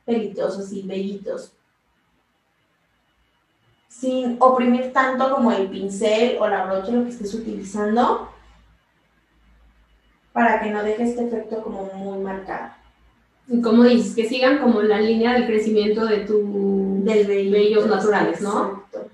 pelitos, 0.05 0.59
así, 0.59 0.83
vellitos. 0.83 1.53
Sin 3.89 4.37
oprimir 4.41 4.93
tanto 4.93 5.35
como 5.35 5.53
el 5.53 5.69
pincel 5.69 6.37
o 6.41 6.49
la 6.49 6.67
brocha, 6.67 6.93
lo 6.93 7.05
que 7.05 7.11
estés 7.11 7.33
utilizando, 7.35 8.29
para 10.33 10.61
que 10.61 10.71
no 10.71 10.83
deje 10.83 11.05
este 11.05 11.27
efecto 11.27 11.63
como 11.63 11.85
muy 11.95 12.19
marcado. 12.19 12.73
Y 13.49 13.61
como 13.61 13.85
dices, 13.85 14.15
que 14.15 14.29
sigan 14.29 14.59
como 14.59 14.83
la 14.83 15.01
línea 15.01 15.33
del 15.33 15.47
crecimiento 15.47 16.07
de 16.07 16.21
tu 16.21 17.01
del 17.03 17.51
vellos 17.51 17.87
naturales, 17.87 18.41
¿no? 18.41 18.85
Exacto. 18.91 19.12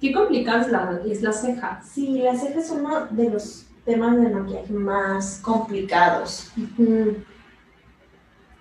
Qué 0.00 0.12
complicada 0.12 0.62
es 0.62 0.68
la, 0.68 1.00
es 1.06 1.22
la 1.22 1.32
ceja. 1.32 1.80
Sí, 1.82 2.18
la 2.18 2.36
ceja 2.36 2.60
es 2.60 2.70
uno 2.70 3.06
de 3.10 3.30
los 3.30 3.66
temas 3.84 4.16
de 4.16 4.28
maquillaje 4.28 4.72
más 4.72 5.40
complicados. 5.42 6.50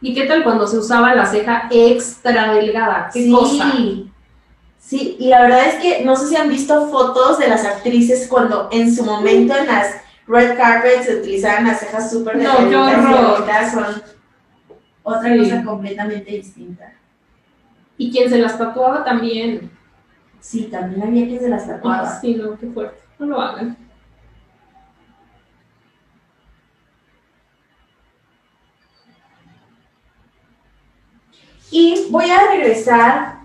¿Y 0.01 0.13
qué 0.13 0.25
tal 0.25 0.43
cuando 0.43 0.67
se 0.67 0.77
usaba 0.77 1.15
la 1.15 1.25
ceja 1.25 1.67
extra 1.71 2.53
delgada? 2.53 3.09
¿Qué 3.11 3.23
sí. 3.23 3.31
cosa? 3.31 3.73
Sí, 4.77 5.17
y 5.19 5.29
la 5.29 5.41
verdad 5.41 5.67
es 5.67 5.75
que 5.75 6.05
no 6.05 6.15
sé 6.15 6.27
si 6.27 6.35
han 6.35 6.47
visto 6.47 6.89
fotos 6.89 7.39
de 7.39 7.47
las 7.47 7.65
actrices 7.65 8.27
cuando 8.27 8.69
en 8.71 8.95
su 8.95 9.03
momento 9.03 9.55
en 9.55 9.65
las 9.65 9.95
red 10.27 10.55
carpets 10.55 11.07
se 11.07 11.15
utilizaban 11.15 11.65
las 11.65 11.79
cejas 11.79 12.11
súper 12.11 12.37
delgadas. 12.37 12.69
No, 12.69 13.45
qué 13.45 13.69
son 13.71 14.03
otra 15.01 15.37
cosa 15.37 15.63
completamente 15.63 16.31
distinta. 16.31 16.93
Y 17.97 18.11
quien 18.11 18.29
se 18.29 18.37
las 18.37 18.57
tatuaba 18.57 19.03
también. 19.03 19.71
Sí, 20.45 20.65
también 20.65 21.01
había 21.01 21.27
que 21.27 21.39
se 21.39 21.49
las 21.49 21.65
tatuaba. 21.65 22.19
sí, 22.21 22.35
no, 22.35 22.55
qué 22.55 22.67
fuerte. 22.67 22.99
No 23.17 23.25
lo 23.25 23.41
hagan. 23.41 23.75
Y 31.71 32.07
voy 32.11 32.29
a 32.29 32.47
regresar 32.51 33.39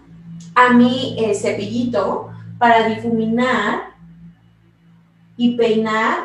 a 0.55 0.74
mi 0.74 1.16
eh, 1.18 1.34
cepillito 1.34 2.32
para 2.59 2.86
difuminar 2.88 3.94
y 5.38 5.57
peinar 5.57 6.18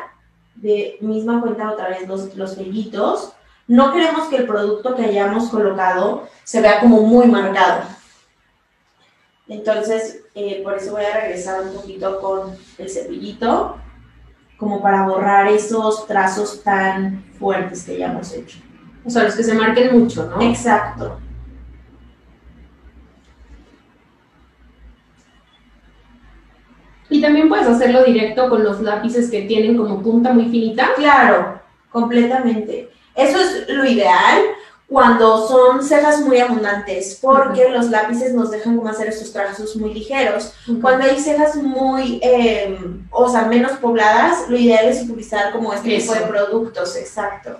de 0.56 0.98
misma 1.00 1.40
cuenta 1.40 1.72
otra 1.72 1.88
vez 1.88 2.06
los, 2.06 2.36
los 2.36 2.54
vellitos. 2.54 3.32
No 3.66 3.94
queremos 3.94 4.28
que 4.28 4.36
el 4.36 4.46
producto 4.46 4.94
que 4.94 5.06
hayamos 5.06 5.48
colocado 5.48 6.28
se 6.44 6.60
vea 6.60 6.80
como 6.80 7.00
muy 7.00 7.28
marcado. 7.28 7.95
Entonces, 9.48 10.24
eh, 10.34 10.60
por 10.64 10.74
eso 10.74 10.92
voy 10.92 11.04
a 11.04 11.20
regresar 11.20 11.62
un 11.62 11.74
poquito 11.74 12.20
con 12.20 12.56
el 12.78 12.90
cepillito, 12.90 13.76
como 14.56 14.82
para 14.82 15.06
borrar 15.06 15.48
esos 15.48 16.06
trazos 16.06 16.62
tan 16.62 17.24
fuertes 17.38 17.84
que 17.84 17.98
ya 17.98 18.06
hemos 18.10 18.32
hecho. 18.32 18.58
O 19.04 19.10
sea, 19.10 19.24
los 19.24 19.36
que 19.36 19.44
se 19.44 19.54
marquen 19.54 19.98
mucho, 19.98 20.26
¿no? 20.26 20.40
Exacto. 20.42 21.20
Y 27.08 27.20
también 27.20 27.48
puedes 27.48 27.68
hacerlo 27.68 28.02
directo 28.02 28.50
con 28.50 28.64
los 28.64 28.80
lápices 28.80 29.30
que 29.30 29.42
tienen 29.42 29.76
como 29.76 30.02
punta 30.02 30.32
muy 30.32 30.46
finita. 30.46 30.88
Claro, 30.96 31.60
completamente. 31.90 32.90
Eso 33.14 33.38
es 33.40 33.68
lo 33.68 33.84
ideal 33.84 34.42
cuando 34.88 35.48
son 35.48 35.82
cejas 35.82 36.20
muy 36.20 36.38
abundantes, 36.38 37.18
porque 37.20 37.68
los 37.68 37.90
lápices 37.90 38.32
nos 38.34 38.52
dejan 38.52 38.76
como 38.76 38.88
hacer 38.88 39.08
estos 39.08 39.32
trazos 39.32 39.74
muy 39.76 39.92
ligeros. 39.92 40.52
Cuando 40.80 41.06
hay 41.06 41.18
cejas 41.18 41.56
muy, 41.56 42.20
eh, 42.22 42.78
o 43.10 43.28
sea, 43.28 43.46
menos 43.46 43.72
pobladas, 43.78 44.48
lo 44.48 44.56
ideal 44.56 44.86
es 44.86 45.02
utilizar 45.02 45.52
como 45.52 45.72
este 45.72 45.98
tipo 45.98 46.14
de 46.14 46.20
productos, 46.20 46.94
exacto. 46.96 47.58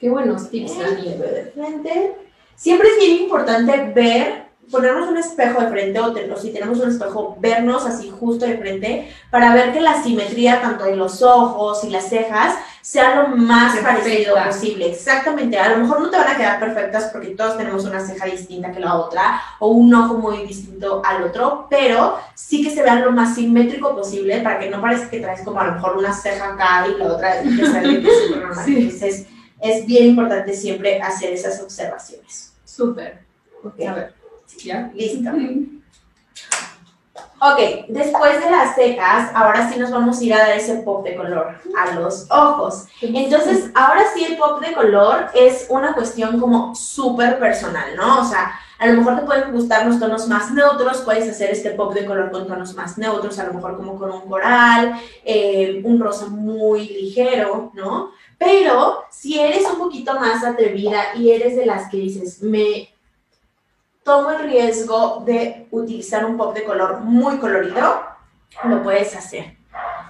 Qué 0.00 0.10
buenos 0.10 0.50
tips, 0.50 0.78
Dani. 0.78 1.14
De 1.14 1.52
frente. 1.54 2.16
Siempre 2.56 2.88
es 2.88 2.96
bien 2.98 3.22
importante 3.22 3.92
ver 3.94 4.44
ponernos 4.70 5.08
un 5.08 5.16
espejo 5.16 5.60
de 5.60 5.68
frente 5.68 6.00
o, 6.00 6.36
si 6.36 6.52
tenemos 6.52 6.78
un 6.80 6.88
espejo, 6.88 7.36
vernos 7.40 7.86
así 7.86 8.10
justo 8.10 8.46
de 8.46 8.56
frente 8.58 9.12
para 9.30 9.54
ver 9.54 9.72
que 9.72 9.80
la 9.80 10.02
simetría 10.02 10.60
tanto 10.60 10.84
de 10.84 10.96
los 10.96 11.22
ojos 11.22 11.84
y 11.84 11.90
las 11.90 12.08
cejas 12.08 12.54
sea 12.80 13.14
lo 13.14 13.36
más 13.36 13.76
parecido 13.78 14.36
posible. 14.44 14.90
Exactamente. 14.90 15.58
A 15.58 15.70
lo 15.70 15.78
mejor 15.78 16.00
no 16.00 16.10
te 16.10 16.18
van 16.18 16.28
a 16.28 16.36
quedar 16.36 16.60
perfectas 16.60 17.10
porque 17.12 17.28
todos 17.28 17.56
tenemos 17.56 17.84
una 17.84 18.04
ceja 18.06 18.26
distinta 18.26 18.72
que 18.72 18.80
la 18.80 18.96
otra 18.96 19.40
o 19.58 19.68
un 19.68 19.92
ojo 19.94 20.14
muy 20.14 20.46
distinto 20.46 21.00
al 21.04 21.22
otro, 21.22 21.66
pero 21.70 22.18
sí 22.34 22.62
que 22.62 22.70
se 22.70 22.82
vean 22.82 23.02
lo 23.02 23.12
más 23.12 23.34
simétrico 23.34 23.94
posible 23.94 24.40
para 24.42 24.58
que 24.58 24.70
no 24.70 24.82
parezca 24.82 25.10
que 25.10 25.20
traes 25.20 25.42
como 25.42 25.60
a 25.60 25.66
lo 25.66 25.72
mejor 25.72 25.96
una 25.96 26.12
ceja 26.12 26.52
acá 26.52 26.86
y 26.88 26.98
la 26.98 27.12
otra 27.12 27.42
que 27.42 27.66
sale 27.66 28.02
normal. 28.36 28.64
Entonces, 28.66 29.26
es 29.60 29.86
bien 29.86 30.08
importante 30.08 30.52
siempre 30.54 31.00
hacer 31.00 31.32
esas 31.32 31.60
observaciones. 31.62 32.52
Súper. 32.64 33.24
A 33.88 33.94
ver. 33.94 34.23
¿Ya? 34.64 34.90
Listo. 34.94 35.30
Ok, 37.46 37.58
después 37.88 38.42
de 38.42 38.50
las 38.50 38.74
cejas, 38.74 39.30
ahora 39.34 39.70
sí 39.70 39.78
nos 39.78 39.90
vamos 39.90 40.18
a 40.18 40.24
ir 40.24 40.32
a 40.32 40.38
dar 40.38 40.56
ese 40.56 40.76
pop 40.76 41.04
de 41.04 41.14
color 41.14 41.58
a 41.76 41.94
los 41.94 42.26
ojos. 42.30 42.86
Entonces, 43.02 43.70
ahora 43.74 44.02
sí 44.14 44.24
el 44.24 44.38
pop 44.38 44.60
de 44.64 44.72
color 44.72 45.26
es 45.34 45.66
una 45.68 45.92
cuestión 45.92 46.40
como 46.40 46.74
súper 46.74 47.38
personal, 47.38 47.96
¿no? 47.96 48.22
O 48.22 48.24
sea, 48.24 48.58
a 48.78 48.86
lo 48.86 48.94
mejor 48.94 49.20
te 49.20 49.26
pueden 49.26 49.52
gustar 49.52 49.86
los 49.86 50.00
tonos 50.00 50.26
más 50.26 50.52
neutros, 50.52 51.02
puedes 51.02 51.28
hacer 51.28 51.50
este 51.50 51.72
pop 51.72 51.92
de 51.92 52.06
color 52.06 52.30
con 52.30 52.46
tonos 52.46 52.74
más 52.74 52.96
neutros, 52.96 53.38
a 53.38 53.44
lo 53.44 53.52
mejor 53.52 53.76
como 53.76 53.98
con 53.98 54.10
un 54.10 54.22
coral, 54.22 54.98
eh, 55.22 55.82
un 55.84 56.00
rosa 56.00 56.26
muy 56.26 56.88
ligero, 56.88 57.72
¿no? 57.74 58.12
Pero 58.38 59.04
si 59.10 59.38
eres 59.38 59.64
un 59.70 59.78
poquito 59.78 60.14
más 60.14 60.42
atrevida 60.42 61.14
y 61.14 61.30
eres 61.30 61.56
de 61.56 61.66
las 61.66 61.90
que 61.90 61.98
dices, 61.98 62.42
me 62.42 62.93
tomo 64.04 64.30
el 64.30 64.50
riesgo 64.50 65.22
de 65.24 65.66
utilizar 65.70 66.24
un 66.24 66.36
pop 66.36 66.54
de 66.54 66.64
color 66.64 67.00
muy 67.00 67.38
colorido, 67.38 68.02
lo 68.64 68.82
puedes 68.82 69.16
hacer. 69.16 69.56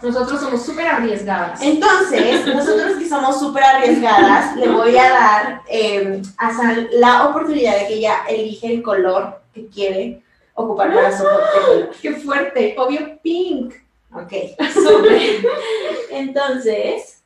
Nosotros 0.03 0.41
somos 0.41 0.63
súper 0.67 0.87
arriesgadas. 0.87 1.63
Entonces, 1.63 2.45
nosotros 2.55 2.97
que 2.99 3.09
somos 3.09 3.39
súper 3.39 3.63
arriesgadas, 3.63 4.57
le 4.57 4.69
voy 4.69 4.99
a 4.99 5.11
dar 5.11 5.63
em, 5.69 6.21
a 6.37 6.53
Sal 6.53 6.91
la 6.93 7.29
oportunidad 7.29 7.79
de 7.79 7.87
que 7.87 7.95
ella 7.95 8.25
elige 8.29 8.75
el 8.75 8.83
color 8.83 9.41
que 9.55 9.69
quiere 9.69 10.23
ocupar 10.55 10.93
para 10.93 11.17
su 11.17 11.23
pop 11.23 11.33
de 11.33 11.61
color. 11.67 11.91
¡Qué 12.03 12.13
fuerte! 12.17 12.75
Obvio, 12.77 13.19
pink. 13.23 13.75
Ok, 14.13 14.33
súper. 14.75 15.47
Entonces, 16.11 17.23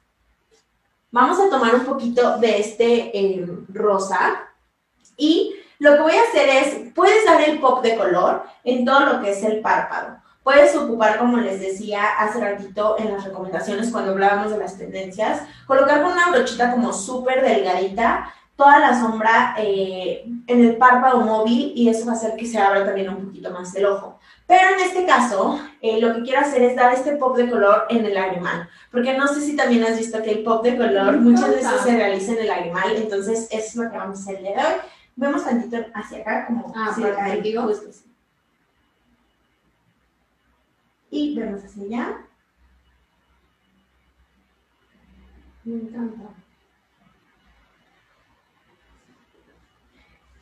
vamos 1.11 1.41
a 1.41 1.49
tomar 1.49 1.75
un 1.75 1.85
poquito 1.85 2.39
de 2.39 2.61
este 2.61 3.19
em, 3.19 3.67
rosa 3.73 4.49
y 5.17 5.58
lo 5.79 5.95
que 5.95 6.03
voy 6.03 6.13
a 6.13 6.23
hacer 6.23 6.49
es, 6.49 6.93
puedes 6.95 7.25
dar 7.25 7.41
el 7.43 7.59
pop 7.61 7.83
de 7.83 7.97
color 7.97 8.43
en 8.65 8.85
todo 8.85 9.01
lo 9.01 9.21
que 9.21 9.31
es 9.31 9.43
el 9.45 9.61
párpado. 9.61 10.17
Puedes 10.43 10.75
ocupar, 10.75 11.19
como 11.19 11.37
les 11.37 11.61
decía 11.61 12.03
hace 12.19 12.41
ratito 12.41 12.97
en 12.99 13.13
las 13.13 13.25
recomendaciones 13.25 13.91
cuando 13.91 14.13
hablábamos 14.13 14.51
de 14.51 14.59
las 14.59 14.79
tendencias, 14.79 15.43
colocar 15.67 16.03
con 16.03 16.13
una 16.13 16.31
brochita 16.31 16.71
como 16.71 16.93
súper 16.93 17.43
delgadita 17.43 18.33
toda 18.57 18.81
la 18.81 18.99
sombra 18.99 19.55
eh, 19.57 20.25
en 20.49 20.65
el 20.65 20.77
párpado 20.79 21.21
móvil 21.21 21.73
y 21.77 21.89
eso 21.89 22.07
va 22.07 22.13
a 22.13 22.17
hacer 22.17 22.35
que 22.35 22.45
se 22.45 22.59
abra 22.59 22.85
también 22.85 23.09
un 23.09 23.27
poquito 23.27 23.51
más 23.51 23.73
el 23.77 23.87
ojo. 23.87 24.19
Pero 24.49 24.71
en 24.75 24.81
este 24.81 25.07
caso, 25.07 25.61
eh, 25.81 26.01
lo 26.01 26.15
que 26.15 26.23
quiero 26.23 26.41
hacer 26.41 26.63
es 26.63 26.75
dar 26.75 26.93
este 26.93 27.13
pop 27.17 27.37
de 27.37 27.49
color 27.49 27.85
en 27.89 28.05
el 28.05 28.15
lagrimal, 28.15 28.69
porque 28.91 29.17
no 29.17 29.29
sé 29.29 29.43
si 29.43 29.55
también 29.55 29.85
has 29.85 29.97
visto 29.97 30.21
que 30.23 30.33
el 30.33 30.43
pop 30.43 30.65
de 30.65 30.77
color 30.77 31.19
muchas 31.19 31.51
veces 31.51 31.83
se 31.85 31.95
realiza 31.95 32.33
en 32.33 32.39
el 32.39 32.49
lagrimal, 32.49 32.97
entonces 32.97 33.47
eso 33.53 33.69
es 33.69 33.77
lo 33.77 33.91
que 33.93 33.99
vamos 33.99 34.19
a 34.19 34.23
hacer 34.23 34.43
de 34.43 34.49
hoy 34.49 34.81
vemos 35.19 35.45
tantito 35.45 35.85
hacia 35.95 36.21
acá, 36.21 36.47
como 36.47 36.73
ah, 36.77 36.93
si 36.95 37.03
ahí, 37.03 37.55
justo 37.57 37.91
así. 37.91 38.05
Y 41.11 41.37
vemos 41.37 41.65
hacia 41.65 41.83
allá. 41.83 42.25
Me 45.65 45.75
encanta. 45.75 46.31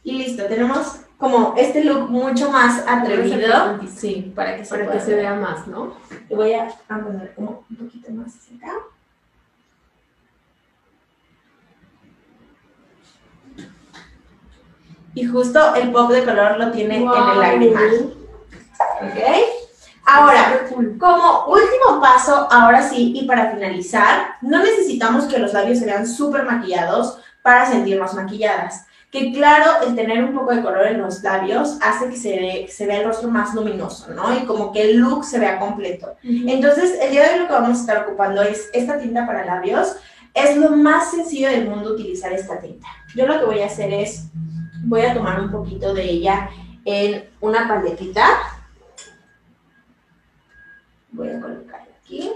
Y 0.05 0.13
listo, 0.13 0.45
tenemos 0.47 1.01
como 1.17 1.55
este 1.57 1.83
look 1.83 2.11
mucho 2.11 2.53
más 2.53 2.85
atrevido. 2.87 3.81
Sí, 3.89 4.31
para 4.37 4.57
que, 4.57 4.65
se, 4.65 4.79
para 4.79 4.93
que 4.93 5.01
se 5.01 5.15
vea 5.17 5.35
más, 5.35 5.67
¿no? 5.67 5.97
Y 6.29 6.35
voy 6.35 6.53
a 6.53 6.69
poner 6.87 7.35
como 7.35 7.65
un 7.71 7.77
poquito 7.77 8.13
más 8.13 8.37
hacia 8.37 8.57
acá. 8.59 8.73
Y 15.17 15.25
justo 15.25 15.75
el 15.75 15.91
pop 15.93 16.11
de 16.11 16.25
color 16.25 16.59
lo 16.59 16.71
tiene 16.71 16.99
en 16.99 17.09
el 17.09 17.41
lagrimal. 17.41 18.15
¿Ok? 19.01 19.19
Ahora, 20.05 20.69
como 21.01 21.47
último 21.47 22.01
paso, 22.03 22.47
ahora 22.51 22.87
sí, 22.87 23.13
y 23.17 23.27
para 23.27 23.51
finalizar, 23.51 24.37
no 24.43 24.59
necesitamos 24.59 25.25
que 25.25 25.39
los 25.39 25.55
labios 25.55 25.79
se 25.79 25.87
vean 25.87 26.07
súper 26.07 26.45
maquillados 26.45 27.19
para 27.41 27.65
sentirnos 27.65 28.13
maquilladas. 28.13 28.85
Que 29.11 29.33
claro, 29.33 29.87
el 29.87 29.97
tener 29.97 30.23
un 30.23 30.35
poco 30.35 30.55
de 30.55 30.63
color 30.63 30.87
en 30.87 31.01
los 31.01 31.23
labios 31.23 31.79
hace 31.81 32.11
que 32.11 32.17
se, 32.17 32.67
se 32.69 32.87
vea 32.87 32.99
el 32.99 33.07
rostro 33.07 33.31
más 33.31 33.55
luminoso, 33.55 34.09
¿no? 34.13 34.37
Y 34.37 34.45
como 34.45 34.71
que 34.71 34.83
el 34.83 34.99
look 34.99 35.25
se 35.25 35.39
vea 35.39 35.59
completo. 35.59 36.15
Entonces, 36.23 36.99
el 37.01 37.13
día 37.13 37.23
de 37.23 37.33
hoy 37.33 37.41
lo 37.41 37.47
que 37.47 37.53
vamos 37.55 37.79
a 37.79 37.81
estar 37.81 38.07
ocupando 38.07 38.43
es 38.43 38.69
esta 38.75 38.99
tinta 38.99 39.27
para 39.27 39.47
labios. 39.47 39.97
Es 40.35 40.59
lo 40.59 40.71
más 40.73 41.13
sencillo 41.13 41.49
del 41.49 41.71
mundo 41.71 41.95
utilizar 41.95 42.31
esta 42.35 42.61
tinta. 42.61 42.87
Yo 43.15 43.27
lo 43.27 43.39
que 43.39 43.47
voy 43.47 43.63
a 43.63 43.67
hacer 43.67 43.95
es 43.95 44.27
voy 44.87 45.03
a 45.03 45.15
tomar 45.15 45.41
un 45.41 45.51
poquito 45.51 45.93
de 45.93 46.05
ella 46.05 46.51
en 46.85 47.29
una 47.41 47.69
paletita. 47.69 48.25
Voy 51.11 51.29
a 51.29 51.41
colocar 51.41 51.87
aquí. 51.99 52.31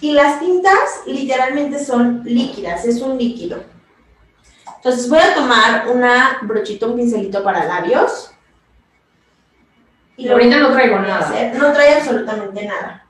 Y 0.00 0.12
las 0.12 0.40
tintas 0.40 1.02
literalmente 1.06 1.82
son 1.82 2.22
líquidas, 2.24 2.84
es 2.84 3.00
un 3.00 3.16
líquido. 3.16 3.62
Entonces 4.76 5.08
voy 5.08 5.18
a 5.18 5.34
tomar 5.34 5.88
una 5.88 6.38
brochita, 6.42 6.86
un 6.86 6.96
pincelito 6.96 7.42
para 7.42 7.64
labios. 7.64 8.30
Y 10.16 10.28
ahorita 10.28 10.58
no 10.58 10.72
traigo 10.72 10.98
nada. 10.98 11.52
no 11.54 11.72
trae 11.72 11.94
absolutamente 11.96 12.66
nada 12.66 13.05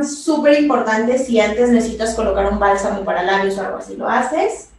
es 0.00 0.22
súper 0.22 0.60
importante 0.60 1.18
si 1.18 1.40
antes 1.40 1.70
necesitas 1.70 2.14
colocar 2.14 2.52
un 2.52 2.58
bálsamo 2.58 3.04
para 3.04 3.22
labios 3.22 3.58
o 3.58 3.62
algo 3.62 3.78
así, 3.78 3.96
lo 3.96 4.08
haces. 4.08 4.70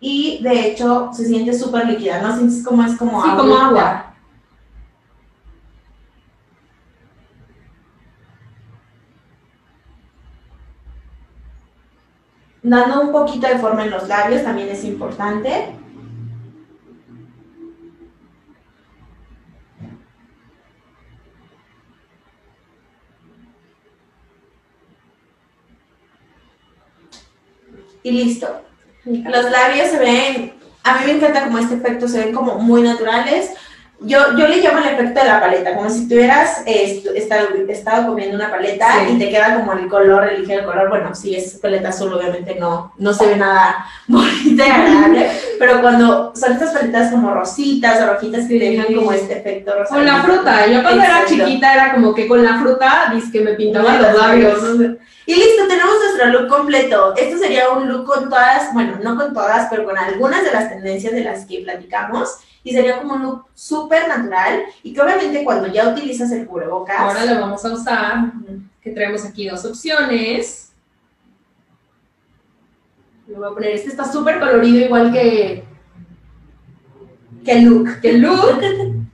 Y 0.00 0.42
de 0.42 0.66
hecho 0.66 1.10
se 1.12 1.24
siente 1.24 1.52
súper 1.52 1.86
líquida, 1.86 2.20
¿no? 2.20 2.36
Sientes 2.36 2.64
como 2.64 2.82
es 2.82 2.96
como 2.96 3.22
sí, 3.22 3.28
agua. 3.28 3.42
como 3.42 3.56
agua. 3.56 4.14
Dando 12.62 13.02
un 13.02 13.12
poquito 13.12 13.46
de 13.46 13.58
forma 13.58 13.84
en 13.84 13.90
los 13.90 14.08
labios 14.08 14.42
también 14.42 14.68
es 14.68 14.84
importante. 14.84 15.83
Y 28.04 28.12
listo. 28.12 28.46
Los 29.04 29.50
labios 29.50 29.88
se 29.88 29.98
ven, 29.98 30.52
a 30.84 30.98
mí 30.98 31.06
me 31.06 31.12
encanta 31.12 31.44
como 31.44 31.58
este 31.58 31.74
efecto, 31.74 32.06
se 32.06 32.20
ven 32.20 32.34
como 32.34 32.56
muy 32.56 32.82
naturales. 32.82 33.50
Yo, 34.00 34.18
yo 34.36 34.48
le 34.48 34.56
llamo 34.60 34.78
el 34.78 34.86
efecto 34.94 35.20
de 35.20 35.26
la 35.26 35.40
paleta, 35.40 35.74
como 35.74 35.88
si 35.88 36.08
tuvieras 36.08 36.62
eh, 36.66 37.02
estado, 37.14 37.48
estado 37.68 38.08
comiendo 38.08 38.36
una 38.36 38.50
paleta 38.50 38.86
Sí. 39.06 39.14
y 39.14 39.18
te 39.18 39.30
queda 39.30 39.54
como 39.54 39.72
el 39.72 39.88
color, 39.88 40.28
el 40.28 40.40
ligero 40.42 40.66
color. 40.66 40.88
Bueno, 40.90 41.14
si 41.14 41.34
es 41.34 41.54
paleta 41.54 41.88
azul, 41.88 42.12
obviamente 42.12 42.56
no, 42.56 42.92
no 42.98 43.14
se 43.14 43.26
ve 43.26 43.36
nada 43.36 43.86
bonita 44.08 44.66
y 44.66 44.70
agradable, 44.70 45.30
pero 45.58 45.80
cuando 45.80 46.32
son 46.36 46.52
estas 46.52 46.72
paletas 46.72 47.12
como 47.12 47.32
rositas 47.32 48.02
o 48.02 48.12
rojitas 48.12 48.46
que 48.46 48.58
dejan 48.58 48.94
como 48.94 49.12
este 49.12 49.38
efecto 49.38 49.72
rosa. 49.74 49.94
Con 49.94 50.04
la 50.04 50.22
fruta, 50.22 50.66
yo 50.66 50.82
cuando 50.82 51.02
era 51.02 51.20
Exacto. 51.22 51.44
chiquita 51.44 51.74
era 51.74 51.94
como 51.94 52.14
que 52.14 52.28
con 52.28 52.44
la 52.44 52.58
fruta, 52.58 53.12
que 53.32 53.40
me 53.40 53.54
pintaban 53.54 54.02
los 54.02 54.14
labios. 54.18 54.58
Y 55.26 55.34
listo, 55.34 55.66
tenemos 55.66 55.94
nuestro 56.04 56.26
look 56.26 56.48
completo. 56.48 57.14
Esto 57.16 57.38
sería 57.38 57.70
un 57.70 57.88
look 57.88 58.04
con 58.04 58.28
todas, 58.28 58.72
bueno, 58.74 58.98
no 59.02 59.16
con 59.16 59.32
todas, 59.32 59.68
pero 59.70 59.84
con 59.84 59.96
algunas 59.96 60.44
de 60.44 60.52
las 60.52 60.68
tendencias 60.68 61.14
de 61.14 61.24
las 61.24 61.46
que 61.46 61.60
platicamos. 61.60 62.36
Y 62.64 62.72
sería 62.72 62.98
como 62.98 63.14
un 63.14 63.22
look 63.22 63.44
súper 63.54 64.08
natural 64.08 64.64
y 64.82 64.92
que 64.92 65.00
obviamente 65.00 65.44
cuando 65.44 65.68
ya 65.68 65.88
utilizas 65.90 66.32
el 66.32 66.46
cubrebocas... 66.46 66.98
Ahora 66.98 67.24
lo 67.26 67.40
vamos 67.40 67.64
a 67.64 67.72
usar, 67.72 68.32
que 68.80 68.90
traemos 68.90 69.24
aquí 69.24 69.46
dos 69.48 69.64
opciones. 69.64 70.72
Le 73.28 73.36
voy 73.36 73.46
a 73.46 73.54
poner, 73.54 73.70
este 73.74 73.90
está 73.90 74.10
súper 74.10 74.40
colorido, 74.40 74.86
igual 74.86 75.12
que, 75.12 75.64
¿Qué 77.44 77.60
look? 77.60 78.00
que 78.00 78.10
el 78.10 78.22
look, 78.22 78.60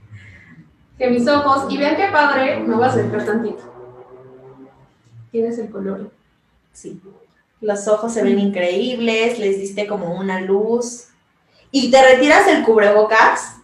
que 0.97 1.09
mis 1.09 1.27
ojos. 1.27 1.71
Y 1.71 1.77
vean 1.77 1.97
qué 1.97 2.07
padre, 2.11 2.59
me 2.61 2.75
voy 2.75 2.85
a 2.85 2.87
acercar 2.87 3.25
tantito. 3.25 3.63
Tienes 5.31 5.57
el 5.59 5.69
color. 5.69 6.11
Sí. 6.71 7.01
Los 7.59 7.87
ojos 7.87 8.13
se 8.13 8.23
ven 8.23 8.39
increíbles, 8.39 9.37
les 9.37 9.59
diste 9.59 9.85
como 9.85 10.15
una 10.15 10.41
luz. 10.41 11.07
Y 11.71 11.89
te 11.89 12.01
retiras 12.01 12.47
el 12.47 12.63
cubrebocas 12.63 13.61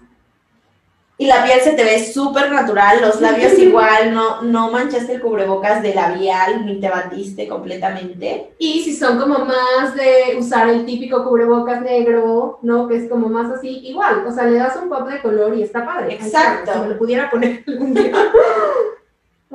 y 1.20 1.26
la 1.26 1.44
piel 1.44 1.60
se 1.62 1.74
te 1.74 1.84
ve 1.84 2.06
súper 2.06 2.52
natural, 2.52 3.02
los 3.02 3.20
labios 3.22 3.58
igual, 3.58 4.14
no, 4.14 4.44
no 4.44 4.70
manchaste 4.70 5.16
el 5.16 5.22
cubrebocas 5.22 5.82
de 5.82 5.96
labial 5.96 6.66
ni 6.66 6.80
te 6.80 6.90
batiste 6.90 7.48
completamente. 7.48 8.52
Y 8.60 8.82
si 8.84 8.96
son 8.96 9.20
como 9.20 9.40
más 9.46 9.96
de 9.96 10.38
usar 10.38 10.70
el 10.70 10.86
típico 10.86 11.24
cubrebocas 11.24 11.82
negro, 11.82 12.60
¿no? 12.62 12.88
Que 12.88 12.98
es 12.98 13.10
como 13.10 13.30
más 13.30 13.52
así, 13.52 13.80
igual, 13.88 14.26
o 14.28 14.32
sea, 14.32 14.46
le 14.46 14.60
das 14.60 14.76
un 14.76 14.90
pop 14.90 15.08
de 15.10 15.22
color 15.22 15.58
y 15.58 15.64
está 15.64 15.84
padre. 15.84 16.18
Ahí 16.20 16.26
está, 16.26 16.42
Exacto. 16.42 16.74
Si 16.74 16.80
me 16.80 16.88
lo 16.90 16.98
pudiera 17.00 17.32
poner 17.32 17.64
algún 17.68 17.94
día. 17.96 18.14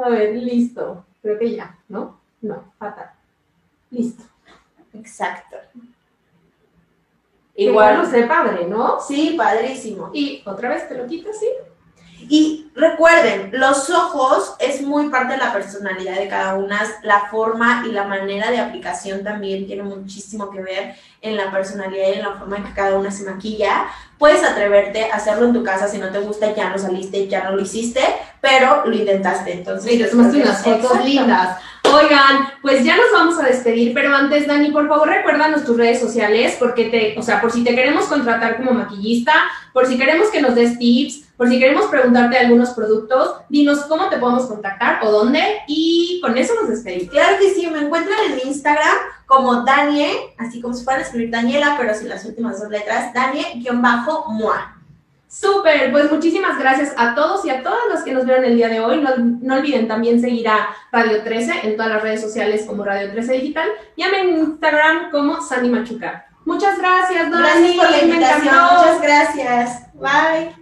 A 0.03 0.09
ver, 0.09 0.35
listo. 0.35 1.05
Creo 1.23 1.39
que 1.39 1.55
ya, 1.55 1.79
¿no? 1.89 2.19
No, 2.41 2.73
fatal. 2.77 3.13
Listo. 3.91 4.25
Exacto. 4.95 5.57
Igual 7.55 7.99
lo 7.99 8.07
sé 8.07 8.23
padre, 8.23 8.67
¿no? 8.67 8.99
Sí, 9.01 9.35
padrísimo. 9.37 10.11
Y 10.13 10.43
otra 10.47 10.71
vez 10.71 10.89
te 10.89 10.97
lo 10.97 11.07
quitas, 11.07 11.39
¿sí? 11.39 11.47
Y 12.29 12.71
recuerden, 12.75 13.51
los 13.53 13.91
ojos 13.91 14.55
es 14.59 14.81
muy 14.81 15.09
parte 15.11 15.35
de 15.35 15.39
la 15.39 15.53
personalidad 15.53 16.17
de 16.17 16.29
cada 16.29 16.55
una, 16.55 16.81
la 17.03 17.29
forma 17.31 17.85
y 17.87 17.93
la 17.93 18.05
manera 18.05 18.51
de 18.51 18.59
aplicación 18.59 19.25
también 19.25 19.67
tiene 19.67 19.83
muchísimo 19.83 20.51
que 20.51 20.63
ver 20.63 20.95
en 21.21 21.37
la 21.37 21.51
personalidad 21.51 22.09
y 22.09 22.19
en 22.19 22.23
la 22.23 22.35
forma 22.35 22.57
en 22.57 22.65
que 22.65 22.75
cada 22.75 22.97
una 22.97 23.11
se 23.11 23.25
maquilla. 23.25 23.87
Puedes 24.19 24.45
atreverte 24.45 25.11
a 25.11 25.17
hacerlo 25.17 25.47
en 25.47 25.53
tu 25.53 25.65
casa, 25.65 25.89
si 25.89 25.99
no 25.99 26.11
te 26.11 26.21
gusta 26.21 26.55
ya 26.55 26.71
no 26.71 26.79
saliste, 26.79 27.27
ya 27.27 27.45
no 27.45 27.57
lo 27.57 27.63
hiciste, 27.63 28.01
pero 28.41 28.87
lo 28.87 28.95
intentaste. 28.95 29.53
Entonces, 29.53 29.91
Sí, 29.91 29.99
te 29.99 30.07
tomaste 30.07 30.43
unas 30.43 30.63
fotos 30.63 31.05
lindas. 31.05 31.59
Oigan, 31.93 32.49
pues 32.63 32.85
ya 32.85 32.97
nos 32.97 33.13
vamos 33.13 33.39
a 33.39 33.47
despedir, 33.47 33.93
pero 33.93 34.15
antes, 34.15 34.47
Dani, 34.47 34.71
por 34.71 34.89
favor, 34.89 35.09
recuérdanos 35.09 35.65
tus 35.65 35.77
redes 35.77 36.01
sociales, 36.01 36.57
porque 36.59 36.87
te, 36.87 37.19
o 37.19 37.23
sea, 37.23 37.41
por 37.41 37.51
si 37.51 37.63
te 37.63 37.75
queremos 37.75 38.07
contratar 38.07 38.57
como 38.57 38.73
maquillista, 38.73 39.33
por 39.73 39.87
si 39.87 39.99
queremos 39.99 40.29
que 40.29 40.41
nos 40.41 40.55
des 40.55 40.79
tips, 40.79 41.29
por 41.37 41.49
si 41.49 41.59
queremos 41.59 41.87
preguntarte 41.87 42.39
algunos 42.39 42.71
productos, 42.71 43.35
dinos 43.49 43.81
cómo 43.89 44.09
te 44.09 44.17
podemos 44.17 44.47
contactar 44.47 45.05
o 45.05 45.11
dónde, 45.11 45.41
y 45.67 46.21
con 46.23 46.39
eso 46.39 46.55
nos 46.55 46.71
despedimos. 46.71 47.11
Claro 47.11 47.37
que 47.39 47.51
sí, 47.51 47.67
me 47.67 47.81
encuentran 47.81 48.19
en 48.31 48.49
Instagram 48.49 48.97
como 49.27 49.63
Danie, 49.65 50.35
así 50.39 50.61
como 50.61 50.75
fueran 50.75 51.03
a 51.03 51.05
escribir 51.05 51.31
Daniela, 51.31 51.77
pero 51.79 51.95
sin 51.95 52.09
las 52.09 52.25
últimas 52.25 52.61
dos 52.61 52.71
letras, 52.71 53.13
Danie-Moa. 53.13 54.82
Súper, 55.33 55.91
pues 55.91 56.13
muchísimas 56.13 56.59
gracias 56.59 56.93
a 56.99 57.15
todos 57.15 57.43
y 57.47 57.51
a 57.51 57.63
todas 57.63 57.81
los 57.91 58.03
que 58.03 58.13
nos 58.13 58.27
vieron 58.27 58.45
el 58.45 58.55
día 58.55 58.69
de 58.69 58.81
hoy. 58.81 59.01
No, 59.01 59.17
no 59.17 59.55
olviden 59.55 59.89
también 59.89 60.21
seguir 60.21 60.47
a 60.47 60.69
Radio 60.93 61.23
13 61.23 61.61
en 61.63 61.77
todas 61.77 61.91
las 61.91 62.03
redes 62.03 62.21
sociales 62.21 62.67
como 62.67 62.85
Radio 62.85 63.11
13 63.11 63.33
Digital 63.33 63.69
y 63.97 64.03
a 64.03 64.09
en 64.11 64.37
Instagram 64.37 65.11
como 65.11 65.41
Sandy 65.41 65.71
Machuca. 65.71 66.27
Muchas 66.45 66.79
gracias, 66.79 67.31
Dani. 67.31 67.43
Gracias 67.43 67.77
por 67.77 67.91
la 67.91 68.03
invitación, 68.03 68.55
muchas 68.55 69.01
gracias. 69.01 69.95
Bye. 69.95 70.62